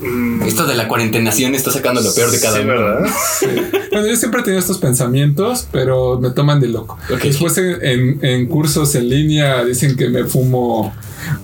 Mm, 0.00 0.42
Esto 0.42 0.66
de 0.66 0.74
la 0.74 0.88
cuarentenación 0.88 1.54
está 1.54 1.70
sacando 1.70 2.00
lo 2.00 2.12
peor 2.14 2.30
de 2.30 2.40
cada 2.40 2.56
sí, 2.56 2.62
uno. 2.64 2.72
¿verdad? 2.72 3.10
Bueno, 3.94 4.08
yo 4.08 4.16
siempre 4.16 4.40
he 4.40 4.42
tenido 4.44 4.58
estos 4.58 4.78
pensamientos, 4.78 5.68
pero 5.70 6.18
me 6.18 6.30
toman 6.30 6.58
de 6.60 6.66
loco. 6.66 6.98
Ok. 7.12 7.22
Después 7.22 7.56
en, 7.58 7.78
en- 7.80 8.24
en 8.24 8.46
cursos 8.46 8.92
en 8.96 9.08
línea 9.08 9.64
dicen 9.64 9.96
que 9.96 10.08
me 10.08 10.24
fumo 10.24 10.92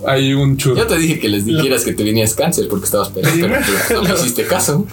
hay 0.05 0.33
un 0.33 0.57
churro. 0.57 0.75
Yo 0.75 0.85
te 0.87 0.97
dije 0.97 1.17
que 1.17 1.29
les 1.29 1.45
dijeras 1.45 1.83
que 1.85 1.93
te 1.93 2.03
venías 2.03 2.33
cáncer 2.35 2.67
porque 2.69 2.85
estabas 2.85 3.07
peor, 3.09 3.25
pero 3.87 4.01
no 4.03 4.09
me 4.09 4.13
hiciste 4.15 4.45
caso. 4.45 4.85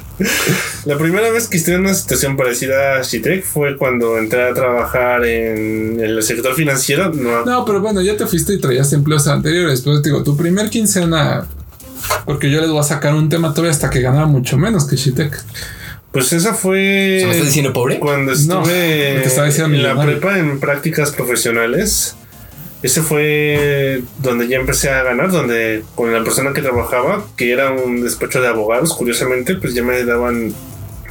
La 0.84 0.96
primera 0.96 1.30
vez 1.30 1.48
que 1.48 1.56
estuve 1.56 1.74
en 1.74 1.80
una 1.82 1.94
situación 1.94 2.36
parecida 2.36 2.98
a 2.98 3.02
Shitek 3.02 3.44
fue 3.44 3.76
cuando 3.76 4.18
entré 4.18 4.48
a 4.48 4.54
trabajar 4.54 5.24
en 5.26 5.98
el 6.00 6.22
sector 6.22 6.54
financiero. 6.54 7.12
No, 7.12 7.44
No, 7.44 7.64
pero 7.64 7.80
bueno, 7.80 8.00
ya 8.02 8.16
te 8.16 8.24
fuiste 8.26 8.54
y 8.54 8.60
traías 8.60 8.92
empleos 8.92 9.26
anteriores. 9.26 9.82
Pues 9.82 10.00
digo, 10.02 10.22
tu 10.22 10.36
primer 10.36 10.70
quincena, 10.70 11.44
porque 12.24 12.50
yo 12.50 12.60
les 12.60 12.70
voy 12.70 12.80
a 12.80 12.82
sacar 12.82 13.14
un 13.14 13.28
tema 13.28 13.50
todavía 13.50 13.70
hasta 13.70 13.90
que 13.90 14.00
ganaba 14.00 14.26
mucho 14.26 14.58
menos 14.58 14.86
que 14.86 14.96
Shitek. 14.96 15.42
Pues 16.12 16.32
esa 16.32 16.54
fue 16.54 17.18
¿Se 17.20 17.26
me 17.26 17.32
estás 17.32 17.46
diciendo 17.46 17.72
pobre? 17.72 17.98
cuando 17.98 18.32
No, 18.32 18.62
estuve 18.62 19.20
te 19.20 19.24
estaba 19.24 19.46
diciendo 19.46 19.76
en 19.76 19.82
la 19.82 20.00
prepa 20.02 20.38
en 20.38 20.58
prácticas 20.58 21.12
profesionales. 21.12 22.16
Ese 22.82 23.02
fue 23.02 24.02
donde 24.18 24.46
ya 24.46 24.56
empecé 24.56 24.88
a 24.88 25.02
ganar, 25.02 25.32
donde 25.32 25.82
con 25.96 26.12
la 26.12 26.22
persona 26.22 26.52
que 26.52 26.62
trabajaba, 26.62 27.26
que 27.36 27.52
era 27.52 27.72
un 27.72 28.02
despacho 28.02 28.40
de 28.40 28.46
abogados, 28.46 28.94
curiosamente, 28.94 29.56
pues 29.56 29.74
ya 29.74 29.82
me 29.82 30.04
daban 30.04 30.54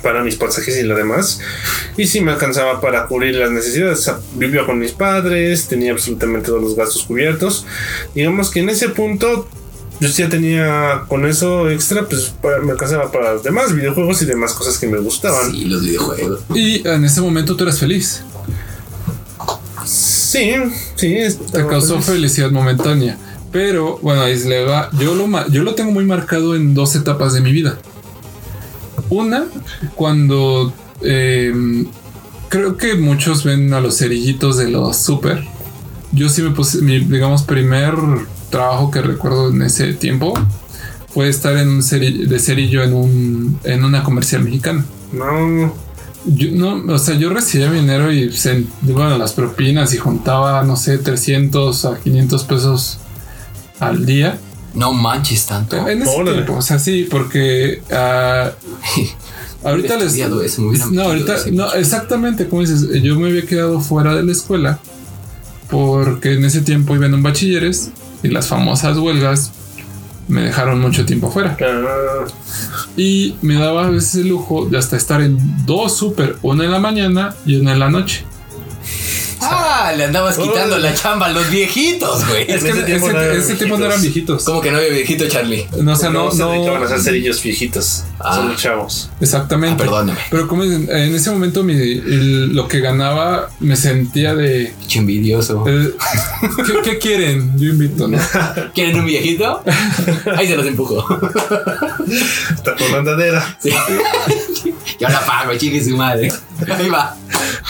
para 0.01 0.23
mis 0.23 0.37
pasajes 0.37 0.77
y 0.77 0.83
lo 0.83 0.95
demás. 0.95 1.41
Y 1.97 2.07
sí 2.07 2.21
me 2.21 2.31
alcanzaba 2.31 2.79
para 2.79 3.07
cubrir 3.07 3.35
las 3.35 3.51
necesidades. 3.51 4.09
Vivía 4.35 4.65
con 4.65 4.79
mis 4.79 4.93
padres, 4.93 5.67
tenía 5.67 5.91
absolutamente 5.91 6.47
todos 6.47 6.61
los 6.61 6.75
gastos 6.75 7.03
cubiertos. 7.03 7.65
Digamos 8.15 8.49
que 8.49 8.61
en 8.61 8.69
ese 8.69 8.89
punto 8.89 9.49
yo 9.99 10.07
ya 10.09 10.29
tenía 10.29 11.03
con 11.07 11.25
eso 11.25 11.69
extra, 11.69 12.07
pues 12.07 12.33
para- 12.41 12.61
me 12.61 12.71
alcanzaba 12.71 13.11
para 13.11 13.33
los 13.33 13.43
demás 13.43 13.73
videojuegos 13.73 14.21
y 14.21 14.25
demás 14.25 14.53
cosas 14.53 14.77
que 14.77 14.87
me 14.87 14.97
gustaban. 14.99 15.51
Sí, 15.51 15.65
los 15.65 15.81
videojuegos. 15.83 16.41
Y 16.53 16.87
en 16.87 17.03
ese 17.05 17.21
momento 17.21 17.55
tú 17.55 17.63
eras 17.63 17.79
feliz. 17.79 18.21
Sí, 19.85 20.53
sí. 20.95 21.15
Te 21.51 21.65
causó 21.65 21.93
feliz. 21.95 22.05
felicidad 22.05 22.51
momentánea. 22.51 23.17
Pero 23.51 23.97
bueno, 24.01 24.21
ahí 24.23 24.37
se 24.37 24.49
le 24.49 24.65
va. 24.65 24.89
Yo 24.99 25.15
lo, 25.15 25.47
yo 25.49 25.63
lo 25.63 25.73
tengo 25.75 25.91
muy 25.91 26.05
marcado 26.05 26.55
en 26.55 26.73
dos 26.73 26.95
etapas 26.95 27.33
de 27.33 27.41
mi 27.41 27.51
vida. 27.51 27.77
Una, 29.09 29.45
cuando 29.95 30.73
eh, 31.01 31.85
creo 32.49 32.75
que 32.75 32.95
muchos 32.95 33.45
ven 33.45 33.73
a 33.73 33.79
los 33.79 33.97
cerillitos 33.97 34.57
de 34.57 34.69
los 34.69 34.97
super. 34.97 35.43
Yo 36.11 36.27
sí 36.29 36.41
me 36.41 36.51
puse, 36.51 36.79
mi, 36.81 36.99
digamos, 36.99 37.43
primer 37.43 37.93
trabajo 38.49 38.91
que 38.91 39.01
recuerdo 39.01 39.49
en 39.49 39.61
ese 39.61 39.93
tiempo 39.93 40.33
fue 41.13 41.29
estar 41.29 41.55
en 41.57 41.69
un 41.69 41.81
ceri- 41.81 42.27
de 42.27 42.39
cerillo 42.39 42.83
en, 42.83 42.93
un, 42.93 43.59
en 43.63 43.83
una 43.83 44.03
comercial 44.03 44.43
mexicana. 44.43 44.85
No, 45.11 45.73
Yo, 46.25 46.49
no, 46.51 46.93
o 46.93 46.99
sea, 46.99 47.15
yo 47.15 47.29
recibía 47.29 47.69
mi 47.69 47.79
dinero 47.79 48.11
y 48.11 48.31
se, 48.33 48.65
bueno, 48.81 49.17
las 49.17 49.33
propinas 49.33 49.93
y 49.93 49.97
juntaba, 49.97 50.63
no 50.63 50.75
sé, 50.75 50.97
300 50.97 51.85
a 51.85 51.97
500 51.99 52.43
pesos 52.43 52.97
al 53.79 54.05
día. 54.05 54.37
No 54.73 54.93
manches 54.93 55.45
tanto. 55.45 55.87
En 55.87 56.01
ese 56.03 56.11
Órale. 56.11 56.33
tiempo, 56.43 56.55
o 56.57 56.61
sea, 56.61 56.77
sí, 56.77 57.07
porque 57.09 57.81
ah, 57.91 58.51
ahorita 59.63 59.97
les... 59.97 60.13
eso, 60.15 60.61
no, 60.91 61.01
ahorita, 61.03 61.35
no, 61.53 61.73
exactamente, 61.73 62.47
como 62.47 62.61
dices, 62.61 62.85
yo 63.01 63.17
me 63.19 63.29
había 63.29 63.45
quedado 63.45 63.79
fuera 63.81 64.13
de 64.15 64.23
la 64.23 64.31
escuela 64.33 64.79
porque 65.69 66.33
en 66.33 66.45
ese 66.45 66.61
tiempo 66.61 66.95
iba 66.95 67.07
en 67.07 67.13
un 67.15 67.23
bachilleres 67.23 67.89
y 68.27 68.31
las 68.31 68.47
famosas 68.47 68.97
huelgas 68.97 69.51
me 70.27 70.41
dejaron 70.41 70.79
mucho 70.81 71.05
tiempo 71.05 71.31
fuera. 71.31 71.55
ah, 71.61 72.25
Y 72.97 73.35
me 73.41 73.55
daba 73.55 73.87
a 73.87 73.89
veces 73.89 74.15
el 74.15 74.27
lujo 74.29 74.65
de 74.65 74.77
hasta 74.77 74.97
estar 74.97 75.21
en 75.21 75.37
dos 75.65 75.95
super, 75.97 76.35
una 76.41 76.65
en 76.65 76.71
la 76.71 76.79
mañana 76.79 77.33
y 77.45 77.55
una 77.55 77.73
en 77.73 77.79
la 77.79 77.89
noche. 77.89 78.25
Ah, 79.87 79.93
le 79.93 80.03
andabas 80.03 80.37
quitando 80.37 80.77
la 80.79 80.93
chamba 80.93 81.27
a 81.27 81.29
los 81.29 81.49
viejitos, 81.49 82.27
güey. 82.27 82.41
Es 82.41 82.61
que 82.63 82.69
ese 82.71 82.79
ese, 82.79 82.83
tiempo 82.83 83.07
no 83.11 83.21
ese 83.21 83.43
eran 83.45 83.57
tiempo 83.57 83.77
no 83.77 83.85
eran 83.85 84.01
viejitos. 84.01 84.43
¿Cómo 84.43 84.59
que 84.59 84.69
no 84.71 84.77
había 84.77 84.89
viejito, 84.89 85.27
Charlie? 85.29 85.65
No, 85.81 85.93
o 85.93 85.95
sea, 85.95 86.09
no, 86.09 86.25
no, 86.25 86.31
se 86.31 86.43
dedicaban 86.43 86.75
a 86.77 86.79
no. 86.79 86.85
hacer 86.85 86.99
cerillos 87.01 87.41
viejitos. 87.41 88.03
Ah. 88.19 88.35
Son 88.35 88.49
los 88.49 88.61
chavos. 88.61 89.09
Exactamente. 89.21 89.75
Ah, 89.83 89.85
perdóname. 89.85 90.19
Pero 90.29 90.47
como 90.49 90.63
dicen, 90.63 90.89
en 90.91 91.15
ese 91.15 91.31
momento 91.31 91.63
mi- 91.63 91.73
el- 91.73 92.53
lo 92.53 92.67
que 92.67 92.79
ganaba 92.81 93.49
me 93.61 93.75
sentía 93.77 94.35
de... 94.35 94.73
Pinche 94.79 94.99
envidioso. 94.99 95.63
¿qué, 95.63 96.81
qué 96.83 96.97
quieren? 96.97 97.57
Yo 97.57 97.69
invito, 97.69 98.07
¿no? 98.09 98.17
¿Quieren 98.75 98.99
un 98.99 99.05
viejito? 99.05 99.63
Ahí 100.35 100.47
se 100.47 100.57
los 100.57 100.65
empujo. 100.65 101.05
Está 102.55 102.75
con 102.75 102.93
andadera. 102.93 103.57
Sí. 103.61 103.69
Yo 104.99 105.07
la 105.09 105.19
pago, 105.25 105.55
chique 105.57 105.83
su 105.83 105.95
madre. 105.95 106.31
Ahí 106.77 106.89
va. 106.89 107.15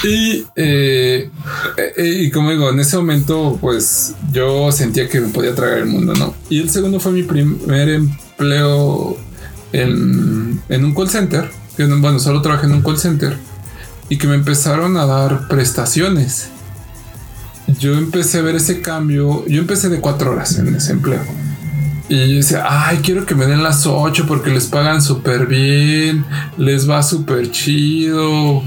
Y, 0.03 0.45
eh, 0.55 1.29
eh, 1.77 2.17
y 2.23 2.31
como 2.31 2.51
digo, 2.51 2.69
en 2.69 2.79
ese 2.79 2.97
momento, 2.97 3.57
pues 3.59 4.13
yo 4.31 4.71
sentía 4.71 5.09
que 5.09 5.19
me 5.19 5.29
podía 5.29 5.55
tragar 5.55 5.79
el 5.79 5.87
mundo, 5.87 6.13
¿no? 6.13 6.33
Y 6.49 6.61
el 6.61 6.69
segundo 6.69 6.99
fue 6.99 7.11
mi 7.11 7.23
primer 7.23 7.89
empleo 7.89 9.17
en, 9.73 10.61
en 10.69 10.85
un 10.85 10.93
call 10.93 11.09
center. 11.09 11.49
Bueno, 11.77 12.19
solo 12.19 12.41
trabajé 12.41 12.67
en 12.67 12.73
un 12.73 12.81
call 12.81 12.97
center. 12.97 13.37
Y 14.09 14.17
que 14.17 14.27
me 14.27 14.35
empezaron 14.35 14.95
a 14.97 15.05
dar 15.05 15.47
prestaciones. 15.47 16.49
Yo 17.79 17.97
empecé 17.97 18.39
a 18.39 18.41
ver 18.41 18.55
ese 18.55 18.81
cambio. 18.81 19.45
Yo 19.47 19.59
empecé 19.59 19.89
de 19.89 19.99
cuatro 19.99 20.31
horas 20.31 20.57
en 20.57 20.73
ese 20.73 20.93
empleo. 20.93 21.21
Y 22.09 22.35
decía, 22.37 22.63
ay, 22.65 22.99
quiero 23.03 23.25
que 23.25 23.35
me 23.35 23.45
den 23.45 23.63
las 23.63 23.85
ocho 23.85 24.25
porque 24.27 24.49
les 24.49 24.67
pagan 24.67 25.01
súper 25.01 25.45
bien, 25.47 26.25
les 26.57 26.89
va 26.89 27.03
súper 27.03 27.51
chido 27.51 28.63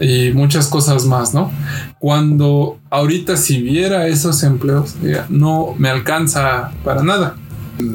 y 0.00 0.30
muchas 0.32 0.68
cosas 0.68 1.04
más, 1.04 1.34
¿no? 1.34 1.50
Cuando 1.98 2.78
ahorita 2.90 3.36
si 3.36 3.60
viera 3.60 4.06
esos 4.06 4.42
empleos, 4.44 4.94
no 5.28 5.74
me 5.78 5.88
alcanza 5.88 6.70
para 6.84 7.02
nada. 7.02 7.36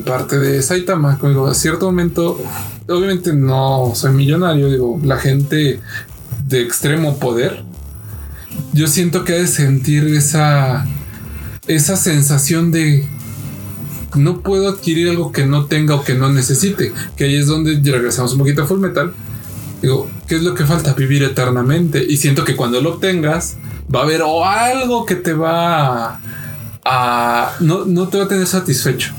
Parte 0.05 0.39
de 0.39 0.62
Saitama, 0.62 1.18
digo, 1.22 1.47
a 1.47 1.53
cierto 1.53 1.86
momento, 1.86 2.38
obviamente 2.89 3.34
no 3.34 3.93
soy 3.95 4.12
millonario, 4.12 4.70
digo, 4.70 4.99
la 5.03 5.18
gente 5.18 5.80
de 6.45 6.62
extremo 6.62 7.18
poder, 7.18 7.64
yo 8.74 8.88
siento 8.88 9.24
que 9.24 9.34
ha 9.34 9.38
de 9.38 9.47
sentir 9.47 10.03
esa, 10.07 10.86
esa 11.68 11.95
sensación 11.95 12.72
de 12.72 13.07
no 14.16 14.41
puedo 14.41 14.70
adquirir 14.70 15.10
algo 15.10 15.32
que 15.32 15.45
no 15.45 15.66
tenga 15.66 15.95
o 15.95 16.03
que 16.03 16.14
no 16.16 16.32
necesite, 16.32 16.93
que 17.16 17.26
ahí 17.26 17.36
es 17.36 17.47
donde 17.47 17.80
regresamos 17.91 18.34
un 18.34 18.39
poquito 18.39 18.64
a 18.64 18.66
Full 18.68 18.80
Metal. 18.80 19.14
Digo, 19.82 20.10
¿qué 20.28 20.36
es 20.36 20.43
lo 20.43 20.55
que 20.55 20.66
falta? 20.66 20.93
Vivir 20.93 21.24
eternamente. 21.24 22.03
Y 22.07 22.18
siento 22.18 22.43
que 22.43 22.55
cuando 22.55 22.82
lo 22.82 22.95
obtengas, 22.95 23.55
va 23.93 24.01
a 24.01 24.03
haber 24.03 24.22
o 24.24 24.43
algo 24.45 25.05
que 25.05 25.16
te 25.16 25.34
va 25.34 26.16
a. 26.16 26.20
a- 26.86 27.51
no, 27.62 27.86
no 27.86 28.07
te 28.10 28.18
va 28.18 28.26
a 28.26 28.28
tener 28.28 28.45
satisfecho. 28.47 29.14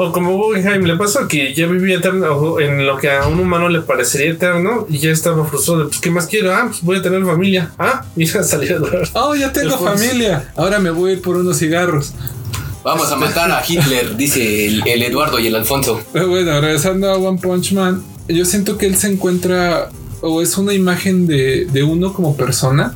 O 0.00 0.12
como 0.12 0.36
Guggenheim 0.36 0.84
le 0.84 0.96
pasó 0.96 1.26
que 1.26 1.52
ya 1.54 1.66
vivía 1.66 1.96
eterno 1.96 2.60
en 2.60 2.86
lo 2.86 2.98
que 2.98 3.10
a 3.10 3.26
un 3.26 3.40
humano 3.40 3.68
le 3.68 3.80
parecería 3.80 4.30
eterno 4.30 4.86
y 4.88 4.98
ya 4.98 5.10
estaba 5.10 5.44
frustrado. 5.44 5.80
de, 5.80 5.86
Pues, 5.88 6.00
¿qué 6.00 6.10
más 6.12 6.26
quiero? 6.26 6.54
Ah, 6.54 6.66
pues 6.68 6.82
voy 6.82 6.98
a 6.98 7.02
tener 7.02 7.24
familia. 7.24 7.72
Ah, 7.78 8.04
ya 8.14 8.44
salí 8.44 8.68
a 8.68 8.78
durar. 8.78 9.08
Oh, 9.14 9.34
ya 9.34 9.52
tengo 9.52 9.76
familia. 9.76 10.52
Ahora 10.54 10.78
me 10.78 10.90
voy 10.90 11.10
a 11.10 11.14
ir 11.14 11.22
por 11.22 11.36
unos 11.36 11.58
cigarros. 11.58 12.12
Vamos 12.88 13.10
a 13.12 13.16
matar 13.16 13.50
a 13.50 13.62
Hitler, 13.66 14.16
dice 14.16 14.66
el, 14.66 14.82
el 14.86 15.02
Eduardo 15.02 15.38
y 15.38 15.46
el 15.46 15.54
Alfonso. 15.54 16.00
Pero 16.12 16.28
bueno, 16.28 16.60
regresando 16.60 17.10
a 17.10 17.16
One 17.16 17.38
Punch 17.40 17.72
Man, 17.72 18.02
yo 18.28 18.44
siento 18.44 18.78
que 18.78 18.86
él 18.86 18.96
se 18.96 19.08
encuentra 19.08 19.90
o 20.22 20.42
es 20.42 20.56
una 20.58 20.72
imagen 20.74 21.26
de, 21.26 21.66
de 21.66 21.82
uno 21.82 22.12
como 22.12 22.36
persona 22.36 22.94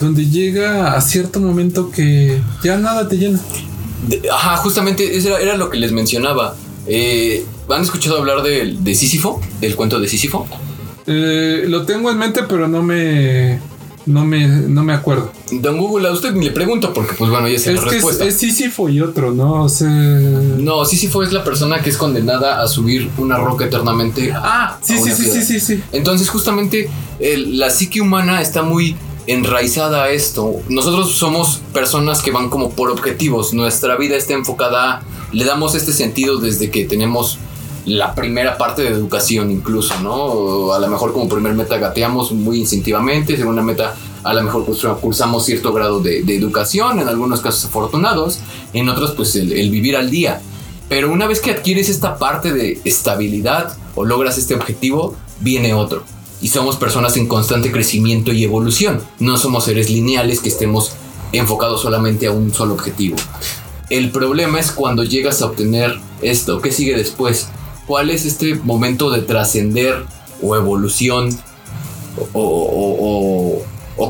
donde 0.00 0.26
llega 0.28 0.94
a 0.94 1.00
cierto 1.00 1.38
momento 1.40 1.90
que 1.90 2.40
ya 2.64 2.76
nada 2.76 3.08
te 3.08 3.16
llena. 3.16 3.40
De- 4.08 4.28
ajá, 4.30 4.56
justamente 4.56 5.16
eso 5.16 5.28
era, 5.28 5.40
era 5.40 5.56
lo 5.56 5.70
que 5.70 5.78
les 5.78 5.92
mencionaba. 5.92 6.56
Eh, 6.86 7.44
¿Han 7.70 7.82
escuchado 7.82 8.18
hablar 8.18 8.42
del- 8.42 8.82
de 8.82 8.94
Sísifo? 8.96 9.40
¿Del 9.60 9.76
cuento 9.76 10.00
de 10.00 10.08
Sísifo? 10.08 10.46
Eh, 11.06 11.64
lo 11.68 11.84
tengo 11.86 12.10
en 12.10 12.18
mente, 12.18 12.42
pero 12.48 12.66
no 12.68 12.82
me, 12.82 13.60
no 14.06 14.24
me, 14.24 14.46
no 14.46 14.82
me 14.84 14.92
acuerdo. 14.92 15.30
Don 15.50 15.78
Google, 15.78 16.08
a 16.08 16.12
usted 16.12 16.32
ni 16.34 16.46
le 16.46 16.50
pregunto 16.50 16.92
porque, 16.92 17.14
pues 17.14 17.30
bueno, 17.30 17.48
ya 17.48 17.54
Es 17.56 17.66
la 17.66 17.72
que 17.74 17.78
es, 17.78 17.92
respuesta. 17.94 18.24
es 18.24 18.36
Sísifo 18.38 18.88
y 18.88 19.00
otro, 19.00 19.32
¿no? 19.32 19.64
O 19.64 19.68
sea, 19.68 19.88
No, 19.88 20.84
Sísifo 20.84 21.22
es 21.22 21.32
la 21.32 21.44
persona 21.44 21.80
que 21.80 21.90
es 21.90 21.96
condenada 21.96 22.62
a 22.62 22.66
subir 22.68 23.10
una 23.18 23.36
roca 23.38 23.64
eternamente. 23.66 24.32
Ah, 24.34 24.78
sí, 24.82 24.98
sí, 24.98 25.10
sí, 25.12 25.24
sí, 25.30 25.42
sí, 25.42 25.60
sí. 25.60 25.82
Entonces, 25.92 26.28
justamente 26.28 26.88
el- 27.20 27.58
la 27.58 27.70
psique 27.70 28.00
humana 28.00 28.40
está 28.40 28.62
muy 28.62 28.96
enraizada 29.26 30.04
a 30.04 30.10
esto. 30.10 30.56
Nosotros 30.68 31.12
somos 31.14 31.60
personas 31.72 32.22
que 32.22 32.32
van 32.32 32.50
como 32.50 32.70
por 32.70 32.90
objetivos. 32.90 33.52
Nuestra 33.54 33.96
vida 33.96 34.16
está 34.16 34.32
enfocada, 34.34 35.02
le 35.32 35.44
damos 35.44 35.74
este 35.76 35.92
sentido 35.92 36.38
desde 36.38 36.70
que 36.70 36.84
tenemos 36.84 37.38
la 37.86 38.14
primera 38.14 38.56
parte 38.56 38.82
de 38.82 38.88
educación 38.88 39.50
incluso, 39.50 39.98
¿no? 40.00 40.72
A 40.72 40.78
lo 40.78 40.88
mejor 40.88 41.12
como 41.12 41.28
primer 41.28 41.54
meta 41.54 41.78
gateamos 41.78 42.32
muy 42.32 42.60
instintivamente, 42.60 43.36
segunda 43.36 43.62
meta 43.62 43.94
a 44.22 44.32
lo 44.34 44.42
mejor 44.42 44.64
pues, 44.64 44.78
cursamos 45.00 45.44
cierto 45.44 45.72
grado 45.72 46.00
de, 46.00 46.22
de 46.22 46.36
educación, 46.36 47.00
en 47.00 47.08
algunos 47.08 47.40
casos 47.40 47.64
afortunados, 47.64 48.38
en 48.72 48.88
otros 48.88 49.12
pues 49.12 49.34
el, 49.36 49.52
el 49.52 49.70
vivir 49.70 49.96
al 49.96 50.10
día. 50.10 50.40
Pero 50.88 51.10
una 51.10 51.26
vez 51.26 51.40
que 51.40 51.50
adquieres 51.50 51.88
esta 51.88 52.18
parte 52.18 52.52
de 52.52 52.80
estabilidad 52.84 53.76
o 53.94 54.04
logras 54.04 54.38
este 54.38 54.54
objetivo, 54.54 55.16
viene 55.40 55.74
otro. 55.74 56.04
Y 56.40 56.48
somos 56.48 56.76
personas 56.76 57.16
en 57.16 57.28
constante 57.28 57.72
crecimiento 57.72 58.32
y 58.32 58.44
evolución. 58.44 59.00
No 59.18 59.38
somos 59.38 59.64
seres 59.64 59.90
lineales 59.90 60.40
que 60.40 60.48
estemos 60.48 60.92
enfocados 61.32 61.80
solamente 61.80 62.26
a 62.26 62.32
un 62.32 62.52
solo 62.52 62.74
objetivo. 62.74 63.16
El 63.90 64.10
problema 64.10 64.58
es 64.60 64.70
cuando 64.70 65.04
llegas 65.04 65.40
a 65.40 65.46
obtener 65.46 65.98
esto. 66.20 66.60
¿Qué 66.60 66.72
sigue 66.72 66.96
después? 66.96 67.48
¿Cuál 67.92 68.08
es 68.08 68.24
este 68.24 68.54
momento 68.54 69.10
de 69.10 69.20
trascender 69.20 70.06
o 70.40 70.56
evolución 70.56 71.28
o, 72.32 73.62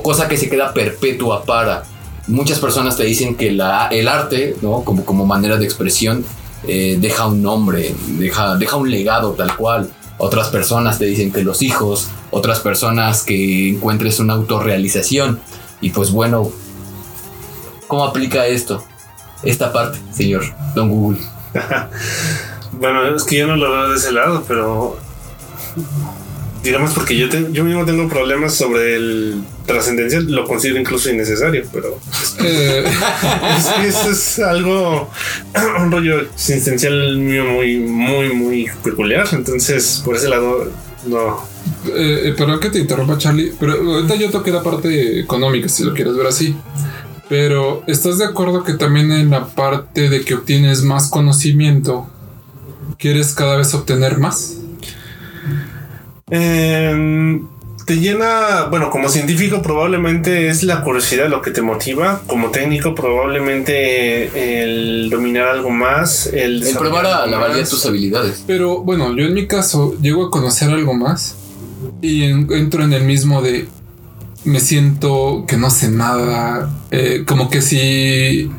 cosa 0.04 0.28
que 0.28 0.36
se 0.36 0.48
queda 0.48 0.72
perpetua 0.72 1.44
para? 1.44 1.82
Muchas 2.28 2.60
personas 2.60 2.96
te 2.96 3.02
dicen 3.02 3.34
que 3.34 3.48
el 3.48 3.60
arte, 3.60 4.54
¿no? 4.62 4.84
como, 4.84 5.04
como 5.04 5.26
manera 5.26 5.56
de 5.56 5.64
expresión, 5.64 6.24
eh, 6.68 6.96
deja 7.00 7.26
un 7.26 7.42
nombre, 7.42 7.92
deja, 8.20 8.54
deja 8.54 8.76
un 8.76 8.88
legado 8.88 9.32
tal 9.32 9.56
cual. 9.56 9.90
Otras 10.16 10.50
personas 10.50 11.00
te 11.00 11.06
dicen 11.06 11.32
que 11.32 11.42
los 11.42 11.60
hijos, 11.60 12.06
otras 12.30 12.60
personas 12.60 13.24
que 13.24 13.70
encuentres 13.70 14.20
una 14.20 14.34
autorrealización. 14.34 15.40
Y 15.80 15.90
pues 15.90 16.12
bueno, 16.12 16.52
¿cómo 17.88 18.04
aplica 18.04 18.46
esto? 18.46 18.84
Esta 19.42 19.72
parte, 19.72 19.98
señor 20.12 20.44
Don 20.76 20.88
Google. 20.88 21.18
Bueno, 22.72 23.14
es 23.16 23.24
que 23.24 23.36
yo 23.38 23.46
no 23.46 23.56
lo 23.56 23.70
veo 23.70 23.88
de 23.90 23.96
ese 23.96 24.12
lado, 24.12 24.44
pero 24.48 24.96
digamos 26.62 26.92
porque 26.92 27.16
yo, 27.16 27.28
te- 27.28 27.48
yo 27.52 27.64
mismo 27.64 27.84
tengo 27.84 28.08
problemas 28.08 28.54
sobre 28.54 28.94
el 28.96 29.42
trascendencial, 29.66 30.30
lo 30.30 30.44
considero 30.46 30.78
incluso 30.80 31.10
innecesario, 31.10 31.64
pero 31.72 31.98
Eh, 32.44 32.84
es 33.58 33.66
que 33.66 33.88
eso 33.88 34.10
es 34.10 34.38
algo, 34.38 35.08
un 35.80 35.90
rollo 35.92 36.20
existencial 36.20 37.16
mío 37.18 37.44
muy, 37.44 37.78
muy, 37.78 38.32
muy 38.34 38.66
peculiar. 38.82 39.26
Entonces, 39.32 40.00
por 40.04 40.16
ese 40.16 40.28
lado, 40.28 40.70
no. 41.06 41.44
eh, 41.94 42.20
eh, 42.24 42.34
perdón 42.36 42.58
que 42.60 42.70
te 42.70 42.78
interrumpa, 42.78 43.18
Charlie, 43.18 43.52
pero 43.60 43.74
ahorita 43.74 44.14
yo 44.16 44.30
toqué 44.30 44.50
la 44.50 44.62
parte 44.62 45.20
económica, 45.20 45.68
si 45.68 45.84
lo 45.84 45.92
quieres 45.94 46.16
ver 46.16 46.26
así. 46.26 46.56
Pero, 47.28 47.82
¿estás 47.86 48.18
de 48.18 48.24
acuerdo 48.26 48.62
que 48.64 48.74
también 48.74 49.10
en 49.12 49.30
la 49.30 49.46
parte 49.46 50.08
de 50.10 50.22
que 50.24 50.34
obtienes 50.34 50.82
más 50.82 51.08
conocimiento, 51.08 52.08
quieres 53.02 53.34
cada 53.34 53.56
vez 53.56 53.74
obtener 53.74 54.18
más? 54.18 54.58
Em, 56.30 57.46
te 57.84 57.96
llena, 57.98 58.66
bueno, 58.70 58.90
como 58.90 59.08
científico 59.08 59.60
probablemente 59.60 60.48
es 60.48 60.62
la 60.62 60.82
curiosidad 60.84 61.28
lo 61.28 61.42
que 61.42 61.50
te 61.50 61.60
motiva, 61.62 62.22
como 62.28 62.50
técnico 62.50 62.94
probablemente 62.94 64.62
el 64.62 65.10
dominar 65.10 65.48
algo 65.48 65.70
más, 65.70 66.26
el, 66.28 66.62
El 66.62 66.76
probar 66.76 67.06
a 67.06 67.26
la 67.26 67.38
valía 67.38 67.56
de 67.64 67.64
tus 67.68 67.84
habilidades. 67.84 68.44
Pero 68.46 68.82
bueno, 68.82 69.14
yo 69.16 69.26
en 69.26 69.34
mi 69.34 69.46
caso 69.48 69.94
llego 70.00 70.26
a 70.26 70.30
conocer 70.30 70.70
algo 70.70 70.94
más 70.94 71.34
y 72.00 72.22
en- 72.22 72.50
entro 72.52 72.84
en 72.84 72.92
el 72.92 73.02
mismo 73.02 73.42
de 73.42 73.66
me 74.44 74.58
siento 74.60 75.44
que 75.46 75.56
no 75.56 75.68
sé 75.70 75.88
nada, 75.90 76.70
eh, 76.92 77.24
como 77.26 77.48
que 77.50 77.62
si 77.62 78.50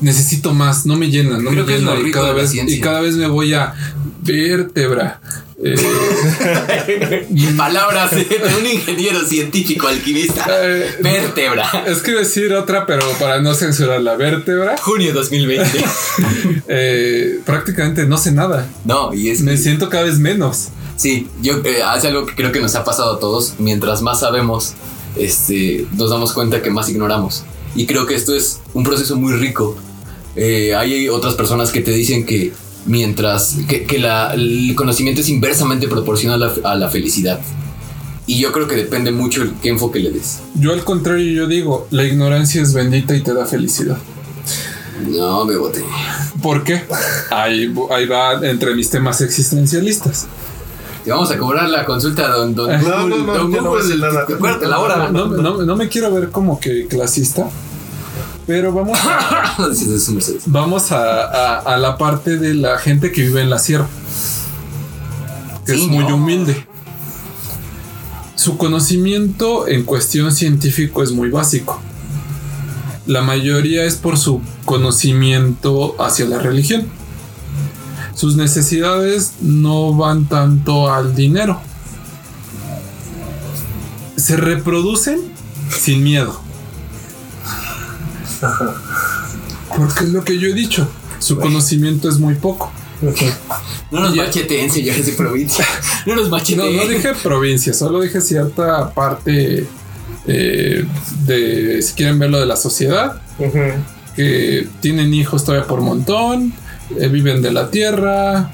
necesito 0.00 0.52
más, 0.54 0.86
no 0.86 0.96
me 0.96 1.10
llena, 1.10 1.38
no 1.38 1.50
Creo 1.50 1.66
me 1.66 1.78
llena 1.78 1.94
y 2.00 2.10
cada 2.10 2.32
vez 2.32 2.54
y 2.54 2.80
cada 2.80 3.00
vez 3.00 3.16
me 3.16 3.26
voy 3.26 3.54
a 3.54 3.74
vértebra. 4.22 5.20
eh, 5.62 5.76
Palabras 7.56 8.10
de 8.12 8.26
un 8.58 8.66
ingeniero 8.66 9.26
científico 9.26 9.88
alquimista. 9.88 10.46
eh, 10.62 10.96
Vértebra. 11.00 11.84
es 11.86 11.98
que 11.98 12.12
decir 12.12 12.52
otra, 12.54 12.86
pero 12.86 13.02
para 13.18 13.40
no 13.40 13.54
censurar 13.54 14.00
la 14.00 14.16
vértebra, 14.16 14.76
Junio 14.78 15.12
2020. 15.12 15.84
eh, 16.68 17.40
prácticamente 17.44 18.06
no 18.06 18.16
sé 18.18 18.32
nada. 18.32 18.66
No, 18.84 19.12
y 19.14 19.30
es 19.30 19.40
Me 19.42 19.56
siento 19.56 19.88
cada 19.88 20.04
vez 20.04 20.18
menos. 20.18 20.68
Sí, 20.96 21.28
yo 21.40 21.60
eh, 21.64 21.82
hace 21.82 22.08
algo 22.08 22.26
que 22.26 22.34
creo 22.34 22.52
que 22.52 22.60
nos 22.60 22.74
ha 22.74 22.84
pasado 22.84 23.14
a 23.16 23.20
todos. 23.20 23.54
Mientras 23.58 24.02
más 24.02 24.20
sabemos, 24.20 24.74
este, 25.16 25.86
nos 25.96 26.10
damos 26.10 26.32
cuenta 26.32 26.62
que 26.62 26.70
más 26.70 26.88
ignoramos. 26.90 27.44
Y 27.74 27.86
creo 27.86 28.06
que 28.06 28.14
esto 28.14 28.34
es 28.34 28.60
un 28.74 28.84
proceso 28.84 29.16
muy 29.16 29.32
rico. 29.34 29.76
Eh, 30.36 30.74
hay 30.74 31.08
otras 31.08 31.34
personas 31.34 31.70
que 31.72 31.80
te 31.80 31.90
dicen 31.90 32.24
que 32.24 32.52
mientras 32.86 33.56
que, 33.68 33.84
que 33.84 33.98
la- 33.98 34.32
el 34.34 34.74
conocimiento 34.76 35.20
es 35.20 35.28
inversamente 35.28 35.88
proporcional 35.88 36.42
a 36.42 36.46
la, 36.62 36.70
a 36.70 36.74
la 36.76 36.88
felicidad. 36.88 37.40
Y 38.26 38.38
yo 38.38 38.52
creo 38.52 38.68
que 38.68 38.76
depende 38.76 39.10
mucho 39.10 39.42
el 39.42 39.54
qué 39.60 39.70
enfoque 39.70 39.98
le 39.98 40.10
des. 40.12 40.38
Yo 40.54 40.72
al 40.72 40.84
contrario, 40.84 41.32
yo 41.32 41.46
digo, 41.48 41.88
la 41.90 42.04
ignorancia 42.04 42.62
es 42.62 42.72
bendita 42.72 43.14
y 43.16 43.22
te 43.22 43.34
da 43.34 43.44
felicidad. 43.44 43.98
No, 45.08 45.44
me 45.44 45.56
boté. 45.56 45.82
¿Por 46.42 46.62
qué? 46.62 46.82
Ahí, 47.30 47.72
ahí 47.90 48.06
va 48.06 48.34
entre 48.48 48.74
mis 48.74 48.88
temas 48.90 49.20
existencialistas. 49.22 50.26
Te 51.04 51.10
vamos 51.10 51.30
a 51.30 51.38
cobrar 51.38 51.68
la 51.70 51.84
consulta 51.86 52.28
don, 52.28 52.54
don 52.54 52.70
Eh, 52.70 52.78
no, 52.82 53.08
no, 53.08 53.16
no, 53.16 53.48
no 53.48 53.70
hora. 54.78 55.08
No, 55.10 55.26
no- 55.26 55.62
no 55.64 55.76
me 55.76 55.88
quiero 55.88 56.12
ver 56.12 56.28
como 56.30 56.60
que 56.60 56.86
clasista, 56.86 57.48
pero 58.50 58.72
vamos 58.72 58.98
a, 59.04 59.58
vamos 60.46 60.90
a, 60.90 61.22
a- 61.22 61.58
a 61.60 61.76
la 61.76 61.96
parte 61.96 62.36
de 62.36 62.52
la 62.54 62.78
gente 62.78 63.12
que 63.12 63.22
vive 63.22 63.42
en 63.42 63.48
la 63.48 63.60
sierra, 63.60 63.86
que 65.64 65.74
Sí, 65.74 65.82
es 65.82 65.86
muy 65.88 66.04
no. 66.04 66.16
humilde. 66.16 66.66
Su 68.34 68.56
conocimiento 68.58 69.68
en 69.68 69.84
cuestión 69.84 70.32
científico 70.32 71.04
es 71.04 71.12
muy 71.12 71.30
básico. 71.30 71.80
La 73.06 73.22
mayoría 73.22 73.84
es 73.84 73.94
por 73.94 74.18
su 74.18 74.40
conocimiento 74.64 75.94
hacia 76.02 76.24
la 76.24 76.38
religión. 76.40 76.88
Sus 78.16 78.34
necesidades 78.34 79.34
no 79.42 79.94
van 79.94 80.24
tanto 80.24 80.92
al 80.92 81.14
dinero. 81.14 81.60
Se 84.16 84.36
reproducen 84.36 85.20
sin 85.70 86.02
miedo. 86.02 86.40
Porque 89.76 90.04
es 90.04 90.10
lo 90.10 90.24
que 90.24 90.38
yo 90.38 90.48
he 90.48 90.52
dicho. 90.54 90.88
Su 91.18 91.38
conocimiento 91.38 92.08
es 92.08 92.18
muy 92.18 92.34
poco. 92.34 92.72
No 93.90 94.00
nos 94.00 94.14
macheteen, 94.16 94.70
señores 94.70 95.06
de 95.06 95.12
provincia. 95.12 95.64
No 96.06 96.14
nos 96.16 96.24
No, 96.24 96.30
macheteen. 96.30 96.76
no 96.76 96.86
dije 96.86 97.12
provincia, 97.22 97.72
solo 97.74 98.00
dije 98.00 98.20
cierta 98.20 98.92
parte 98.94 99.66
eh, 100.26 100.84
de, 101.26 101.82
si 101.82 101.92
quieren 101.94 102.18
verlo, 102.18 102.38
de 102.40 102.46
la 102.46 102.56
sociedad, 102.56 103.20
que 104.16 104.66
tienen 104.80 105.12
hijos 105.14 105.44
todavía 105.44 105.66
por 105.66 105.80
montón, 105.82 106.52
eh, 106.98 107.08
viven 107.08 107.42
de 107.42 107.52
la 107.52 107.70
tierra, 107.70 108.50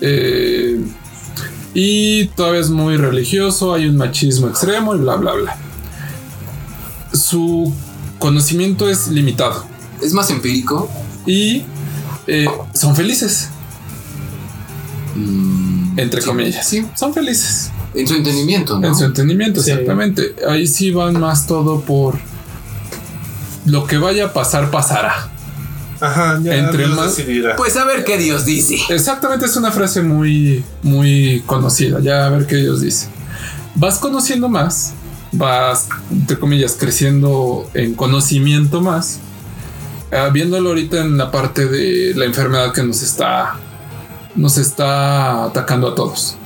eh, 0.00 0.80
y 1.72 2.26
todavía 2.26 2.60
es 2.60 2.70
muy 2.70 2.96
religioso, 2.96 3.74
hay 3.74 3.86
un 3.86 3.96
machismo 3.96 4.48
extremo 4.48 4.94
y 4.94 4.98
bla, 4.98 5.16
bla, 5.16 5.32
bla. 5.32 5.56
Su 7.12 7.72
conocimiento 8.24 8.88
es 8.88 9.08
limitado 9.08 9.64
Es 10.00 10.14
más 10.14 10.30
empírico. 10.30 10.88
y 11.26 11.62
eh, 12.26 12.46
son 12.72 12.96
felices, 12.96 13.48
mm, 15.14 15.98
entre 15.98 16.20
sí, 16.20 16.26
comillas. 16.26 16.66
Sí, 16.66 16.86
Son 16.94 17.12
felices. 17.12 17.70
en 17.94 18.06
su 18.08 18.14
entendimiento, 18.14 18.78
¿no? 18.78 18.88
En 18.88 18.94
su 18.94 19.04
entendimiento, 19.04 19.62
Sí. 19.62 19.70
exactamente. 19.70 20.34
Ahí 20.48 20.66
sí 20.66 20.90
van 20.90 21.20
más 21.20 21.46
todo 21.46 21.80
por 21.82 22.18
lo 23.66 23.86
que 23.86 23.98
vaya 23.98 24.26
a 24.26 24.32
pasar, 24.32 24.70
pasará. 24.70 25.28
Ajá, 26.00 26.38
ya 26.42 26.54
Entre 26.56 26.84
Dios 26.86 26.96
más- 26.96 27.16
decidirá. 27.16 27.56
Pues 27.56 27.76
a 27.76 27.84
ver 27.84 28.04
qué 28.04 28.18
Dios 28.18 28.44
dice. 28.44 28.76
Exactamente, 28.90 29.46
es 29.46 29.56
una 29.56 29.70
frase 29.70 30.02
muy, 30.02 30.64
muy 30.82 31.42
conocida. 31.46 32.00
Ya 32.00 32.26
a 32.26 32.30
ver 32.30 32.46
qué 32.46 32.56
Dios 32.56 32.80
dice. 32.80 33.06
Vas 33.76 33.98
conociendo 33.98 34.48
más, 34.48 34.92
vas, 35.36 35.88
entre 36.10 36.38
comillas, 36.38 36.76
creciendo 36.78 37.68
en 37.74 37.94
conocimiento 37.94 38.80
más. 38.80 39.20
Ah, 40.12 40.30
viéndolo 40.32 40.70
ahorita 40.70 41.00
en 41.00 41.16
la 41.16 41.30
parte 41.30 41.66
de 41.66 42.14
la 42.14 42.24
enfermedad 42.24 42.72
que 42.72 42.82
nos 42.82 43.02
está, 43.02 43.56
nos 44.36 44.58
está 44.58 45.44
atacando 45.44 45.88
a 45.88 45.94
todos. 45.94 46.36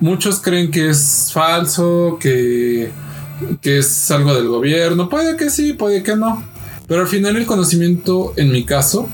Muchos 0.00 0.40
creen 0.40 0.70
que 0.70 0.90
es 0.90 1.30
falso, 1.32 2.18
que, 2.20 2.90
que 3.60 3.78
es 3.78 4.10
algo 4.10 4.34
del 4.34 4.48
gobierno. 4.48 5.08
Puede 5.08 5.36
que 5.36 5.50
sí, 5.50 5.72
puede 5.72 6.02
que 6.02 6.16
no. 6.16 6.44
Pero 6.86 7.02
al 7.02 7.08
final 7.08 7.36
el 7.36 7.46
conocimiento, 7.46 8.32
en 8.36 8.52
mi 8.52 8.64
caso, 8.64 9.08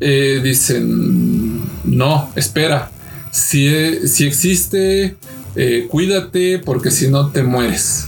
eh, 0.00 0.40
dicen, 0.42 1.60
no, 1.84 2.30
espera, 2.36 2.90
si, 3.30 4.06
si 4.06 4.26
existe, 4.26 5.16
eh, 5.56 5.86
cuídate 5.90 6.58
porque 6.58 6.90
si 6.90 7.08
no 7.08 7.30
te 7.30 7.42
mueres. 7.42 8.06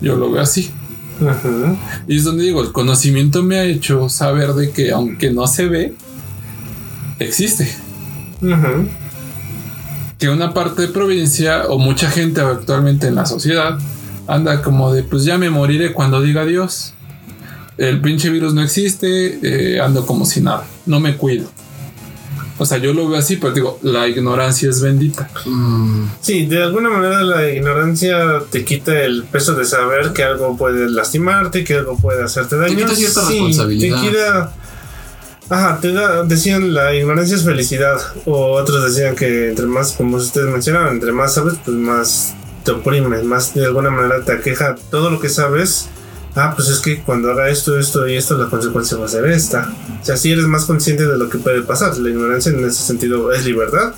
Yo 0.00 0.16
lo 0.16 0.30
veo 0.30 0.42
así. 0.42 0.70
Y 2.08 2.16
es 2.16 2.24
donde 2.24 2.44
digo, 2.44 2.62
el 2.62 2.72
conocimiento 2.72 3.42
me 3.42 3.58
ha 3.58 3.64
hecho 3.64 4.08
saber 4.08 4.54
de 4.54 4.70
que 4.70 4.90
aunque 4.90 5.30
no 5.30 5.46
se 5.46 5.66
ve, 5.66 5.94
existe. 7.18 7.70
Que 10.18 10.28
una 10.28 10.54
parte 10.54 10.82
de 10.82 10.88
provincia 10.88 11.64
o 11.68 11.78
mucha 11.78 12.10
gente 12.10 12.40
actualmente 12.40 13.06
en 13.06 13.14
la 13.14 13.26
sociedad 13.26 13.78
anda 14.26 14.62
como 14.62 14.92
de, 14.92 15.02
pues 15.02 15.24
ya 15.24 15.38
me 15.38 15.50
moriré 15.50 15.92
cuando 15.92 16.22
diga 16.22 16.44
Dios. 16.44 16.94
El 17.76 18.00
pinche 18.00 18.30
virus 18.30 18.54
no 18.54 18.62
existe, 18.62 19.40
eh, 19.42 19.80
ando 19.80 20.06
como 20.06 20.24
si 20.24 20.40
nada, 20.40 20.64
no 20.86 21.00
me 21.00 21.16
cuido. 21.16 21.48
O 22.62 22.66
sea, 22.66 22.76
yo 22.76 22.92
lo 22.92 23.08
veo 23.08 23.18
así, 23.18 23.36
pero 23.36 23.54
digo, 23.54 23.78
la 23.80 24.06
ignorancia 24.06 24.68
es 24.68 24.82
bendita. 24.82 25.30
Mm, 25.46 26.08
Sí, 26.20 26.44
de 26.44 26.62
alguna 26.62 26.90
manera 26.90 27.22
la 27.22 27.50
ignorancia 27.50 28.42
te 28.50 28.66
quita 28.66 29.00
el 29.02 29.24
peso 29.24 29.54
de 29.54 29.64
saber 29.64 30.12
que 30.12 30.24
algo 30.24 30.58
puede 30.58 30.90
lastimarte, 30.90 31.64
que 31.64 31.76
algo 31.76 31.96
puede 31.96 32.22
hacerte 32.22 32.56
daño. 32.56 32.76
quita 32.76 32.94
cierta 32.94 33.22
Sí, 33.22 33.32
responsabilidad. 33.32 33.96
Te 34.02 34.06
quita. 34.08 34.52
Ajá, 35.48 35.78
te 35.80 35.92
da, 35.92 36.22
decían 36.24 36.74
la 36.74 36.94
ignorancia 36.94 37.34
es 37.34 37.44
felicidad. 37.44 37.98
O 38.26 38.52
otros 38.52 38.84
decían 38.84 39.16
que 39.16 39.48
entre 39.48 39.64
más, 39.64 39.92
como 39.92 40.18
ustedes 40.18 40.50
mencionaban, 40.52 40.92
entre 40.92 41.12
más 41.12 41.32
sabes, 41.32 41.54
pues 41.64 41.76
más 41.78 42.34
te 42.62 42.72
oprime, 42.72 43.22
más 43.22 43.54
de 43.54 43.64
alguna 43.64 43.88
manera 43.90 44.22
te 44.22 44.32
aqueja 44.32 44.74
todo 44.90 45.08
lo 45.08 45.18
que 45.18 45.30
sabes. 45.30 45.88
Ah, 46.34 46.52
pues 46.54 46.68
es 46.68 46.78
que 46.78 47.02
cuando 47.02 47.30
haga 47.30 47.48
esto, 47.48 47.78
esto 47.78 48.06
y 48.06 48.16
esto, 48.16 48.38
la 48.38 48.48
consecuencia 48.48 48.96
va 48.96 49.06
a 49.06 49.08
ser 49.08 49.26
esta. 49.26 49.72
O 50.00 50.04
sea, 50.04 50.16
si 50.16 50.32
eres 50.32 50.44
más 50.44 50.64
consciente 50.64 51.06
de 51.06 51.18
lo 51.18 51.28
que 51.28 51.38
puede 51.38 51.62
pasar. 51.62 51.96
La 51.98 52.10
ignorancia 52.10 52.52
en 52.52 52.64
ese 52.64 52.82
sentido 52.82 53.32
es 53.32 53.44
libertad. 53.44 53.94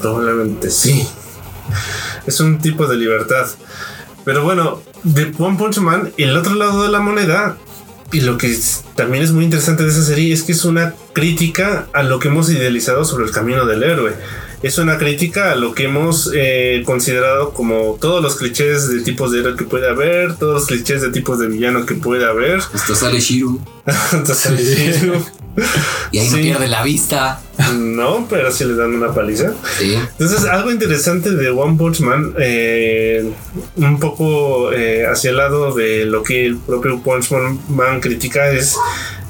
Probablemente 0.00 0.70
sí. 0.70 1.06
Es 2.26 2.40
un 2.40 2.58
tipo 2.58 2.88
de 2.88 2.96
libertad. 2.96 3.46
Pero 4.24 4.42
bueno, 4.42 4.82
de 5.04 5.32
One 5.38 5.56
Punch 5.56 5.78
Man, 5.78 6.12
el 6.16 6.36
otro 6.36 6.54
lado 6.54 6.82
de 6.82 6.88
la 6.88 6.98
moneda, 6.98 7.56
y 8.12 8.20
lo 8.22 8.36
que 8.36 8.58
también 8.96 9.22
es 9.22 9.32
muy 9.32 9.44
interesante 9.44 9.84
de 9.84 9.90
esa 9.90 10.02
serie 10.02 10.32
es 10.32 10.42
que 10.42 10.52
es 10.52 10.64
una 10.64 10.94
crítica 11.12 11.86
a 11.92 12.02
lo 12.02 12.18
que 12.18 12.28
hemos 12.28 12.50
idealizado 12.50 13.04
sobre 13.04 13.26
el 13.26 13.30
camino 13.30 13.66
del 13.66 13.82
héroe. 13.82 14.14
es 14.62 14.78
una 14.78 14.98
crítica 14.98 15.52
a 15.52 15.54
lo 15.54 15.74
que 15.74 15.84
hemos 15.84 16.30
eh, 16.34 16.82
considerado 16.84 17.52
como 17.52 17.98
todos 18.00 18.22
los 18.22 18.36
clichés 18.36 18.88
de 18.88 19.02
tipos 19.02 19.30
de 19.32 19.40
héroe 19.40 19.56
que 19.56 19.64
puede 19.64 19.88
haber, 19.88 20.36
todos 20.36 20.54
los 20.54 20.66
clichés 20.66 21.02
de 21.02 21.10
tipos 21.10 21.38
de 21.38 21.46
villano 21.46 21.84
que 21.86 21.94
puede 21.94 22.24
haber. 22.24 22.60
Esto 22.74 22.94
sale 22.94 23.20
Shiru. 23.20 23.60
Entonces, 24.12 25.00
sí. 25.02 25.10
Y 26.12 26.18
ahí 26.18 26.28
no 26.30 26.36
pierde 26.36 26.68
la 26.68 26.82
vista. 26.82 27.40
No, 27.74 28.26
pero 28.28 28.52
sí 28.52 28.64
le 28.64 28.74
dan 28.74 28.94
una 28.94 29.14
paliza. 29.14 29.52
Sí. 29.78 29.94
Entonces, 29.94 30.44
algo 30.44 30.70
interesante 30.70 31.30
de 31.30 31.50
One 31.50 31.76
Punch 31.78 32.00
Man, 32.00 32.34
eh, 32.38 33.30
un 33.76 33.98
poco 33.98 34.72
eh, 34.72 35.06
hacia 35.06 35.30
el 35.30 35.38
lado 35.38 35.74
de 35.74 36.04
lo 36.04 36.22
que 36.22 36.46
el 36.46 36.58
propio 36.58 37.00
Punch 37.00 37.30
Man 37.68 38.00
critica 38.00 38.50
es 38.50 38.76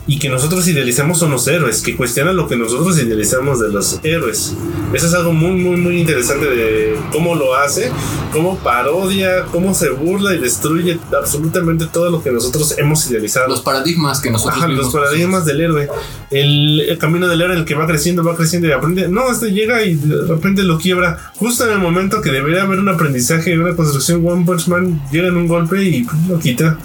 y 0.08 0.18
que 0.18 0.28
nosotros 0.28 0.66
idealizamos 0.68 1.18
son 1.18 1.32
los 1.32 1.48
héroes, 1.48 1.82
que 1.82 1.96
cuestiona 1.96 2.32
lo 2.32 2.46
que 2.46 2.56
nosotros 2.56 2.96
idealizamos 2.98 3.58
de 3.58 3.68
los 3.70 3.98
héroes. 4.04 4.54
Eso 4.92 5.06
es 5.06 5.14
algo 5.14 5.32
muy, 5.32 5.52
muy, 5.52 5.76
muy 5.76 6.00
interesante 6.00 6.46
de 6.46 6.96
cómo 7.10 7.34
lo 7.34 7.56
hace, 7.56 7.90
cómo 8.32 8.56
parodia, 8.58 9.46
cómo 9.50 9.74
se 9.74 9.90
burla 9.90 10.32
y 10.34 10.38
destruye 10.38 10.98
absolutamente 11.16 11.86
todo 11.86 12.08
lo 12.10 12.22
que 12.22 12.30
nosotros 12.30 12.76
hemos 12.78 13.10
idealizado. 13.10 13.48
Los 13.48 13.62
paradigmas 13.62 14.20
que 14.20 14.30
nosotros 14.30 14.62
Ajá, 14.62 14.68
los 14.68 14.92
paradigmas 14.92 15.44
del 15.44 15.60
héroe. 15.60 15.88
El, 16.30 16.80
el 16.88 16.98
camino 16.98 17.26
del 17.26 17.42
héroe, 17.42 17.56
el 17.56 17.64
que 17.64 17.74
va 17.74 17.86
creciendo, 17.88 18.22
va 18.22 18.36
creciendo 18.36 18.68
y 18.68 18.72
aprende. 18.72 19.08
No, 19.08 19.28
este 19.32 19.50
llega 19.50 19.82
y 19.82 19.96
de 19.96 20.22
repente 20.28 20.62
lo 20.62 20.78
quiebra. 20.78 21.18
Justo 21.34 21.66
en 21.66 21.72
el 21.72 21.78
momento 21.78 22.22
que 22.22 22.30
debería 22.30 22.62
haber 22.62 22.78
un 22.78 22.88
aprendizaje, 22.88 23.58
una 23.58 23.74
construcción, 23.74 24.24
One 24.24 24.44
Punch 24.44 24.68
Man 24.68 25.02
llega 25.10 25.28
en 25.28 25.36
un 25.36 25.48
golpe 25.48 25.82
y 25.82 26.06
lo 26.28 26.38
quita. 26.38 26.78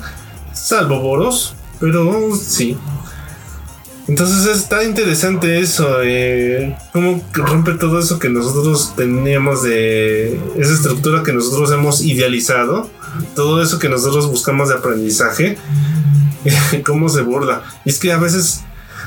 Salvo 0.54 1.00
Boros, 1.00 1.56
pero 1.82 2.34
sí. 2.36 2.78
Entonces 4.08 4.46
está 4.58 4.84
interesante 4.84 5.60
eso, 5.60 6.02
eh, 6.04 6.76
cómo 6.92 7.24
rompe 7.34 7.74
todo 7.74 8.00
eso 8.00 8.20
que 8.20 8.30
nosotros 8.30 8.94
teníamos 8.96 9.64
de 9.64 10.40
esa 10.58 10.74
estructura 10.74 11.24
que 11.24 11.34
nosotros 11.34 11.72
hemos 11.72 12.02
idealizado, 12.02 12.90
todo 13.36 13.62
eso 13.62 13.80
que 13.80 13.90
nosotros 13.90 14.28
buscamos 14.28 14.70
de 14.70 14.76
aprendizaje, 14.76 15.58
cómo 16.86 17.10
se 17.10 17.22
burla. 17.22 17.64
Y 17.86 17.90
es 17.90 18.00
que 18.00 18.12
a 18.12 18.18
veces 18.18 18.64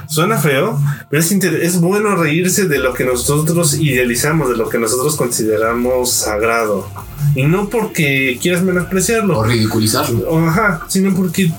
suena 0.07 0.39
feo, 0.39 0.81
pero 1.11 1.23
es, 1.23 1.31
es 1.31 1.81
bueno 1.81 2.17
reírse 2.17 2.67
de 2.67 2.79
lo 2.79 2.95
que 2.95 3.05
nosotros 3.05 3.75
idealizamos, 3.75 4.49
de 4.49 4.57
lo 4.57 4.69
que 4.69 4.79
nosotros 4.79 5.17
consideramos 5.17 6.13
sagrado. 6.13 6.89
Y 7.35 7.45
no 7.45 7.69
porque 7.69 8.39
quieras 8.41 8.63
menospreciarlo. 8.63 9.39
o 9.39 9.45
ridiculizarlo. 9.45 10.49
Ajá, 10.49 10.87
sino 10.89 11.15
porque 11.15 11.53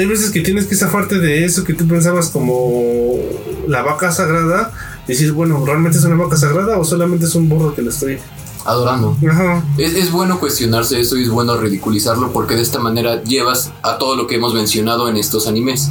hay 0.00 0.06
veces 0.06 0.30
que 0.30 0.40
tienes 0.40 0.66
que 0.66 0.76
zafarte 0.76 1.18
de 1.18 1.44
eso 1.44 1.64
que 1.64 1.74
tú 1.74 1.86
pensabas 1.86 2.30
como 2.30 3.18
la 3.66 3.82
vaca 3.82 4.12
sagrada. 4.12 4.72
Decir, 5.06 5.32
bueno, 5.32 5.64
¿realmente 5.64 5.98
es 5.98 6.04
una 6.04 6.16
vaca 6.16 6.36
sagrada 6.36 6.78
o 6.78 6.84
solamente 6.84 7.24
es 7.24 7.34
un 7.34 7.48
burro 7.48 7.74
que 7.74 7.82
le 7.82 7.88
estoy? 7.88 8.18
Adorando. 8.64 9.16
Ajá. 9.28 9.64
Es, 9.78 9.94
es 9.94 10.10
bueno 10.10 10.38
cuestionarse 10.38 11.00
eso 11.00 11.16
y 11.16 11.22
es 11.22 11.30
bueno 11.30 11.56
ridiculizarlo 11.56 12.32
porque 12.32 12.54
de 12.54 12.62
esta 12.62 12.78
manera 12.78 13.22
llevas 13.22 13.72
a 13.82 13.96
todo 13.96 14.16
lo 14.16 14.26
que 14.26 14.36
hemos 14.36 14.52
mencionado 14.52 15.08
en 15.08 15.16
estos 15.16 15.46
animes. 15.46 15.90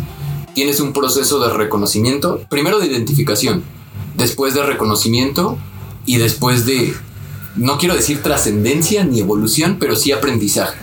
Tienes 0.54 0.80
un 0.80 0.94
proceso 0.94 1.40
de 1.40 1.54
reconocimiento, 1.54 2.42
primero 2.50 2.80
de 2.80 2.88
identificación, 2.88 3.64
después 4.16 4.54
de 4.54 4.64
reconocimiento 4.64 5.58
y 6.06 6.18
después 6.18 6.66
de, 6.66 6.94
no 7.56 7.78
quiero 7.78 7.96
decir 7.96 8.22
trascendencia 8.22 9.04
ni 9.04 9.20
evolución, 9.20 9.78
pero 9.80 9.96
sí 9.96 10.12
aprendizaje. 10.12 10.78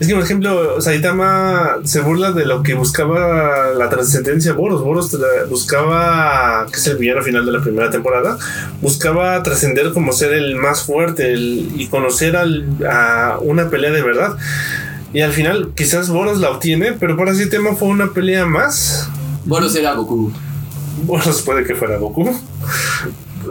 Es 0.00 0.06
que, 0.08 0.14
por 0.14 0.22
ejemplo, 0.24 0.80
Saitama 0.80 1.76
se 1.84 2.00
burla 2.00 2.32
de 2.32 2.44
lo 2.44 2.62
que 2.62 2.74
buscaba 2.74 3.68
la 3.76 3.88
trascendencia 3.88 4.52
Boros. 4.52 4.82
Boros 4.82 5.16
buscaba, 5.48 6.66
que 6.72 6.76
es 6.78 6.86
el 6.88 6.96
villano 6.98 7.22
final 7.22 7.46
de 7.46 7.52
la 7.52 7.60
primera 7.62 7.90
temporada, 7.90 8.36
buscaba 8.80 9.42
trascender 9.42 9.92
como 9.92 10.12
ser 10.12 10.32
el 10.32 10.56
más 10.56 10.82
fuerte 10.82 11.32
el- 11.32 11.70
y 11.76 11.86
conocer 11.88 12.36
al- 12.36 12.66
a 12.88 13.38
una 13.40 13.70
pelea 13.70 13.92
de 13.92 14.02
verdad. 14.02 14.36
Y 15.12 15.20
al 15.20 15.32
final, 15.32 15.70
quizás 15.74 16.08
Boros 16.10 16.38
la 16.40 16.50
obtiene, 16.50 16.92
pero 16.92 17.16
para 17.16 17.34
Saitama 17.34 17.74
fue 17.76 17.88
una 17.88 18.12
pelea 18.12 18.44
más. 18.44 19.08
Bueno, 19.44 19.68
será 19.68 19.94
Goku. 19.94 20.32
Boros 21.04 21.42
puede 21.42 21.62
que 21.64 21.74
fuera 21.74 21.96
Goku. 21.96 22.34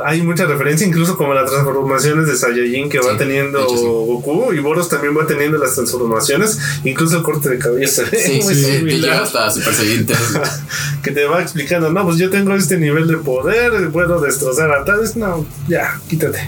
Hay 0.04 0.22
mucha 0.22 0.46
referencia, 0.46 0.86
incluso 0.88 1.16
como 1.18 1.34
las 1.34 1.50
transformaciones 1.50 2.28
de 2.28 2.36
Saiyajin 2.36 2.89
que 2.89 3.00
va 3.00 3.18
teniendo 3.18 3.60
de 3.60 3.66
hecho, 3.66 3.78
sí. 3.78 3.84
Goku 3.86 4.54
y 4.54 4.60
Boros 4.60 4.89
también 4.89 5.16
va 5.18 5.26
teniendo 5.28 5.58
las 5.58 5.76
transformaciones, 5.76 6.58
incluso 6.84 7.18
el 7.18 7.24
corte 7.24 7.50
de 7.50 7.60
cabello 7.60 7.88
se 7.88 8.04
ve 8.06 8.18
Sí, 8.20 8.41
muy 8.43 8.54
sí, 8.56 8.64
sí, 8.64 8.72
que 8.72 8.78
similar, 8.80 9.24
hasta 9.24 9.50
Super 9.52 9.74
Saiyan 9.74 10.06
3. 10.06 10.20
que 11.04 11.12
te 11.12 11.26
va 11.26 11.41
explicando, 11.41 11.91
no, 11.91 12.04
pues 12.04 12.18
yo 12.18 12.30
tengo 12.30 12.54
este 12.56 12.78
nivel 12.78 13.08
de 13.08 13.18
poder, 13.18 13.89
puedo 13.91 14.20
destrozar 14.20 14.72
a 14.72 14.84
tales, 14.84 15.16
no, 15.16 15.46
ya, 15.68 16.00
quítate. 16.10 16.39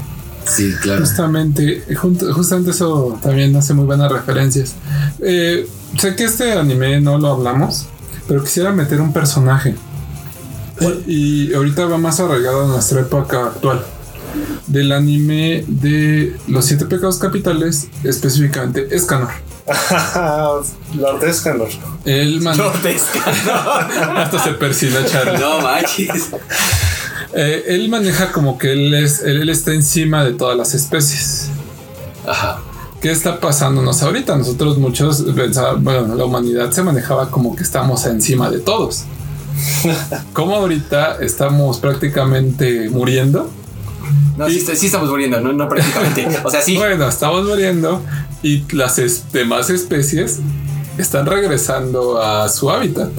Sí, 0.45 0.74
claro. 0.82 1.02
Justamente, 1.02 1.84
junto- 1.95 2.34
justamente 2.34 2.72
eso 2.72 3.20
también 3.22 3.56
hace 3.56 3.74
muy 3.74 3.86
buenas 3.86 4.12
referencias. 4.12 4.76
Eh, 5.20 5.68
sé 6.00 6.16
que 6.16 6.24
este 6.24 6.54
anime 6.54 7.02
no 7.02 7.18
lo 7.18 7.34
hablamos, 7.34 7.88
pero 8.28 8.41
quisiera 8.43 8.72
meter 8.72 9.02
un 9.02 9.12
personaje. 9.12 9.76
Y 11.08 11.54
ahorita 11.54 11.86
va 11.86 11.98
más 11.98 12.20
arraigado 12.20 12.66
a 12.66 12.68
nuestra 12.68 13.02
época 13.02 13.48
actual. 13.48 13.84
Del 14.68 14.92
anime 14.92 15.64
de 15.68 16.36
los 16.48 16.66
siete 16.66 16.86
pecados 16.86 17.18
capitales, 17.18 17.88
específicamente 18.04 18.88
Escanor. 18.96 19.30
Lord 20.96 21.24
Escanor. 21.26 21.70
Él 22.06 22.42
man- 22.42 22.58
Lordesca. 22.58 23.20
hasta 24.18 24.44
se 24.44 24.52
persina 24.52 25.06
Charlie. 25.06 25.40
No 25.40 25.62
manches. 25.62 26.30
Eh, 27.34 27.64
él 27.68 27.90
maneja 27.90 28.32
como 28.32 28.58
que 28.58 28.72
él, 28.74 28.94
es, 28.94 29.22
él, 29.22 29.42
él 29.42 29.50
está 29.50 29.74
encima 29.74 30.24
de 30.24 30.34
todas 30.34 30.58
las 30.58 30.74
especies. 30.74 31.50
Ajá. 32.28 32.60
¿Qué 33.02 33.12
está 33.12 33.40
pasándonos 33.40 34.02
ahorita? 34.02 34.36
Nosotros 34.38 34.78
muchos 34.78 35.22
pensábamos, 35.36 35.84
bueno, 35.84 36.16
la 36.16 36.26
humanidad 36.26 36.72
se 36.72 36.82
manejaba 36.84 37.30
como 37.30 37.56
que 37.56 37.64
estamos 37.64 38.06
encima 38.06 38.50
de 38.50 38.60
todos. 38.60 39.04
Como 40.34 40.55
ahorita 40.55 41.18
estamos 41.22 41.80
prácticamente 41.80 42.89
muriendo. 42.89 43.49
No, 44.38 44.47
sí, 44.49 44.60
sí 44.62 44.86
estamos 44.86 45.10
muriendo, 45.10 45.39
no, 45.41 45.51
no 45.53 45.68
prácticamente. 45.68 46.28
O 46.43 46.49
sea, 46.51 46.62
sí. 46.62 46.78
Bueno, 46.78 47.08
estamos 47.10 47.45
muriendo 47.45 48.01
y 48.43 48.64
las 48.76 48.99
es- 48.99 49.32
demás 49.32 49.70
especies 49.70 50.39
están 50.98 51.26
regresando 51.26 52.22
a 52.22 52.50
su 52.50 52.70
hábitat. 52.70 53.10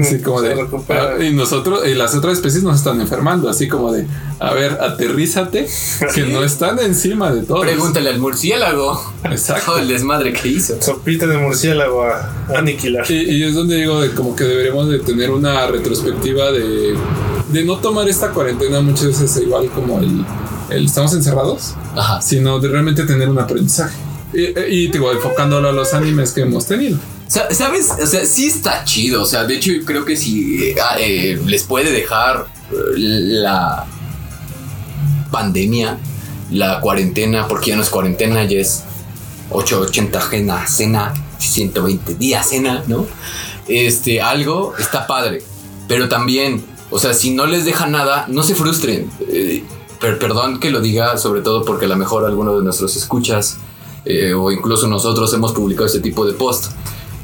Así 0.00 0.20
como 0.20 0.42
de. 0.42 0.66
ah, 0.88 1.22
y 1.22 1.32
nosotros, 1.32 1.86
y 1.86 1.94
las 1.94 2.14
otras 2.14 2.34
especies 2.34 2.62
nos 2.64 2.76
están 2.76 3.00
enfermando. 3.00 3.48
Así 3.48 3.68
como 3.68 3.92
de, 3.92 4.06
a 4.38 4.52
ver, 4.52 4.78
aterrízate, 4.80 5.68
que 6.14 6.22
no 6.24 6.42
están 6.42 6.78
encima 6.80 7.30
de 7.32 7.42
todos. 7.42 7.60
Pregúntale 7.60 8.10
al 8.10 8.18
murciélago. 8.18 9.00
Exacto. 9.24 9.66
Todo 9.66 9.78
el 9.78 9.88
desmadre 9.88 10.32
que 10.32 10.48
hizo. 10.48 10.80
Sopita 10.80 11.26
de 11.26 11.36
murciélago 11.38 12.02
a 12.04 12.32
aniquilar. 12.56 13.08
Y, 13.10 13.14
y 13.14 13.42
es 13.44 13.54
donde 13.54 13.76
digo 13.76 14.00
de 14.00 14.10
como 14.12 14.34
que 14.34 14.44
deberíamos 14.44 14.88
de 14.88 14.98
tener 15.00 15.30
una 15.30 15.66
retrospectiva 15.66 16.50
de, 16.50 16.96
de 17.52 17.64
no 17.64 17.76
tomar 17.78 18.08
esta 18.08 18.30
cuarentena 18.30 18.80
muchas 18.80 19.06
veces 19.06 19.36
igual 19.42 19.68
como 19.70 19.98
el, 20.00 20.24
el 20.70 20.86
estamos 20.86 21.12
encerrados, 21.14 21.74
Ajá. 21.94 22.20
sino 22.22 22.58
de 22.58 22.68
realmente 22.68 23.04
tener 23.04 23.28
un 23.28 23.38
aprendizaje. 23.38 23.96
Y, 24.32 24.88
digo, 24.88 25.10
enfocándolo 25.12 25.68
a 25.68 25.72
los 25.72 25.92
animes 25.94 26.32
que 26.32 26.42
hemos 26.42 26.66
tenido. 26.66 26.98
Sa- 27.26 27.52
¿Sabes? 27.52 27.90
O 28.02 28.06
sea, 28.06 28.24
sí 28.24 28.46
está 28.46 28.84
chido. 28.84 29.22
O 29.22 29.26
sea, 29.26 29.44
de 29.44 29.56
hecho, 29.56 29.72
creo 29.84 30.04
que 30.04 30.16
si 30.16 30.62
eh, 30.70 30.76
ah, 30.82 30.96
eh, 30.98 31.40
les 31.46 31.64
puede 31.64 31.90
dejar 31.92 32.46
eh, 32.72 32.74
la 32.96 33.86
pandemia, 35.30 35.98
la 36.50 36.80
cuarentena, 36.80 37.46
porque 37.48 37.70
ya 37.70 37.76
no 37.76 37.82
es 37.82 37.90
cuarentena, 37.90 38.44
ya 38.44 38.58
es 38.58 38.82
880 39.50 40.20
cena, 40.30 40.66
cena, 40.66 41.14
120 41.38 42.14
días 42.14 42.48
cena, 42.48 42.82
¿no? 42.86 43.06
Este, 43.68 44.20
algo 44.20 44.74
está 44.78 45.06
padre. 45.06 45.42
Pero 45.88 46.08
también, 46.08 46.64
o 46.90 46.98
sea, 46.98 47.14
si 47.14 47.30
no 47.32 47.46
les 47.46 47.64
deja 47.64 47.86
nada, 47.86 48.26
no 48.28 48.42
se 48.42 48.54
frustren. 48.54 49.10
Eh, 49.28 49.62
per- 50.00 50.18
perdón 50.18 50.60
que 50.60 50.70
lo 50.70 50.80
diga, 50.80 51.16
sobre 51.18 51.42
todo 51.42 51.64
porque 51.64 51.86
a 51.86 51.88
lo 51.88 51.96
mejor 51.96 52.24
alguno 52.24 52.56
de 52.56 52.64
nuestros 52.64 52.96
escuchas 52.96 53.58
eh, 54.04 54.32
o 54.32 54.50
incluso 54.50 54.86
nosotros 54.86 55.32
hemos 55.34 55.52
publicado 55.52 55.86
este 55.86 56.00
tipo 56.00 56.26
de 56.26 56.32
post. 56.32 56.72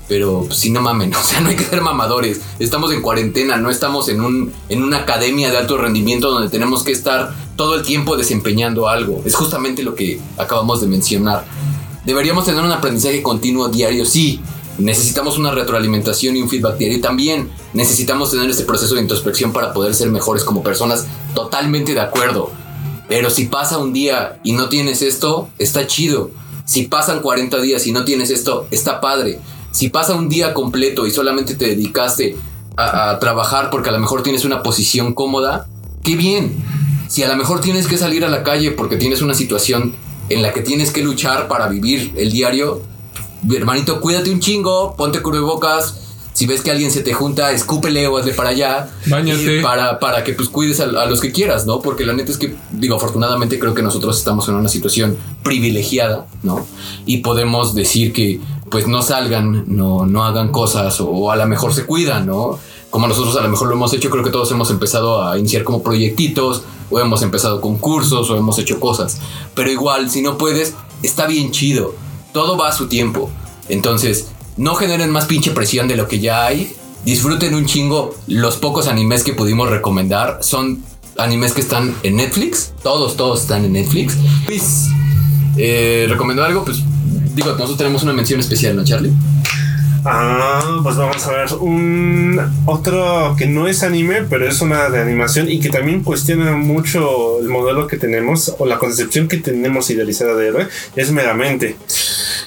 Pero 0.09 0.45
pues, 0.47 0.61
sí, 0.61 0.71
no 0.71 0.81
mamen, 0.81 1.15
o 1.15 1.23
sea, 1.23 1.41
no 1.41 1.49
hay 1.49 1.57
que 1.57 1.65
ser 1.65 1.83
mamadores. 1.83 2.41
Estamos 2.59 2.93
en 2.93 3.03
cuarentena, 3.03 3.57
no 3.57 3.71
estamos 3.71 4.09
en, 4.09 4.21
un, 4.21 4.53
en 4.69 4.83
una 4.83 4.99
academia 4.99 5.51
de 5.51 5.57
alto 5.57 5.77
rendimiento 5.77 6.31
donde 6.31 6.49
tenemos 6.49 6.85
que 6.85 6.93
estar 6.93 7.35
todo 7.57 7.75
el 7.75 7.83
tiempo 7.83 8.17
desempeñando 8.17 8.89
algo. 8.89 9.23
Es 9.25 9.35
justamente 9.35 9.83
lo 9.83 9.95
que 9.95 10.21
acabamos 10.37 10.81
de 10.81 10.87
mencionar. 10.87 11.45
Deberíamos 12.05 12.45
tener 12.45 12.63
un 12.63 12.71
aprendizaje 12.71 13.23
continuo 13.23 13.69
diario, 13.69 14.05
sí. 14.05 14.41
Necesitamos 14.79 15.39
una 15.39 15.51
retroalimentación 15.53 16.37
y 16.37 16.43
un 16.43 16.49
feedback 16.49 16.77
diario 16.77 17.01
también. 17.01 17.51
Necesitamos 17.73 18.31
tener 18.31 18.49
este 18.49 18.65
proceso 18.65 18.95
de 18.95 19.01
introspección 19.01 19.53
para 19.53 19.73
poder 19.73 19.95
ser 19.95 20.11
mejores 20.11 20.45
como 20.45 20.63
personas. 20.63 21.07
Totalmente 21.35 21.95
de 21.95 22.01
acuerdo. 22.01 22.53
Pero 23.09 23.31
si 23.31 23.47
pasa 23.47 23.79
un 23.79 23.93
día 23.93 24.39
y 24.45 24.53
no 24.53 24.69
tienes 24.69 25.03
esto, 25.03 25.49
está 25.59 25.87
chido. 25.87 26.31
Si 26.67 26.83
pasan 26.83 27.21
40 27.21 27.61
días 27.61 27.87
y 27.87 27.93
no 27.93 28.05
tienes 28.05 28.31
esto, 28.31 28.67
está 28.73 29.01
padre. 29.01 29.39
Si 29.71 29.89
pasa 29.89 30.15
un 30.15 30.29
día 30.29 30.53
completo 30.53 31.07
y 31.07 31.13
solamente 31.13 31.55
te 31.55 31.67
dedicaste 31.67 32.37
a, 32.77 33.19
trabajar 33.21 33.71
porque 33.71 33.89
a 33.89 33.93
lo 33.93 34.01
mejor 34.01 34.23
tienes 34.23 34.45
una 34.45 34.63
posición 34.63 35.15
cómoda, 35.15 35.69
qué 36.03 36.17
bien. 36.17 36.57
si 37.09 37.23
a 37.23 37.29
lo 37.29 37.37
mejor 37.37 37.61
tienes 37.61 37.87
que 37.87 37.97
salir 37.97 38.25
a 38.25 38.29
la 38.29 38.43
calle 38.43 38.73
porque 38.73 38.97
tienes 38.97 39.23
una 39.23 39.33
situación 39.33 39.95
en 40.29 40.43
la 40.43 40.53
que 40.53 40.61
tienes 40.61 40.91
que 40.91 41.03
luchar 41.03 41.47
para 41.47 41.69
vivir 41.69 42.13
el 42.17 42.33
diario, 42.33 42.83
hermanito, 43.55 44.01
cuídate 44.01 44.31
un 44.31 44.41
chingo, 44.41 44.97
ponte 44.97 45.23
cubrebocas. 45.23 46.06
Si 46.37 46.45
ves 46.45 46.61
que 46.61 46.71
alguien 46.71 46.91
se 46.91 47.01
te 47.01 47.15
junta, 47.15 47.51
escúpele 47.53 48.07
o 48.09 48.19
hazle 48.19 48.35
para 48.35 48.51
allá. 48.51 48.91
Báñate. 49.07 49.63
Para, 49.63 49.99
para 49.99 50.23
que 50.23 50.35
pues 50.35 50.51
cuides 50.51 50.81
a, 50.81 50.85
a 50.85 51.07
los 51.07 51.23
que 51.23 51.33
quieras, 51.33 51.65
¿no? 51.65 51.81
Porque 51.81 52.05
la 52.05 52.13
neta 52.13 52.31
es 52.31 52.37
que, 52.37 52.55
digo, 52.73 52.97
afortunadamente 52.97 53.59
creo 53.59 53.73
que 53.73 53.81
nosotros 53.81 54.19
estamos 54.19 54.47
en 54.51 54.57
una 54.57 54.69
situación 54.69 55.17
privilegiada, 55.43 56.27
¿no? 56.43 56.67
Y 57.07 57.23
podemos 57.23 57.75
decir 57.75 58.13
que 58.13 58.39
pues 58.71 58.87
no 58.87 59.01
salgan, 59.01 59.65
no, 59.67 60.05
no 60.05 60.25
hagan 60.25 60.53
cosas 60.53 61.01
o, 61.01 61.31
a 61.31 61.37
lo 61.37 61.47
mejor 61.47 61.73
se 61.73 61.87
cuidan, 61.87 62.27
¿no? 62.27 62.59
Como 62.91 63.09
nosotros 63.09 63.35
a 63.39 63.41
lo 63.41 63.49
mejor 63.49 63.69
lo 63.69 63.75
hemos 63.75 63.95
hecho, 63.95 64.11
creo 64.11 64.23
que 64.23 64.29
todos 64.29 64.51
hemos 64.51 64.71
empezado 64.71 65.27
a 65.27 65.39
iniciar 65.39 65.65
como 65.65 65.83
proyectitos, 65.83 66.65
o 66.91 67.01
hemos 67.01 67.23
empezado 67.23 67.63
con 67.63 67.79
cursos, 67.79 68.29
o 68.29 68.37
hemos 68.37 68.59
hecho 68.59 68.79
cosas. 68.79 69.21
Pero 69.55 69.71
igual, 69.71 70.11
si 70.11 70.21
no 70.21 70.37
puedes, 70.37 70.75
está 71.03 71.27
bien 71.27 71.51
chido. 71.51 71.95
Todo 72.35 72.59
va 72.59 72.69
a 72.69 72.73
su 72.73 72.89
tiempo. 72.89 73.31
Entonces, 73.71 74.29
no 74.57 74.75
generen 74.75 75.11
más 75.11 75.27
pinche 75.27 75.51
presión 75.51 75.89
de 75.89 75.97
lo 75.97 76.09
que 76.09 76.21
ya 76.21 76.47
hay. 76.47 76.75
Disfruten 77.05 77.55
un 77.55 77.67
chingo 77.67 78.17
los 78.27 78.57
pocos 78.57 78.89
animes 78.89 79.23
que 79.23 79.33
pudimos 79.33 79.71
recomendar. 79.71 80.39
Son 80.41 80.83
animes 81.19 81.53
que 81.53 81.61
están 81.61 81.95
en 82.03 82.17
Netflix. 82.17 82.73
Todos, 82.83 83.17
todos 83.17 83.43
están 83.43 83.65
en 83.65 83.75
Netflix. 83.75 84.17
Luis, 84.47 84.87
eh, 85.57 86.07
¿recomendó 86.09 86.45
algo? 86.45 86.65
Pues 86.65 86.79
digo, 87.35 87.53
nosotros 87.53 87.79
tenemos 87.79 88.03
una 88.03 88.13
mención 88.13 88.41
especial, 88.41 88.77
¿no, 88.77 88.85
Charlie? 88.85 89.13
Ah, 90.09 90.81
pues 90.85 90.97
vamos 90.97 91.27
a 91.27 91.33
ver. 91.33 91.53
Un 91.61 92.41
otro 92.65 93.35
que 93.37 93.47
no 93.47 93.67
es 93.67 93.83
anime, 93.83 94.23
pero 94.23 94.49
es 94.49 94.61
una 94.61 94.89
de 94.89 95.01
animación 95.01 95.51
y 95.51 95.59
que 95.59 95.69
también 95.69 96.05
cuestiona 96.05 96.53
mucho 96.53 97.41
el 97.41 97.49
modelo 97.49 97.89
que 97.89 97.97
tenemos 97.97 98.55
o 98.59 98.67
la 98.67 98.79
concepción 98.79 99.27
que 99.27 99.39
tenemos 99.39 99.91
idealizada 99.91 100.35
de 100.35 100.49
héroe 100.49 100.69
es 100.95 101.11
Megamente. 101.11 101.77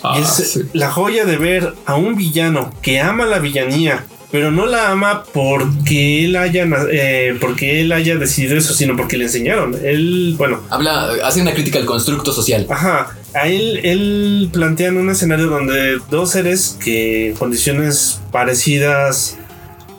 Ah, 0.03 0.17
es 0.19 0.27
sí. 0.27 0.61
la 0.73 0.91
joya 0.91 1.25
de 1.25 1.37
ver 1.37 1.73
a 1.85 1.95
un 1.95 2.15
villano 2.15 2.71
que 2.81 2.99
ama 2.99 3.25
la 3.25 3.39
villanía, 3.39 4.05
pero 4.31 4.51
no 4.51 4.65
la 4.65 4.91
ama 4.91 5.23
porque 5.33 6.25
él 6.25 6.35
haya 6.35 6.67
eh, 6.91 7.35
porque 7.39 7.81
él 7.81 7.91
haya 7.91 8.15
decidido 8.15 8.57
eso, 8.57 8.73
sino 8.73 8.95
porque 8.95 9.17
le 9.17 9.25
enseñaron. 9.25 9.75
Él, 9.83 10.35
bueno, 10.37 10.61
Habla, 10.69 11.11
hace 11.23 11.41
una 11.41 11.53
crítica 11.53 11.79
al 11.79 11.85
constructo 11.85 12.31
social. 12.31 12.65
Ajá, 12.69 13.15
a 13.33 13.47
él, 13.47 13.79
él 13.83 14.49
plantean 14.53 14.97
un 14.97 15.09
escenario 15.09 15.47
donde 15.47 15.99
dos 16.09 16.31
seres 16.31 16.77
que 16.83 17.29
en 17.29 17.35
condiciones 17.35 18.21
parecidas 18.31 19.37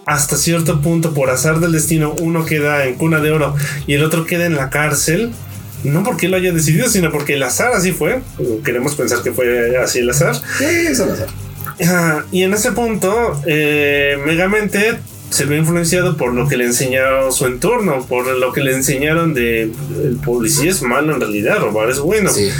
hasta 0.06 0.36
cierto 0.36 0.80
punto 0.80 1.14
por 1.14 1.30
azar 1.30 1.60
del 1.60 1.72
destino, 1.72 2.14
uno 2.20 2.44
queda 2.44 2.86
en 2.86 2.94
cuna 2.94 3.20
de 3.20 3.30
oro 3.30 3.54
y 3.86 3.94
el 3.94 4.02
otro 4.02 4.26
queda 4.26 4.46
en 4.46 4.56
la 4.56 4.70
cárcel. 4.70 5.30
No 5.84 6.02
porque 6.02 6.26
él 6.26 6.32
lo 6.32 6.38
haya 6.38 6.52
decidido, 6.52 6.88
sino 6.88 7.10
porque 7.10 7.34
el 7.34 7.42
azar 7.42 7.72
así 7.72 7.92
fue. 7.92 8.20
Queremos 8.64 8.94
pensar 8.94 9.22
que 9.22 9.32
fue 9.32 9.76
así 9.78 10.00
el 10.00 10.10
azar. 10.10 10.36
Ajá, 11.82 12.26
y 12.30 12.42
en 12.42 12.52
ese 12.52 12.72
punto, 12.72 13.40
eh, 13.46 14.18
Megamente 14.26 14.98
se 15.30 15.44
ve 15.44 15.56
influenciado 15.56 16.16
por 16.16 16.34
lo 16.34 16.48
que 16.48 16.56
le 16.56 16.66
enseñó 16.66 17.30
su 17.30 17.46
entorno, 17.46 18.04
por 18.06 18.26
lo 18.26 18.52
que 18.52 18.60
le 18.62 18.74
enseñaron 18.74 19.32
de 19.32 19.62
el 19.62 20.18
policía 20.22 20.70
es 20.70 20.82
malo 20.82 21.14
en 21.14 21.20
realidad, 21.20 21.58
robar 21.60 21.88
es 21.88 22.00
bueno. 22.00 22.30
Sí. 22.30 22.50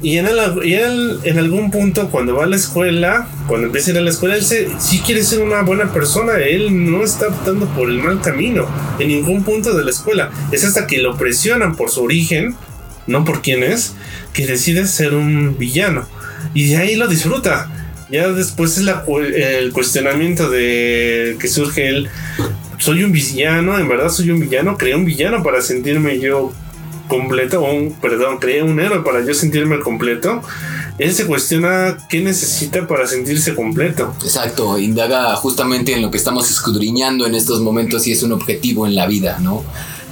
Y, 0.00 0.16
en, 0.18 0.26
el- 0.26 0.64
y 0.64 0.74
él, 0.74 1.18
en 1.24 1.38
algún 1.38 1.70
punto, 1.72 2.08
cuando 2.10 2.36
va 2.36 2.44
a 2.44 2.46
la 2.46 2.54
escuela, 2.56 3.26
cuando 3.48 3.66
empieza 3.66 3.90
a 3.90 3.94
ir 3.94 3.98
a 3.98 4.02
la 4.02 4.10
escuela, 4.10 4.36
él 4.36 4.44
se, 4.44 4.68
sí 4.78 5.00
quiere 5.04 5.24
ser 5.24 5.40
una 5.42 5.62
buena 5.62 5.92
persona. 5.92 6.34
Él 6.38 6.90
no 6.90 7.02
está 7.02 7.28
optando 7.28 7.66
por 7.74 7.90
el 7.90 7.98
mal 7.98 8.20
camino 8.20 8.66
en 9.00 9.08
ningún 9.08 9.42
punto 9.42 9.76
de 9.76 9.84
la 9.84 9.90
escuela. 9.90 10.30
Es 10.52 10.64
hasta 10.64 10.86
que 10.86 10.98
lo 10.98 11.16
presionan 11.16 11.74
por 11.74 11.90
su 11.90 12.02
origen, 12.04 12.54
no 13.08 13.24
por 13.24 13.42
quién 13.42 13.64
es, 13.64 13.94
que 14.32 14.46
decide 14.46 14.86
ser 14.86 15.14
un 15.14 15.58
villano. 15.58 16.06
Y 16.54 16.68
de 16.68 16.76
ahí 16.76 16.94
lo 16.94 17.08
disfruta. 17.08 17.68
Ya 18.10 18.28
después 18.28 18.78
es 18.78 18.86
el 19.34 19.72
cuestionamiento 19.72 20.48
de 20.48 21.36
que 21.40 21.48
surge 21.48 21.88
él. 21.88 22.08
Soy 22.78 23.02
un 23.02 23.10
villano, 23.10 23.76
en 23.78 23.88
verdad 23.88 24.08
soy 24.10 24.30
un 24.30 24.38
villano. 24.38 24.78
Creé 24.78 24.94
un 24.94 25.04
villano 25.04 25.42
para 25.42 25.60
sentirme 25.60 26.20
yo 26.20 26.52
completo, 27.08 27.62
un, 27.62 27.92
perdón, 27.92 28.38
creé 28.38 28.62
un 28.62 28.78
héroe 28.78 29.02
para 29.02 29.24
yo 29.24 29.34
sentirme 29.34 29.80
completo. 29.80 30.42
Él 30.98 31.14
se 31.14 31.26
cuestiona 31.26 31.96
qué 32.08 32.20
necesita 32.20 32.86
para 32.86 33.06
sentirse 33.06 33.54
completo. 33.54 34.14
Exacto, 34.22 34.78
indaga 34.78 35.34
justamente 35.36 35.92
en 35.92 36.02
lo 36.02 36.10
que 36.10 36.18
estamos 36.18 36.50
escudriñando 36.50 37.26
en 37.26 37.34
estos 37.34 37.60
momentos 37.60 38.06
y 38.06 38.12
es 38.12 38.22
un 38.22 38.32
objetivo 38.32 38.86
en 38.86 38.94
la 38.94 39.06
vida, 39.06 39.38
¿no? 39.40 39.64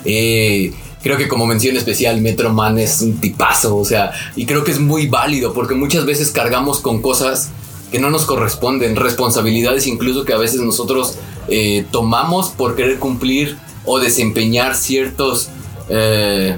Eh, 0.05 0.73
creo 1.03 1.17
que 1.17 1.29
como 1.29 1.47
mención 1.47 1.77
especial, 1.77 2.21
Metro 2.21 2.53
Man 2.53 2.79
es 2.79 3.01
un 3.03 3.21
tipazo, 3.21 3.77
o 3.77 3.85
sea, 3.85 4.13
y 4.37 4.47
creo 4.47 4.65
que 4.65 4.73
es 4.73 4.81
muy 4.81 5.09
válido 5.09 5.53
porque 5.53 5.75
muchas 5.75 6.07
veces 6.07 6.31
cargamos 6.31 6.81
con 6.81 7.03
cosas 7.03 7.51
que 7.91 7.99
no 7.99 8.11
nos 8.11 8.25
corresponden, 8.25 8.97
responsabilidades 8.97 9.87
incluso 9.87 10.25
que 10.25 10.33
a 10.33 10.39
veces 10.39 10.61
nosotros 10.61 11.17
eh, 11.49 11.85
tomamos 11.91 12.51
por 12.51 12.77
querer 12.77 12.99
cumplir 12.99 13.57
o 13.85 13.99
desempeñar 13.99 14.75
ciertos... 14.75 15.49
Eh, 15.89 16.57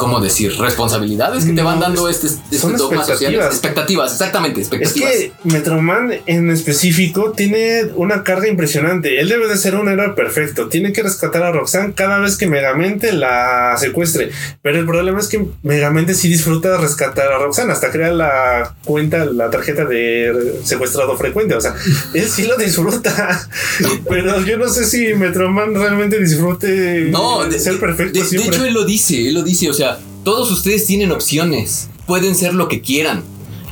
¿Cómo 0.00 0.18
decir? 0.18 0.56
Responsabilidades 0.58 1.44
que 1.44 1.52
te 1.52 1.60
van 1.62 1.78
dando 1.78 2.08
es- 2.08 2.24
este, 2.24 2.28
este 2.28 2.58
son 2.58 2.78
sociales. 2.78 3.08
expectativas. 3.10 3.52
Expectativas, 3.52 4.12
exactamente, 4.12 4.60
Es 4.62 4.66
expectativas. 4.68 5.10
que 5.12 5.32
Metroman 5.44 6.14
en 6.26 6.50
específico 6.50 7.32
tiene 7.32 7.84
una 7.96 8.22
carga 8.24 8.48
impresionante. 8.48 9.20
Él 9.20 9.28
debe 9.28 9.46
de 9.46 9.58
ser 9.58 9.74
un 9.74 9.90
héroe 9.90 10.14
perfecto. 10.14 10.68
Tiene 10.68 10.92
que 10.94 11.02
rescatar 11.02 11.42
a 11.42 11.52
Roxanne 11.52 11.92
cada 11.94 12.18
vez 12.18 12.36
que 12.38 12.46
Megamente 12.46 13.12
la 13.12 13.76
secuestre. 13.78 14.30
Pero 14.62 14.78
el 14.78 14.86
problema 14.86 15.20
es 15.20 15.28
que 15.28 15.44
Megamente 15.62 16.14
sí 16.14 16.28
disfruta 16.28 16.70
de 16.72 16.78
rescatar 16.78 17.30
a 17.30 17.38
Roxanne. 17.38 17.72
Hasta 17.72 17.90
crea 17.90 18.10
la 18.12 18.74
cuenta, 18.86 19.26
la 19.26 19.50
tarjeta 19.50 19.84
de 19.84 20.60
secuestrado 20.64 21.16
frecuente. 21.18 21.54
O 21.54 21.60
sea, 21.60 21.74
él 22.14 22.26
sí 22.26 22.44
lo 22.46 22.56
disfruta. 22.56 23.48
Pero 24.08 24.40
yo 24.46 24.56
no 24.56 24.68
sé 24.70 24.84
si 24.86 25.12
Metroman 25.14 25.74
realmente 25.74 26.18
disfrute 26.18 27.08
No, 27.10 27.44
de, 27.44 27.58
ser 27.60 27.78
perfecto 27.78 28.14
de- 28.18 28.24
de 28.24 28.28
siempre. 28.28 28.56
hecho 28.56 28.64
él 28.64 28.72
lo 28.74 28.84
dice, 28.84 29.28
él 29.28 29.34
lo 29.34 29.42
dice, 29.42 29.68
o 29.70 29.74
sea, 29.74 29.89
todos 30.24 30.50
ustedes 30.50 30.86
tienen 30.86 31.12
opciones, 31.12 31.88
pueden 32.06 32.34
ser 32.34 32.54
lo 32.54 32.68
que 32.68 32.80
quieran. 32.80 33.22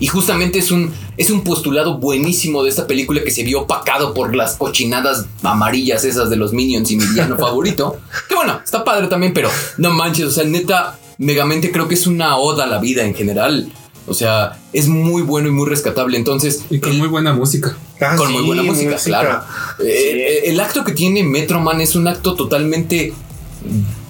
Y 0.01 0.07
justamente 0.07 0.61
es 0.61 0.70
un, 0.70 0.92
es 1.16 1.28
un 1.30 1.42
postulado 1.42 1.99
buenísimo 1.99 2.62
de 2.62 2.70
esta 2.70 2.86
película 2.86 3.22
que 3.24 3.32
se 3.32 3.42
vio 3.42 3.62
opacado 3.62 4.14
por 4.14 4.36
las 4.36 4.55
cochinadas 4.55 5.26
amarillas 5.42 6.05
esas 6.05 6.30
de 6.30 6.36
los 6.36 6.53
Minions 6.53 6.88
y 6.92 6.96
mi 6.96 7.05
villano 7.05 7.36
favorito. 7.38 7.99
Que 8.28 8.36
bueno, 8.36 8.61
está 8.64 8.84
padre 8.84 9.09
también, 9.09 9.32
pero 9.34 9.51
no 9.76 9.90
manches, 9.90 10.26
o 10.26 10.30
sea, 10.30 10.44
neta, 10.44 10.99
Megamente 11.20 11.72
creo 11.72 11.88
que 11.88 11.94
es 11.96 12.07
una 12.07 12.36
oda 12.36 12.62
a 12.62 12.66
la 12.68 12.78
vida 12.78 13.03
en 13.05 13.12
general. 13.12 13.72
O 14.07 14.14
sea, 14.14 14.57
es 14.72 14.86
muy 14.86 15.22
bueno 15.22 15.49
y 15.49 15.51
muy 15.51 15.68
rescatable. 15.68 16.16
Entonces, 16.16 16.62
Y 16.70 16.78
con 16.78 16.92
el- 16.92 16.99
muy 16.99 17.09
buena 17.09 17.32
música. 17.32 17.76
Ah, 18.01 18.14
con 18.16 18.28
sí, 18.28 18.34
muy 18.34 18.42
buena 18.44 18.62
música, 18.62 18.94
claro. 19.05 19.40
Eh, 19.80 19.84
eh, 19.84 20.40
el 20.44 20.61
acto 20.61 20.84
que 20.84 20.92
tiene 20.92 21.24
Metro 21.24 21.59
Man 21.61 21.80
es 21.80 21.96
un 21.96 22.07
acto 22.07 22.36
totalmente 22.36 23.12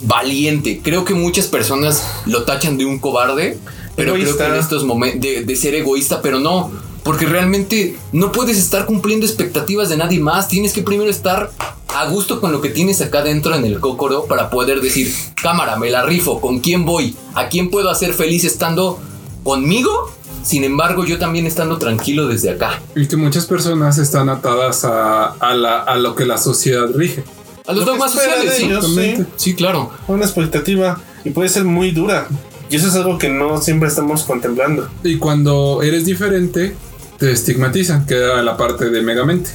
valiente. 0.01 0.81
Creo 0.83 1.05
que 1.05 1.15
muchas 1.15 1.47
personas 1.47 2.03
lo 2.27 2.45
tachan 2.45 2.79
de 2.79 2.85
un 2.85 2.99
cobarde, 2.99 3.59
pero 3.97 4.15
Egoísta. 4.15 4.37
creo 4.37 4.49
que 4.49 4.55
en 4.55 4.61
estos 4.61 4.85
momentos 4.85 5.21
de, 5.21 5.45
de 5.45 5.57
ser 5.57 5.75
egoísta, 5.75 6.23
pero 6.23 6.39
no, 6.41 6.71
porque 7.03 7.27
realmente 7.27 7.97
no 8.13 8.33
puedes 8.33 8.59
estar 8.59 8.87
cumpliendo 8.87 9.27
expectativas 9.27 9.89
de 9.89 9.97
nadie 9.97 10.21
más. 10.21 10.49
Tienes 10.49 10.73
que 10.73 10.83
primero 10.83 11.11
estar 11.11 11.51
a 11.95 12.09
gusto 12.09 12.41
con 12.41 12.53
lo 12.53 12.61
que 12.61 12.69
tienes 12.69 13.01
acá 13.01 13.23
dentro 13.23 13.55
en 13.55 13.65
el 13.65 13.81
cócoro 13.81 14.27
para 14.27 14.51
poder 14.51 14.81
decir, 14.81 15.13
cámara, 15.41 15.77
me 15.77 15.91
la 15.91 16.05
rifo, 16.05 16.41
¿con 16.41 16.61
quién 16.61 16.85
voy? 16.85 17.17
¿A 17.35 17.49
quién 17.49 17.71
puedo 17.71 17.91
hacer 17.91 18.13
feliz 18.13 18.45
estando 18.45 19.01
conmigo? 19.43 20.13
Sin 20.45 20.65
embargo, 20.65 21.05
yo 21.05 21.19
también 21.19 21.47
estando 21.47 21.79
tranquilo 21.79 22.29
desde 22.29 22.51
acá. 22.51 22.81
Y 22.95 23.07
que 23.09 23.17
muchas 23.17 23.47
personas 23.47 23.99
están 23.99 24.29
atadas 24.29 24.85
a, 24.85 25.27
a 25.33 25.55
la- 25.55 25.81
a 25.83 25.97
lo 25.97 26.15
que 26.15 26.25
la 26.25 26.39
sociedad 26.39 26.87
rige. 26.95 27.25
A 27.69 27.73
los 27.73 27.85
Lo 27.85 27.93
dogmas 27.93 28.11
sociales, 28.13 28.55
sí. 28.57 28.65
ellos, 28.65 28.85
Exactamente. 28.85 29.23
sí. 29.37 29.51
Sí, 29.51 29.55
claro. 29.55 29.93
Una 30.09 30.25
expectativa 30.25 31.01
y 31.25 31.31
puede 31.31 31.49
ser 31.49 31.65
muy 31.65 31.91
dura. 31.93 32.27
Y 32.71 32.77
eso 32.77 32.89
es 32.89 32.95
algo 32.97 33.17
que 33.19 33.29
no 33.29 33.61
siempre 33.61 33.89
estamos 33.89 34.25
contemplando. 34.25 34.89
Y 35.05 35.19
cuando 35.19 35.81
eres 35.83 36.05
diferente, 36.05 36.75
te 37.19 37.31
estigmatizan, 37.33 38.07
que 38.07 38.15
era 38.17 38.43
la 38.43 38.57
parte 38.57 38.91
de 38.91 39.01
Megamente. 39.03 39.51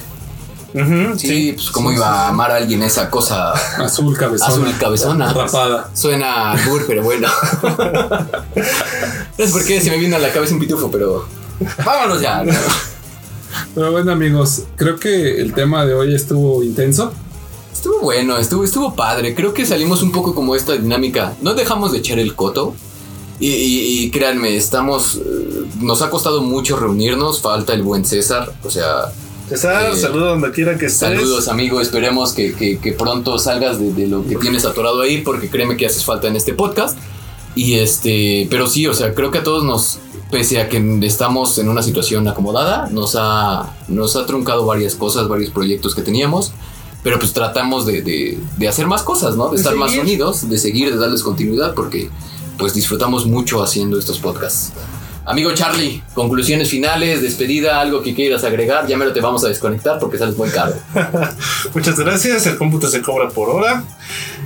Ujú, 0.76 1.18
Sí, 1.20 1.54
pues 1.56 1.70
cómo 1.70 1.92
iba 1.92 2.08
a 2.08 2.30
amar 2.30 2.50
a 2.50 2.56
alguien 2.56 2.82
esa 2.82 3.10
cosa 3.12 3.52
Azul, 3.52 4.18
cabezona. 4.18 4.52
azul 4.52 4.74
cabezona. 4.80 5.32
Rapada. 5.34 5.90
Suena 5.94 6.52
albur, 6.54 6.86
pero 6.88 7.04
bueno. 7.04 7.28
no 9.38 9.46
sé 9.46 9.52
por 9.52 9.64
qué 9.66 9.80
se 9.82 9.92
me 9.92 9.98
vino 9.98 10.16
a 10.16 10.20
la 10.20 10.32
cabeza 10.32 10.54
un 10.54 10.60
pitufo, 10.60 10.90
pero 10.90 11.28
vámonos 11.86 12.22
ya. 12.22 12.44
¿no? 12.44 12.52
Pero 13.76 13.92
bueno, 13.92 14.12
amigos, 14.12 14.64
creo 14.76 15.00
que 15.00 15.40
el 15.42 15.54
tema 15.54 15.86
de 15.86 15.94
hoy 15.94 16.16
estuvo 16.16 16.64
intenso. 16.64 17.14
Estuvo 17.74 18.00
bueno, 18.02 18.38
estuvo, 18.38 18.64
estuvo 18.64 18.96
padre. 18.96 19.34
Creo 19.36 19.54
que 19.54 19.66
salimos 19.66 20.02
un 20.02 20.12
poco 20.12 20.34
como 20.34 20.56
esta 20.56 20.74
dinámica. 20.74 21.34
No 21.42 21.54
dejamos 21.54 21.92
de 21.92 21.98
echar 22.00 22.20
el 22.20 22.36
coto. 22.36 22.74
Y, 23.40 23.48
y- 23.50 24.04
y 24.04 24.12
créanme, 24.12 24.56
estamos. 24.56 25.16
eh, 25.18 25.66
Nos 25.82 26.02
ha 26.02 26.10
costado 26.10 26.42
mucho 26.42 26.78
reunirnos. 26.78 27.42
Falta 27.42 27.74
el 27.74 27.84
buen 27.84 28.06
César. 28.06 28.54
O 28.64 28.70
sea, 28.70 29.12
César, 29.50 29.92
Eh, 29.92 29.98
saludos 29.98 30.40
donde 30.40 30.52
quiera 30.52 30.78
que 30.78 30.86
estés. 30.86 31.00
Saludos, 31.00 31.48
amigo. 31.50 31.82
Esperemos 31.82 32.32
que, 32.34 32.54
que- 32.54 32.78
que 32.78 32.94
pronto 32.94 33.38
salgas 33.40 33.80
de, 33.80 33.92
de 33.92 34.08
lo 34.08 34.26
que 34.26 34.36
tienes 34.38 34.64
atorado 34.66 35.02
ahí, 35.02 35.22
porque 35.22 35.50
créeme 35.50 35.76
que 35.76 35.86
haces 35.86 36.06
falta 36.06 36.28
en 36.28 36.36
este 36.38 36.54
podcast. 36.54 36.98
Y 37.56 37.76
este, 37.76 38.48
pero 38.50 38.68
sí, 38.68 38.88
o 38.88 38.94
sea, 38.94 39.14
creo 39.14 39.30
que 39.30 39.40
a 39.40 39.44
todos 39.44 39.64
nos, 39.64 39.98
pese 40.32 40.60
a 40.62 40.70
que 40.70 40.82
estamos 41.04 41.58
en 41.60 41.70
una 41.70 41.84
situación 41.84 42.28
acomodada, 42.28 42.88
nos 42.92 43.16
ha, 43.20 43.76
nos 43.88 44.16
ha 44.16 44.26
truncado 44.26 44.66
varias 44.66 44.96
cosas, 44.96 45.28
varios 45.28 45.52
proyectos 45.52 45.94
que 45.94 46.02
teníamos. 46.02 46.52
Pero 47.04 47.20
pues 47.20 47.34
tratamos 47.34 47.86
de, 47.86 48.02
de- 48.02 48.40
de 48.58 48.68
hacer 48.68 48.88
más 48.88 49.04
cosas, 49.04 49.36
¿no? 49.36 49.46
De, 49.50 49.52
De 49.52 49.58
estar 49.58 49.76
más 49.76 49.92
unidos, 50.04 50.50
de 50.50 50.58
seguir, 50.58 50.90
de 50.92 50.98
darles 50.98 51.22
continuidad, 51.24 51.74
porque 51.74 52.10
pues 52.58 52.74
disfrutamos 52.74 53.26
mucho 53.26 53.62
haciendo 53.62 53.98
estos 54.00 54.20
podcasts. 54.20 54.72
Amigo 55.26 55.54
Charlie, 55.54 56.04
conclusiones 56.14 56.70
finales, 56.70 57.22
despedida, 57.22 57.80
algo 57.80 58.02
que 58.02 58.14
quieras 58.14 58.44
agregar, 58.44 58.88
ya 58.88 58.98
me 58.98 59.06
lo 59.06 59.14
te 59.14 59.22
vamos 59.22 59.46
a 59.46 59.48
desconectar 59.48 59.98
porque 59.98 60.18
sales 60.18 60.36
muy 60.36 60.50
caro. 60.50 60.74
Muchas 61.74 61.98
gracias. 61.98 62.46
El 62.46 62.58
cómputo 62.58 62.90
se 62.90 63.02
cobra 63.02 63.30
por 63.30 63.50
hora. 63.50 63.84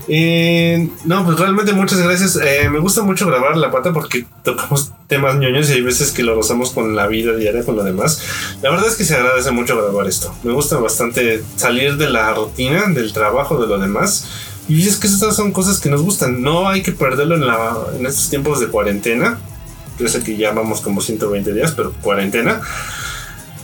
Eh, 0.07 0.89
no, 1.03 1.25
pues 1.25 1.39
realmente 1.39 1.73
muchas 1.73 1.99
gracias. 1.99 2.38
Eh, 2.38 2.69
me 2.69 2.80
gusta 2.80 3.01
mucho 3.01 3.25
grabar 3.25 3.57
la 3.57 3.71
pata 3.71 3.91
porque 3.91 4.25
tocamos 4.43 4.91
temas 5.07 5.36
ñoños 5.36 5.69
y 5.69 5.73
hay 5.73 5.82
veces 5.82 6.11
que 6.11 6.23
lo 6.23 6.36
gozamos 6.36 6.71
con 6.71 6.95
la 6.95 7.07
vida 7.07 7.36
diaria, 7.36 7.65
con 7.65 7.75
lo 7.75 7.84
demás. 7.84 8.21
La 8.61 8.69
verdad 8.69 8.88
es 8.88 8.95
que 8.95 9.03
se 9.03 9.15
agradece 9.15 9.51
mucho 9.51 9.75
grabar 9.75 10.07
esto. 10.07 10.34
Me 10.43 10.53
gusta 10.53 10.78
bastante 10.78 11.43
salir 11.55 11.97
de 11.97 12.09
la 12.09 12.34
rutina, 12.34 12.86
del 12.88 13.11
trabajo, 13.13 13.59
de 13.59 13.67
lo 13.67 13.80
demás. 13.80 14.28
Y 14.69 14.88
es 14.88 14.97
que 14.97 15.07
estas 15.07 15.36
son 15.36 15.51
cosas 15.51 15.80
que 15.80 15.89
nos 15.89 16.03
gustan. 16.03 16.41
No 16.41 16.69
hay 16.69 16.84
que 16.84 16.91
perderlo 16.91 17.36
en, 17.36 17.47
la, 17.47 17.75
en 17.97 18.05
estos 18.05 18.30
tiempos 18.30 18.59
de 18.59 18.67
cuarentena. 18.67 19.39
Yo 20.00 20.08
sé 20.08 20.24
que 20.24 20.38
ya 20.38 20.52
vamos 20.52 20.82
como 20.82 21.02
120 21.02 21.54
días, 21.54 21.74
pero 21.76 21.91
cuarentena. 22.02 22.62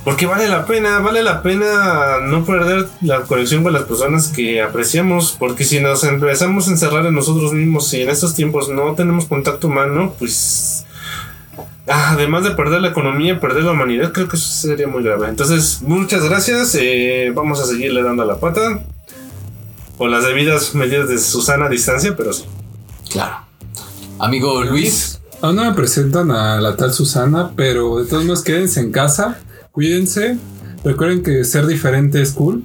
Porque 0.04 0.26
vale 0.26 0.50
la 0.50 0.66
pena, 0.66 1.00
vale 1.00 1.24
la 1.24 1.42
pena 1.42 2.20
no 2.22 2.44
perder 2.44 2.88
la 3.02 3.22
conexión 3.22 3.64
con 3.64 3.72
las 3.72 3.84
personas 3.84 4.28
que 4.28 4.62
apreciamos, 4.62 5.34
porque 5.40 5.64
si 5.64 5.80
nos 5.80 6.04
empezamos 6.04 6.68
a 6.68 6.72
encerrar 6.72 7.06
en 7.06 7.14
nosotros 7.14 7.54
mismos 7.54 7.94
y 7.94 8.02
en 8.02 8.10
estos 8.10 8.36
tiempos 8.36 8.68
no 8.68 8.96
tenemos 8.96 9.26
contacto 9.26 9.68
humano, 9.68 10.14
pues 10.20 10.86
ah, 11.88 12.10
además 12.12 12.44
de 12.44 12.52
perder 12.52 12.82
la 12.82 12.90
economía, 12.90 13.40
perder 13.40 13.64
la 13.64 13.72
humanidad, 13.72 14.12
creo 14.12 14.28
que 14.28 14.36
eso 14.36 14.68
sería 14.68 14.88
muy 14.88 15.04
grave. 15.04 15.30
Entonces, 15.30 15.82
muchas 15.82 16.26
gracias, 16.26 16.76
eh, 16.78 17.32
vamos 17.34 17.62
a 17.62 17.66
seguirle 17.66 18.04
dando 18.04 18.26
la 18.26 18.36
pata, 18.36 18.84
con 19.98 20.12
las 20.12 20.26
debidas 20.26 20.76
medidas 20.76 21.08
de 21.08 21.18
Susana 21.18 21.68
a 21.68 21.70
distancia, 21.70 22.14
pero 22.18 22.34
sí. 22.34 22.44
Claro. 23.10 23.38
Amigo 24.20 24.64
Luis, 24.66 25.22
Aún 25.44 25.58
no 25.58 25.66
me 25.66 25.74
presentan 25.74 26.32
a 26.32 26.62
la 26.62 26.78
tal 26.78 26.94
Susana, 26.94 27.52
pero 27.54 27.98
de 28.02 28.06
todos 28.10 28.24
modos 28.24 28.44
quédense 28.44 28.80
en 28.80 28.94
casa, 28.94 29.40
cuídense. 29.74 30.38
Recuerden 30.86 31.22
que 31.22 31.44
ser 31.44 31.68
diferente 31.68 32.22
es 32.22 32.32
cool. 32.32 32.64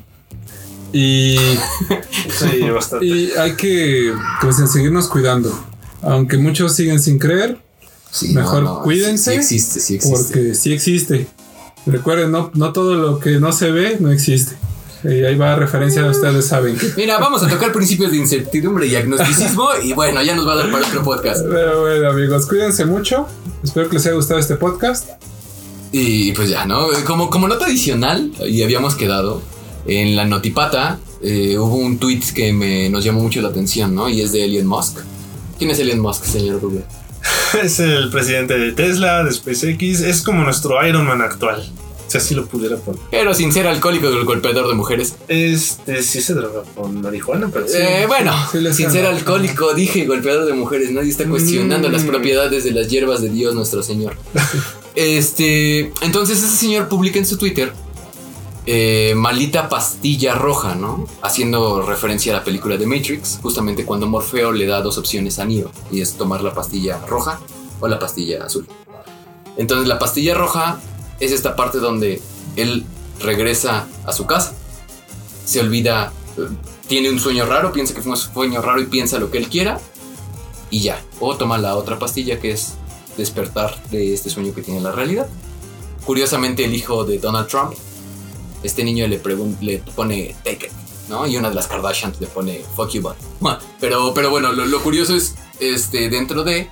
Y, 0.92 1.36
Sí, 2.30 2.60
bastante. 2.70 3.04
y 3.04 3.30
hay 3.32 3.54
que 3.56 4.12
pues, 4.40 4.56
seguirnos 4.70 5.08
cuidando. 5.08 5.52
Aunque 6.02 6.38
muchos 6.38 6.72
siguen 6.76 7.00
sin 7.00 7.18
creer, 7.18 7.58
sí, 8.12 8.32
Mejor 8.32 8.82
cuídense, 8.84 9.32
Sí, 9.32 9.38
existe, 9.38 9.80
sí 9.80 9.94
existe. 9.96 10.16
porque 10.16 10.54
sí 10.54 10.72
existe. 10.72 11.26
Recuerden, 11.84 12.30
no, 12.30 12.52
no 12.54 12.72
todo 12.72 12.94
lo 12.94 13.18
que 13.18 13.40
no 13.40 13.50
se 13.50 13.72
ve 13.72 13.96
no 13.98 14.12
existe. 14.12 14.56
Y 15.04 15.24
ahí 15.24 15.36
va 15.36 15.54
referencia, 15.54 16.04
ustedes 16.06 16.46
saben 16.46 16.76
que. 16.76 16.92
Mira, 16.96 17.18
vamos 17.18 17.42
a 17.42 17.48
tocar 17.48 17.72
principios 17.72 18.10
de 18.10 18.16
incertidumbre 18.16 18.86
y 18.86 18.96
agnosticismo 18.96 19.68
y 19.82 19.92
bueno, 19.92 20.22
ya 20.22 20.34
nos 20.34 20.46
va 20.46 20.54
a 20.54 20.56
dar 20.56 20.70
para 20.70 20.86
otro 20.86 21.02
podcast. 21.02 21.44
Pero 21.48 21.82
bueno, 21.82 22.10
amigos, 22.10 22.46
cuídense 22.46 22.84
mucho. 22.84 23.26
Espero 23.62 23.88
que 23.88 23.96
les 23.96 24.06
haya 24.06 24.16
gustado 24.16 24.40
este 24.40 24.56
podcast. 24.56 25.08
Y 25.92 26.32
pues 26.32 26.50
ya, 26.50 26.66
¿no? 26.66 26.88
Como, 27.06 27.30
como 27.30 27.48
nota 27.48 27.66
adicional, 27.66 28.32
y 28.46 28.62
habíamos 28.62 28.94
quedado, 28.94 29.40
en 29.86 30.16
la 30.16 30.24
notipata 30.24 30.98
eh, 31.22 31.56
hubo 31.58 31.76
un 31.76 31.98
tweet 31.98 32.22
que 32.34 32.52
me, 32.52 32.88
nos 32.90 33.04
llamó 33.04 33.20
mucho 33.20 33.40
la 33.40 33.48
atención, 33.48 33.94
¿no? 33.94 34.08
Y 34.08 34.20
es 34.20 34.32
de 34.32 34.44
Elon 34.44 34.66
Musk. 34.66 34.98
¿Quién 35.58 35.70
es 35.70 35.78
Elon 35.78 36.00
Musk, 36.00 36.24
señor 36.24 36.60
Google? 36.60 36.84
Es 37.62 37.80
el 37.80 38.10
presidente 38.10 38.58
de 38.58 38.72
Tesla, 38.72 39.24
de 39.24 39.32
SpaceX, 39.32 40.00
es 40.00 40.22
como 40.22 40.44
nuestro 40.44 40.86
Iron 40.86 41.06
Man 41.06 41.22
actual. 41.22 41.66
Si 42.08 42.18
así 42.18 42.34
lo 42.34 42.46
pudiera 42.46 42.76
poner. 42.76 43.00
Pero 43.10 43.32
sin 43.34 43.52
ser 43.52 43.66
alcohólico 43.68 44.10
del 44.10 44.24
golpeador 44.24 44.66
de 44.66 44.74
mujeres. 44.74 45.14
Este 45.28 46.02
sí 46.02 46.20
se 46.20 46.34
droga 46.34 46.62
con 46.74 47.00
marihuana, 47.00 47.48
pero 47.52 47.68
sí. 47.68 47.76
Eh, 47.78 48.04
bueno, 48.08 48.32
sí 48.50 48.72
sin 48.74 48.90
ser 48.90 49.06
alcohólico, 49.06 49.74
dije 49.74 50.06
golpeador 50.06 50.46
de 50.46 50.54
mujeres. 50.54 50.90
Nadie 50.90 51.10
está 51.10 51.24
cuestionando 51.28 51.88
Mm. 51.88 51.92
las 51.92 52.02
propiedades 52.04 52.64
de 52.64 52.70
las 52.72 52.88
hierbas 52.88 53.20
de 53.22 53.28
Dios 53.28 53.54
nuestro 53.54 53.82
Señor. 53.82 54.16
este, 54.94 55.92
entonces 56.00 56.38
ese 56.42 56.56
señor 56.56 56.88
publica 56.88 57.18
en 57.18 57.26
su 57.26 57.36
Twitter 57.36 57.72
eh, 58.66 59.14
malita 59.16 59.68
pastilla 59.68 60.34
roja, 60.34 60.74
¿no? 60.74 61.06
Haciendo 61.22 61.80
referencia 61.82 62.34
a 62.34 62.38
la 62.38 62.44
película 62.44 62.76
de 62.76 62.86
Matrix, 62.86 63.38
justamente 63.42 63.84
cuando 63.86 64.06
Morfeo 64.06 64.52
le 64.52 64.66
da 64.66 64.82
dos 64.82 64.98
opciones 64.98 65.38
a 65.38 65.44
Neo 65.46 65.70
y 65.90 66.02
es 66.02 66.14
tomar 66.14 66.42
la 66.42 66.52
pastilla 66.52 66.98
roja 67.06 67.40
o 67.80 67.88
la 67.88 67.98
pastilla 67.98 68.44
azul. 68.44 68.66
Entonces 69.56 69.88
la 69.88 69.98
pastilla 69.98 70.34
roja 70.34 70.80
es 71.20 71.32
esta 71.32 71.56
parte 71.56 71.78
donde 71.78 72.20
él 72.56 72.84
regresa 73.20 73.86
a 74.04 74.12
su 74.12 74.26
casa, 74.26 74.54
se 75.44 75.60
olvida, 75.60 76.12
eh, 76.36 76.48
tiene 76.86 77.10
un 77.10 77.18
sueño 77.18 77.46
raro, 77.46 77.72
piensa 77.72 77.94
que 77.94 78.02
fue 78.02 78.12
un 78.12 78.18
sueño 78.18 78.62
raro 78.62 78.80
y 78.80 78.86
piensa 78.86 79.18
lo 79.18 79.30
que 79.30 79.38
él 79.38 79.48
quiera 79.48 79.80
y 80.70 80.80
ya. 80.80 81.02
O 81.20 81.36
toma 81.36 81.58
la 81.58 81.76
otra 81.76 81.98
pastilla 81.98 82.38
que 82.40 82.52
es 82.52 82.74
despertar 83.16 83.82
de 83.90 84.14
este 84.14 84.30
sueño 84.30 84.54
que 84.54 84.62
tiene 84.62 84.78
en 84.78 84.84
la 84.84 84.92
realidad. 84.92 85.28
Curiosamente 86.04 86.64
el 86.64 86.74
hijo 86.74 87.04
de 87.04 87.18
Donald 87.18 87.48
Trump, 87.48 87.74
este 88.62 88.84
niño 88.84 89.06
le, 89.06 89.20
le 89.60 89.78
pone 89.94 90.34
take 90.44 90.66
it, 90.66 90.72
¿no? 91.08 91.26
Y 91.26 91.36
una 91.36 91.48
de 91.48 91.54
las 91.54 91.66
Kardashians 91.66 92.20
le 92.20 92.26
pone 92.26 92.62
fuck 92.76 92.90
you, 92.90 93.02
but. 93.02 93.16
Pero, 93.80 94.12
pero 94.14 94.30
bueno, 94.30 94.52
lo, 94.52 94.66
lo 94.66 94.82
curioso 94.82 95.14
es 95.14 95.34
este, 95.60 96.08
dentro 96.08 96.42
de 96.42 96.68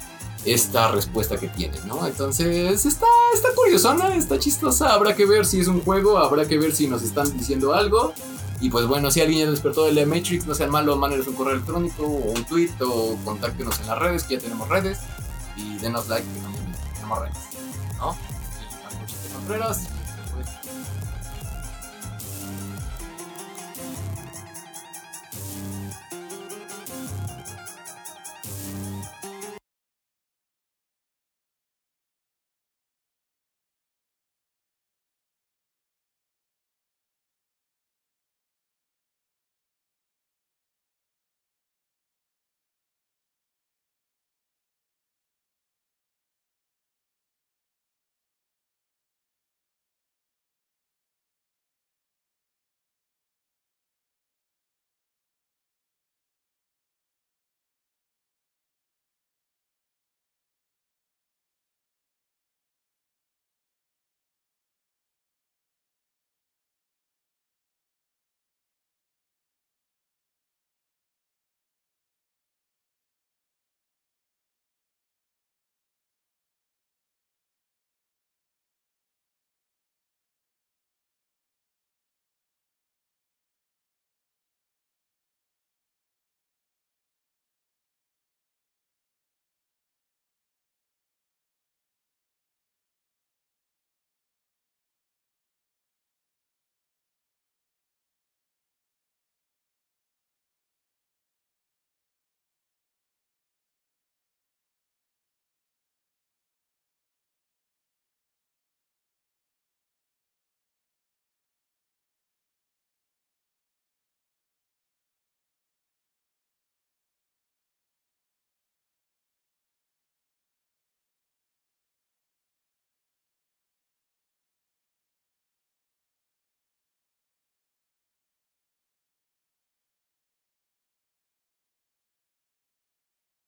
esta 0.46 0.90
respuesta 0.92 1.36
que 1.36 1.48
tiene, 1.48 1.76
¿no? 1.86 2.06
Entonces 2.06 2.86
está, 2.86 3.06
está 3.34 3.48
curiosona, 3.54 4.14
está 4.14 4.38
chistosa. 4.38 4.92
Habrá 4.94 5.14
que 5.14 5.26
ver 5.26 5.44
si 5.44 5.60
es 5.60 5.66
un 5.66 5.82
juego, 5.82 6.18
habrá 6.18 6.46
que 6.46 6.56
ver 6.56 6.74
si 6.74 6.86
nos 6.86 7.02
están 7.02 7.36
diciendo 7.36 7.74
algo. 7.74 8.14
Y 8.60 8.70
pues 8.70 8.86
bueno, 8.86 9.10
si 9.10 9.20
alguien 9.20 9.40
ya 9.40 9.50
despertó 9.50 9.84
de 9.84 9.92
la 9.92 10.06
Matrix, 10.06 10.46
no 10.46 10.54
sean 10.54 10.70
malos, 10.70 10.96
mándenos 10.96 11.26
un 11.26 11.34
correo 11.34 11.54
electrónico 11.54 12.04
o 12.04 12.32
un 12.32 12.44
tweet 12.44 12.70
o 12.80 13.16
contáctenos 13.24 13.78
en 13.80 13.88
las 13.88 13.98
redes, 13.98 14.24
que 14.24 14.34
ya 14.34 14.40
tenemos 14.40 14.68
redes. 14.68 14.98
Y 15.56 15.76
denos 15.78 16.08
like, 16.08 16.26
que 16.26 16.40
también 16.40 16.64
tenemos 16.94 17.18
redes, 17.18 17.36
¿no? 17.98 18.16
Y 18.92 18.96
muchas 18.96 19.18
Contreras. 19.34 19.78
pues, 19.78 19.95